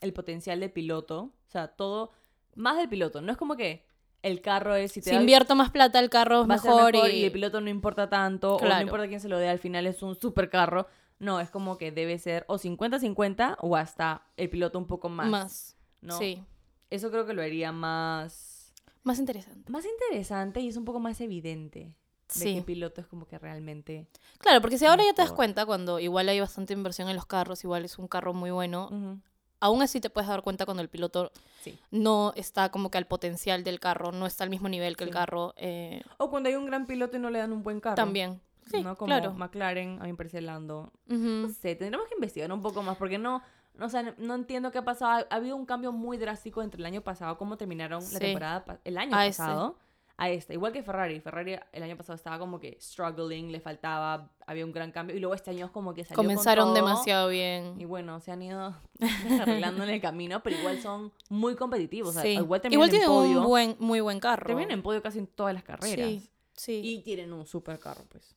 El 0.00 0.12
potencial 0.12 0.60
de 0.60 0.68
piloto. 0.68 1.32
O 1.46 1.50
sea, 1.50 1.68
todo... 1.68 2.12
Más 2.56 2.76
del 2.76 2.88
piloto. 2.88 3.20
No 3.20 3.32
es 3.32 3.38
como 3.38 3.56
que 3.56 3.84
el 4.22 4.40
carro 4.40 4.74
es... 4.76 4.92
Si 4.92 5.00
te 5.00 5.10
Si 5.10 5.16
da- 5.16 5.20
invierto 5.20 5.54
más 5.56 5.70
plata, 5.70 5.98
el 5.98 6.08
carro 6.10 6.42
es 6.42 6.46
mejor, 6.46 6.92
mejor 6.92 7.10
y... 7.10 7.16
y... 7.20 7.24
el 7.24 7.32
piloto 7.32 7.60
no 7.60 7.68
importa 7.68 8.08
tanto 8.08 8.56
o 8.56 8.64
no 8.64 8.80
importa 8.80 9.08
quién 9.08 9.20
se 9.20 9.28
lo 9.28 9.38
dé, 9.38 9.48
al 9.48 9.58
final 9.58 9.86
es 9.86 10.02
un 10.02 10.14
super 10.14 10.48
carro. 10.50 10.86
No, 11.18 11.40
es 11.40 11.50
como 11.50 11.78
que 11.78 11.90
debe 11.92 12.18
ser 12.18 12.44
o 12.48 12.56
50-50 12.58 13.56
o 13.60 13.76
hasta 13.76 14.26
el 14.36 14.50
piloto 14.50 14.78
un 14.78 14.86
poco 14.86 15.08
más. 15.08 15.28
más. 15.28 15.76
¿no? 16.00 16.18
Sí. 16.18 16.42
Eso 16.90 17.10
creo 17.10 17.26
que 17.26 17.32
lo 17.34 17.42
haría 17.42 17.72
más, 17.72 18.72
Más 19.02 19.18
interesante. 19.18 19.70
más 19.72 19.84
interesante 19.84 20.60
y 20.60 20.68
es 20.68 20.76
un 20.76 20.84
poco 20.84 21.00
más 21.00 21.20
evidente. 21.20 21.96
De 22.28 22.40
Sí. 22.40 22.56
el 22.58 22.64
piloto 22.64 23.00
es 23.00 23.06
como 23.06 23.26
que 23.26 23.38
realmente... 23.38 24.08
Claro, 24.38 24.60
porque 24.60 24.78
si 24.78 24.86
ahora 24.86 25.04
ya 25.04 25.12
te 25.12 25.22
das 25.22 25.26
Mejor. 25.26 25.36
cuenta, 25.36 25.66
cuando 25.66 26.00
igual 26.00 26.28
hay 26.28 26.40
bastante 26.40 26.72
inversión 26.72 27.08
en 27.08 27.16
los 27.16 27.26
carros, 27.26 27.62
igual 27.64 27.84
es 27.84 27.98
un 27.98 28.08
carro 28.08 28.32
muy 28.32 28.50
bueno, 28.50 28.88
Ujú, 28.90 29.18
aún 29.60 29.82
así 29.82 30.00
te 30.00 30.08
puedes 30.10 30.28
dar 30.28 30.42
cuenta 30.42 30.64
cuando 30.64 30.82
el 30.82 30.88
piloto 30.88 31.30
Sí. 31.60 31.78
no 31.90 32.32
está 32.34 32.70
como 32.70 32.90
que 32.90 32.98
al 32.98 33.06
potencial 33.06 33.62
del 33.62 33.78
carro, 33.78 34.10
no 34.12 34.26
está 34.26 34.42
al 34.44 34.50
mismo 34.50 34.68
nivel 34.68 34.96
que 34.96 35.04
el 35.04 35.10
Sí. 35.10 35.14
carro. 35.14 35.52
eh, 35.58 36.02
O 36.18 36.30
cuando 36.30 36.48
hay 36.48 36.56
un 36.56 36.66
gran 36.66 36.86
piloto 36.86 37.16
y 37.16 37.20
no 37.20 37.28
le 37.30 37.38
dan 37.38 37.52
un 37.52 37.62
buen 37.62 37.80
carro. 37.80 37.96
también. 37.96 38.40
Sí, 38.70 38.82
¿no? 38.82 38.96
Como 38.96 39.08
claro. 39.08 39.34
McLaren, 39.34 39.98
a 40.00 40.04
mí 40.04 40.12
me 40.12 40.16
parece 40.16 40.40
Lando. 40.40 40.90
No 41.06 41.44
Ujú. 41.46 41.52
sé, 41.60 41.74
tendremos 41.76 42.08
que 42.08 42.14
investigar 42.14 42.50
un 42.50 42.62
poco 42.62 42.82
más 42.82 42.96
porque 42.96 43.18
no, 43.18 43.42
no, 43.74 43.84
o 43.86 43.88
sea, 43.90 44.14
no 44.16 44.34
entiendo 44.34 44.70
qué 44.72 44.78
ha 44.78 44.84
pasado. 44.84 45.26
Ha 45.28 45.34
habido 45.36 45.54
un 45.56 45.66
cambio 45.66 45.92
muy 45.92 46.16
drástico 46.16 46.62
entre 46.62 46.80
el 46.80 46.86
año 46.86 47.02
pasado, 47.02 47.36
cómo 47.36 47.58
terminaron 47.58 48.02
la 48.12 48.18
temporada, 48.18 48.80
el 48.84 48.96
año 48.96 49.14
A 49.14 49.26
este. 49.26 49.42
pasado, 49.42 49.76
a 50.16 50.30
este. 50.30 50.54
Igual 50.54 50.72
que 50.72 50.82
Ferrari. 50.82 51.18
Ferrari 51.20 51.56
el 51.72 51.82
año 51.82 51.96
pasado 51.96 52.14
estaba 52.14 52.38
como 52.38 52.60
que 52.60 52.78
struggling, 52.80 53.50
le 53.50 53.58
faltaba, 53.60 54.30
había 54.46 54.64
un 54.64 54.72
gran 54.72 54.92
cambio. 54.92 55.16
Y 55.16 55.20
luego 55.20 55.34
este 55.34 55.50
año 55.50 55.66
es 55.66 55.72
como 55.72 55.92
que 55.92 56.04
salió 56.04 56.16
con 56.16 56.26
Comenzaron 56.26 56.66
todo, 56.66 56.74
demasiado 56.74 57.28
bien. 57.28 57.80
Y 57.80 57.84
bueno, 57.84 58.20
se 58.20 58.30
han 58.30 58.42
ido 58.42 58.76
arreglando 59.40 59.82
en 59.82 59.90
el 59.90 60.00
camino, 60.00 60.42
pero 60.42 60.56
igual 60.56 60.80
son 60.80 61.12
muy 61.28 61.56
competitivos. 61.56 62.10
o 62.10 62.12
sea, 62.12 62.22
Sí. 62.22 62.34
igual 62.34 62.60
Igual 62.70 62.88
en 62.88 62.90
tienen 62.90 63.08
podio. 63.08 63.40
un 63.40 63.46
buen, 63.46 63.76
muy 63.80 64.00
buen 64.00 64.20
carro. 64.20 64.46
Terminan 64.46 64.70
en 64.70 64.82
podio 64.82 65.02
casi 65.02 65.18
en 65.18 65.26
todas 65.26 65.52
las 65.52 65.64
carreras. 65.64 66.06
Sí, 66.08 66.30
sí, 66.52 66.80
Y 66.84 67.02
tienen 67.02 67.32
un 67.32 67.44
super 67.46 67.80
carro, 67.80 68.04
pues. 68.08 68.36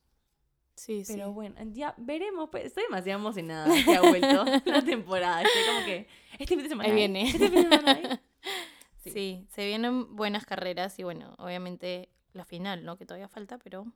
sí, 0.74 1.04
sí. 1.04 1.12
Pero 1.14 1.32
bueno, 1.32 1.54
ya 1.72 1.94
veremos. 1.96 2.48
Pues. 2.50 2.66
Estoy 2.66 2.84
demasiado 2.84 3.20
emocionada 3.20 3.72
que 3.84 3.94
ha 3.94 4.00
vuelto 4.00 4.44
la 4.64 4.82
temporada. 4.82 5.42
Estoy 5.42 5.62
como 5.74 5.84
que 5.86 6.08
este 6.32 6.46
fin 6.56 6.62
de 6.64 6.68
semana. 6.68 6.88
Ahí 6.88 6.94
viene. 6.96 7.22
Este 7.30 7.48
fin 7.48 7.68
de 7.70 7.76
semana. 7.76 8.20
Sí. 8.98 9.10
Sí. 9.10 9.46
se 9.50 9.66
vienen 9.66 10.16
buenas 10.16 10.44
carreras 10.44 10.98
y 10.98 11.04
bueno, 11.04 11.34
obviamente 11.38 12.08
la 12.32 12.44
final, 12.44 12.84
¿no? 12.84 12.96
Que 12.96 13.06
todavía 13.06 13.28
falta, 13.28 13.58
pero 13.58 13.86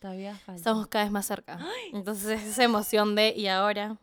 Todavía 0.00 0.34
falta. 0.36 0.56
estamos 0.58 0.86
cada 0.88 1.04
vez 1.04 1.12
más 1.12 1.26
cerca. 1.26 1.58
Entonces 1.92 2.42
esa 2.42 2.64
emoción 2.64 3.14
de, 3.14 3.34
¿y 3.36 3.48
ahora? 3.48 3.96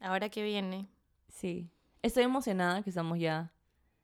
¿Ahora 0.00 0.28
qué 0.28 0.42
viene? 0.42 0.88
Sí. 1.28 1.70
Estoy 2.02 2.24
emocionada 2.24 2.82
que 2.82 2.90
estamos 2.90 3.18
ya. 3.18 3.52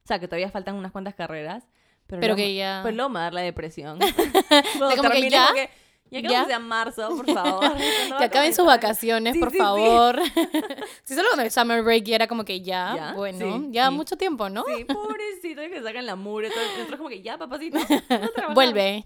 O 0.04 0.06
sea, 0.06 0.18
que 0.18 0.28
todavía 0.28 0.50
faltan 0.50 0.74
unas 0.76 0.92
cuantas 0.92 1.14
carreras. 1.14 1.68
Pero, 2.06 2.20
Pero 2.20 2.36
que 2.36 2.54
ya... 2.54 2.80
Pues 2.82 2.94
luego 2.94 3.10
me 3.10 3.14
va 3.16 3.20
a 3.20 3.24
dar 3.24 3.34
la 3.34 3.40
depresión. 3.42 3.98
Como 4.78 5.10
que 5.10 5.28
ya, 5.28 5.46
como 5.48 5.54
que, 5.54 5.70
ya 6.10 6.22
que 6.22 6.28
sea 6.46 6.58
marzo, 6.58 7.08
por 7.16 7.26
favor. 7.32 7.60
¿Cuándo 7.76 8.14
va 8.14 8.18
Que 8.18 8.24
acaben 8.24 8.54
sus 8.54 8.66
vacaciones, 8.66 9.34
Sí, 9.34 9.40
por 9.40 9.50
sí, 9.50 9.56
sí. 9.56 9.62
favor. 9.62 10.20
si 11.04 11.14
solo 11.14 11.28
con 11.30 11.40
el 11.40 11.50
summer 11.50 11.82
break 11.82 12.04
ya 12.04 12.14
era 12.16 12.26
como 12.28 12.44
que 12.44 12.60
ya, 12.60 12.94
Ya, 12.96 13.12
bueno, 13.14 13.58
sí, 13.60 13.68
ya 13.70 13.88
sí. 13.88 13.94
mucho 13.94 14.16
tiempo, 14.16 14.48
¿no? 14.48 14.64
Sí, 14.76 14.84
pobrecito, 14.84 15.62
que 15.62 15.82
sacan 15.82 16.06
la 16.06 16.12
y 16.14 16.16
Nosotros 16.16 16.96
como 16.96 17.08
que 17.08 17.22
ya, 17.22 17.36
papacito. 17.38 17.78
no 18.10 18.28
trabajar". 18.28 18.54
Vuelve. 18.54 19.04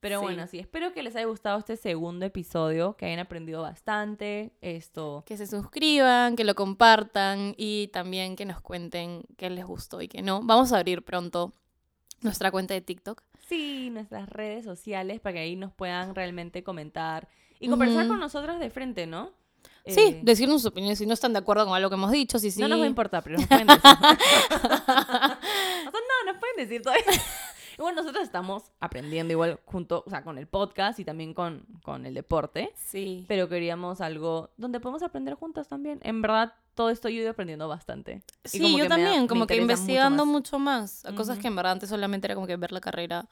Pero 0.00 0.18
Sí. 0.18 0.22
bueno, 0.24 0.46
sí, 0.48 0.58
espero 0.58 0.92
que 0.92 1.02
les 1.04 1.14
haya 1.14 1.26
gustado 1.26 1.60
este 1.60 1.76
segundo 1.76 2.26
episodio, 2.26 2.96
que 2.96 3.06
hayan 3.06 3.20
aprendido 3.20 3.62
bastante. 3.62 4.50
Esto. 4.60 5.22
Que 5.26 5.36
se 5.36 5.46
suscriban, 5.46 6.34
que 6.34 6.42
lo 6.42 6.56
compartan 6.56 7.54
y 7.56 7.86
también 7.92 8.34
que 8.34 8.44
nos 8.44 8.60
cuenten 8.60 9.22
qué 9.36 9.48
les 9.48 9.64
gustó 9.64 10.02
y 10.02 10.08
qué 10.08 10.20
no. 10.20 10.40
Vamos 10.42 10.72
a 10.72 10.78
abrir 10.78 11.02
pronto 11.04 11.52
nuestra 12.20 12.50
cuenta 12.50 12.74
de 12.74 12.80
TikTok. 12.80 13.22
Sí, 13.52 13.90
nuestras 13.90 14.30
redes 14.30 14.64
sociales 14.64 15.20
para 15.20 15.34
que 15.34 15.38
ahí 15.40 15.56
nos 15.56 15.74
puedan 15.74 16.14
realmente 16.14 16.64
comentar 16.64 17.28
y 17.60 17.68
conversar 17.68 18.08
con 18.08 18.18
nosotros 18.18 18.58
de 18.58 18.70
frente, 18.70 19.06
¿no? 19.06 19.30
Sí, 19.84 20.00
Eh, 20.00 20.20
decirnos 20.22 20.62
sus 20.62 20.70
opiniones 20.70 20.98
si 20.98 21.04
no 21.04 21.12
están 21.12 21.34
de 21.34 21.40
acuerdo 21.40 21.66
con 21.66 21.74
algo 21.74 21.90
que 21.90 21.96
hemos 21.96 22.10
dicho, 22.12 22.38
si 22.38 22.50
sí. 22.50 22.62
No 22.62 22.68
nos 22.68 22.80
va 22.80 22.84
a 22.84 22.86
importar, 22.86 23.22
pero 23.22 23.36
nos 23.36 23.46
pueden 23.46 23.66
decir. 23.66 23.82
o 23.84 23.88
sea, 23.88 25.38
no, 25.92 26.32
nos 26.32 26.38
pueden 26.38 26.56
decir 26.56 26.80
todavía. 26.80 27.04
Igual 27.82 27.96
nosotros 27.96 28.22
estamos 28.22 28.70
aprendiendo 28.78 29.32
igual 29.32 29.58
junto, 29.66 30.04
o 30.06 30.10
sea, 30.10 30.22
con 30.22 30.38
el 30.38 30.46
podcast 30.46 31.00
y 31.00 31.04
también 31.04 31.34
con, 31.34 31.66
con 31.82 32.06
el 32.06 32.14
deporte. 32.14 32.72
Sí. 32.76 33.24
Pero 33.26 33.48
queríamos 33.48 34.00
algo 34.00 34.50
donde 34.56 34.78
podemos 34.78 35.02
aprender 35.02 35.34
juntas 35.34 35.66
también. 35.66 35.98
En 36.04 36.22
verdad, 36.22 36.54
todo 36.74 36.90
esto 36.90 37.08
yo 37.08 37.18
he 37.18 37.22
ido 37.22 37.30
aprendiendo 37.32 37.66
bastante. 37.66 38.22
Sí, 38.44 38.60
como 38.60 38.78
yo 38.78 38.84
da- 38.84 38.90
también, 38.90 39.26
como 39.26 39.46
que 39.48 39.54
mucho 39.54 39.62
investigando 39.62 40.24
más. 40.24 40.32
mucho 40.32 40.58
más, 40.60 41.04
a 41.04 41.12
cosas 41.14 41.38
que 41.38 41.48
en 41.48 41.56
verdad 41.56 41.72
antes 41.72 41.88
solamente 41.88 42.26
era 42.28 42.34
como 42.36 42.46
que 42.46 42.56
ver 42.56 42.70
la 42.70 42.80
carrera 42.80 43.26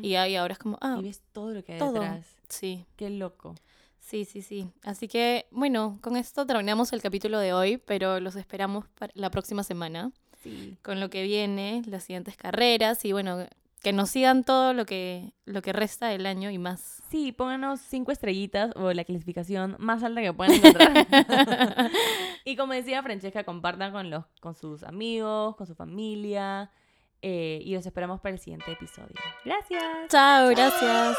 y 0.00 0.14
ahí 0.14 0.36
ahora 0.36 0.52
es 0.52 0.58
como, 0.60 0.78
ah, 0.80 0.96
Y 1.00 1.02
ves 1.02 1.20
todo 1.32 1.50
lo 1.52 1.64
que 1.64 1.72
hay 1.72 1.78
todo. 1.80 1.94
detrás. 1.94 2.24
sí, 2.48 2.86
Qué 2.96 3.10
loco. 3.10 3.56
sí, 3.98 4.24
sí, 4.24 4.42
sí. 4.42 4.70
Así 4.84 5.08
que, 5.08 5.46
bueno, 5.50 5.98
con 6.02 6.16
esto 6.16 6.46
terminamos 6.46 6.92
el 6.92 7.02
capítulo 7.02 7.38
de 7.40 7.52
hoy, 7.52 7.78
pero 7.78 8.20
los 8.20 8.36
esperamos 8.36 8.86
para 8.96 9.12
la 9.16 9.30
próxima 9.32 9.64
semana 9.64 10.12
Sí. 10.42 10.78
con 10.82 11.00
lo 11.00 11.10
que 11.10 11.24
viene, 11.24 11.82
las 11.86 12.04
siguientes 12.04 12.36
carreras 12.36 13.04
y 13.04 13.12
bueno, 13.12 13.44
que 13.82 13.92
nos 13.92 14.10
sigan 14.10 14.44
todo 14.44 14.72
lo 14.72 14.84
que, 14.86 15.32
lo 15.44 15.62
que 15.62 15.72
resta 15.72 16.08
del 16.08 16.26
año 16.26 16.50
y 16.50 16.58
más. 16.58 17.02
Sí, 17.10 17.32
pónganos 17.32 17.80
cinco 17.80 18.12
estrellitas 18.12 18.72
o 18.76 18.92
la 18.92 19.04
clasificación 19.04 19.76
más 19.78 20.02
alta 20.02 20.20
que 20.20 20.32
puedan 20.32 20.54
encontrar. 20.54 21.06
y 22.44 22.56
como 22.56 22.72
decía 22.72 23.02
Francesca, 23.02 23.44
compartan 23.44 23.92
con, 23.92 24.10
los, 24.10 24.24
con 24.40 24.54
sus 24.54 24.82
amigos, 24.82 25.56
con 25.56 25.66
su 25.66 25.74
familia. 25.74 26.70
eh, 27.22 27.60
y 27.64 27.74
los 27.74 27.84
esperamos 27.86 28.20
para 28.20 28.34
el 28.34 28.40
siguiente 28.40 28.72
episodio. 28.72 29.14
Gracias. 29.44 29.82
Chao, 30.08 30.48
gracias. 30.50 31.16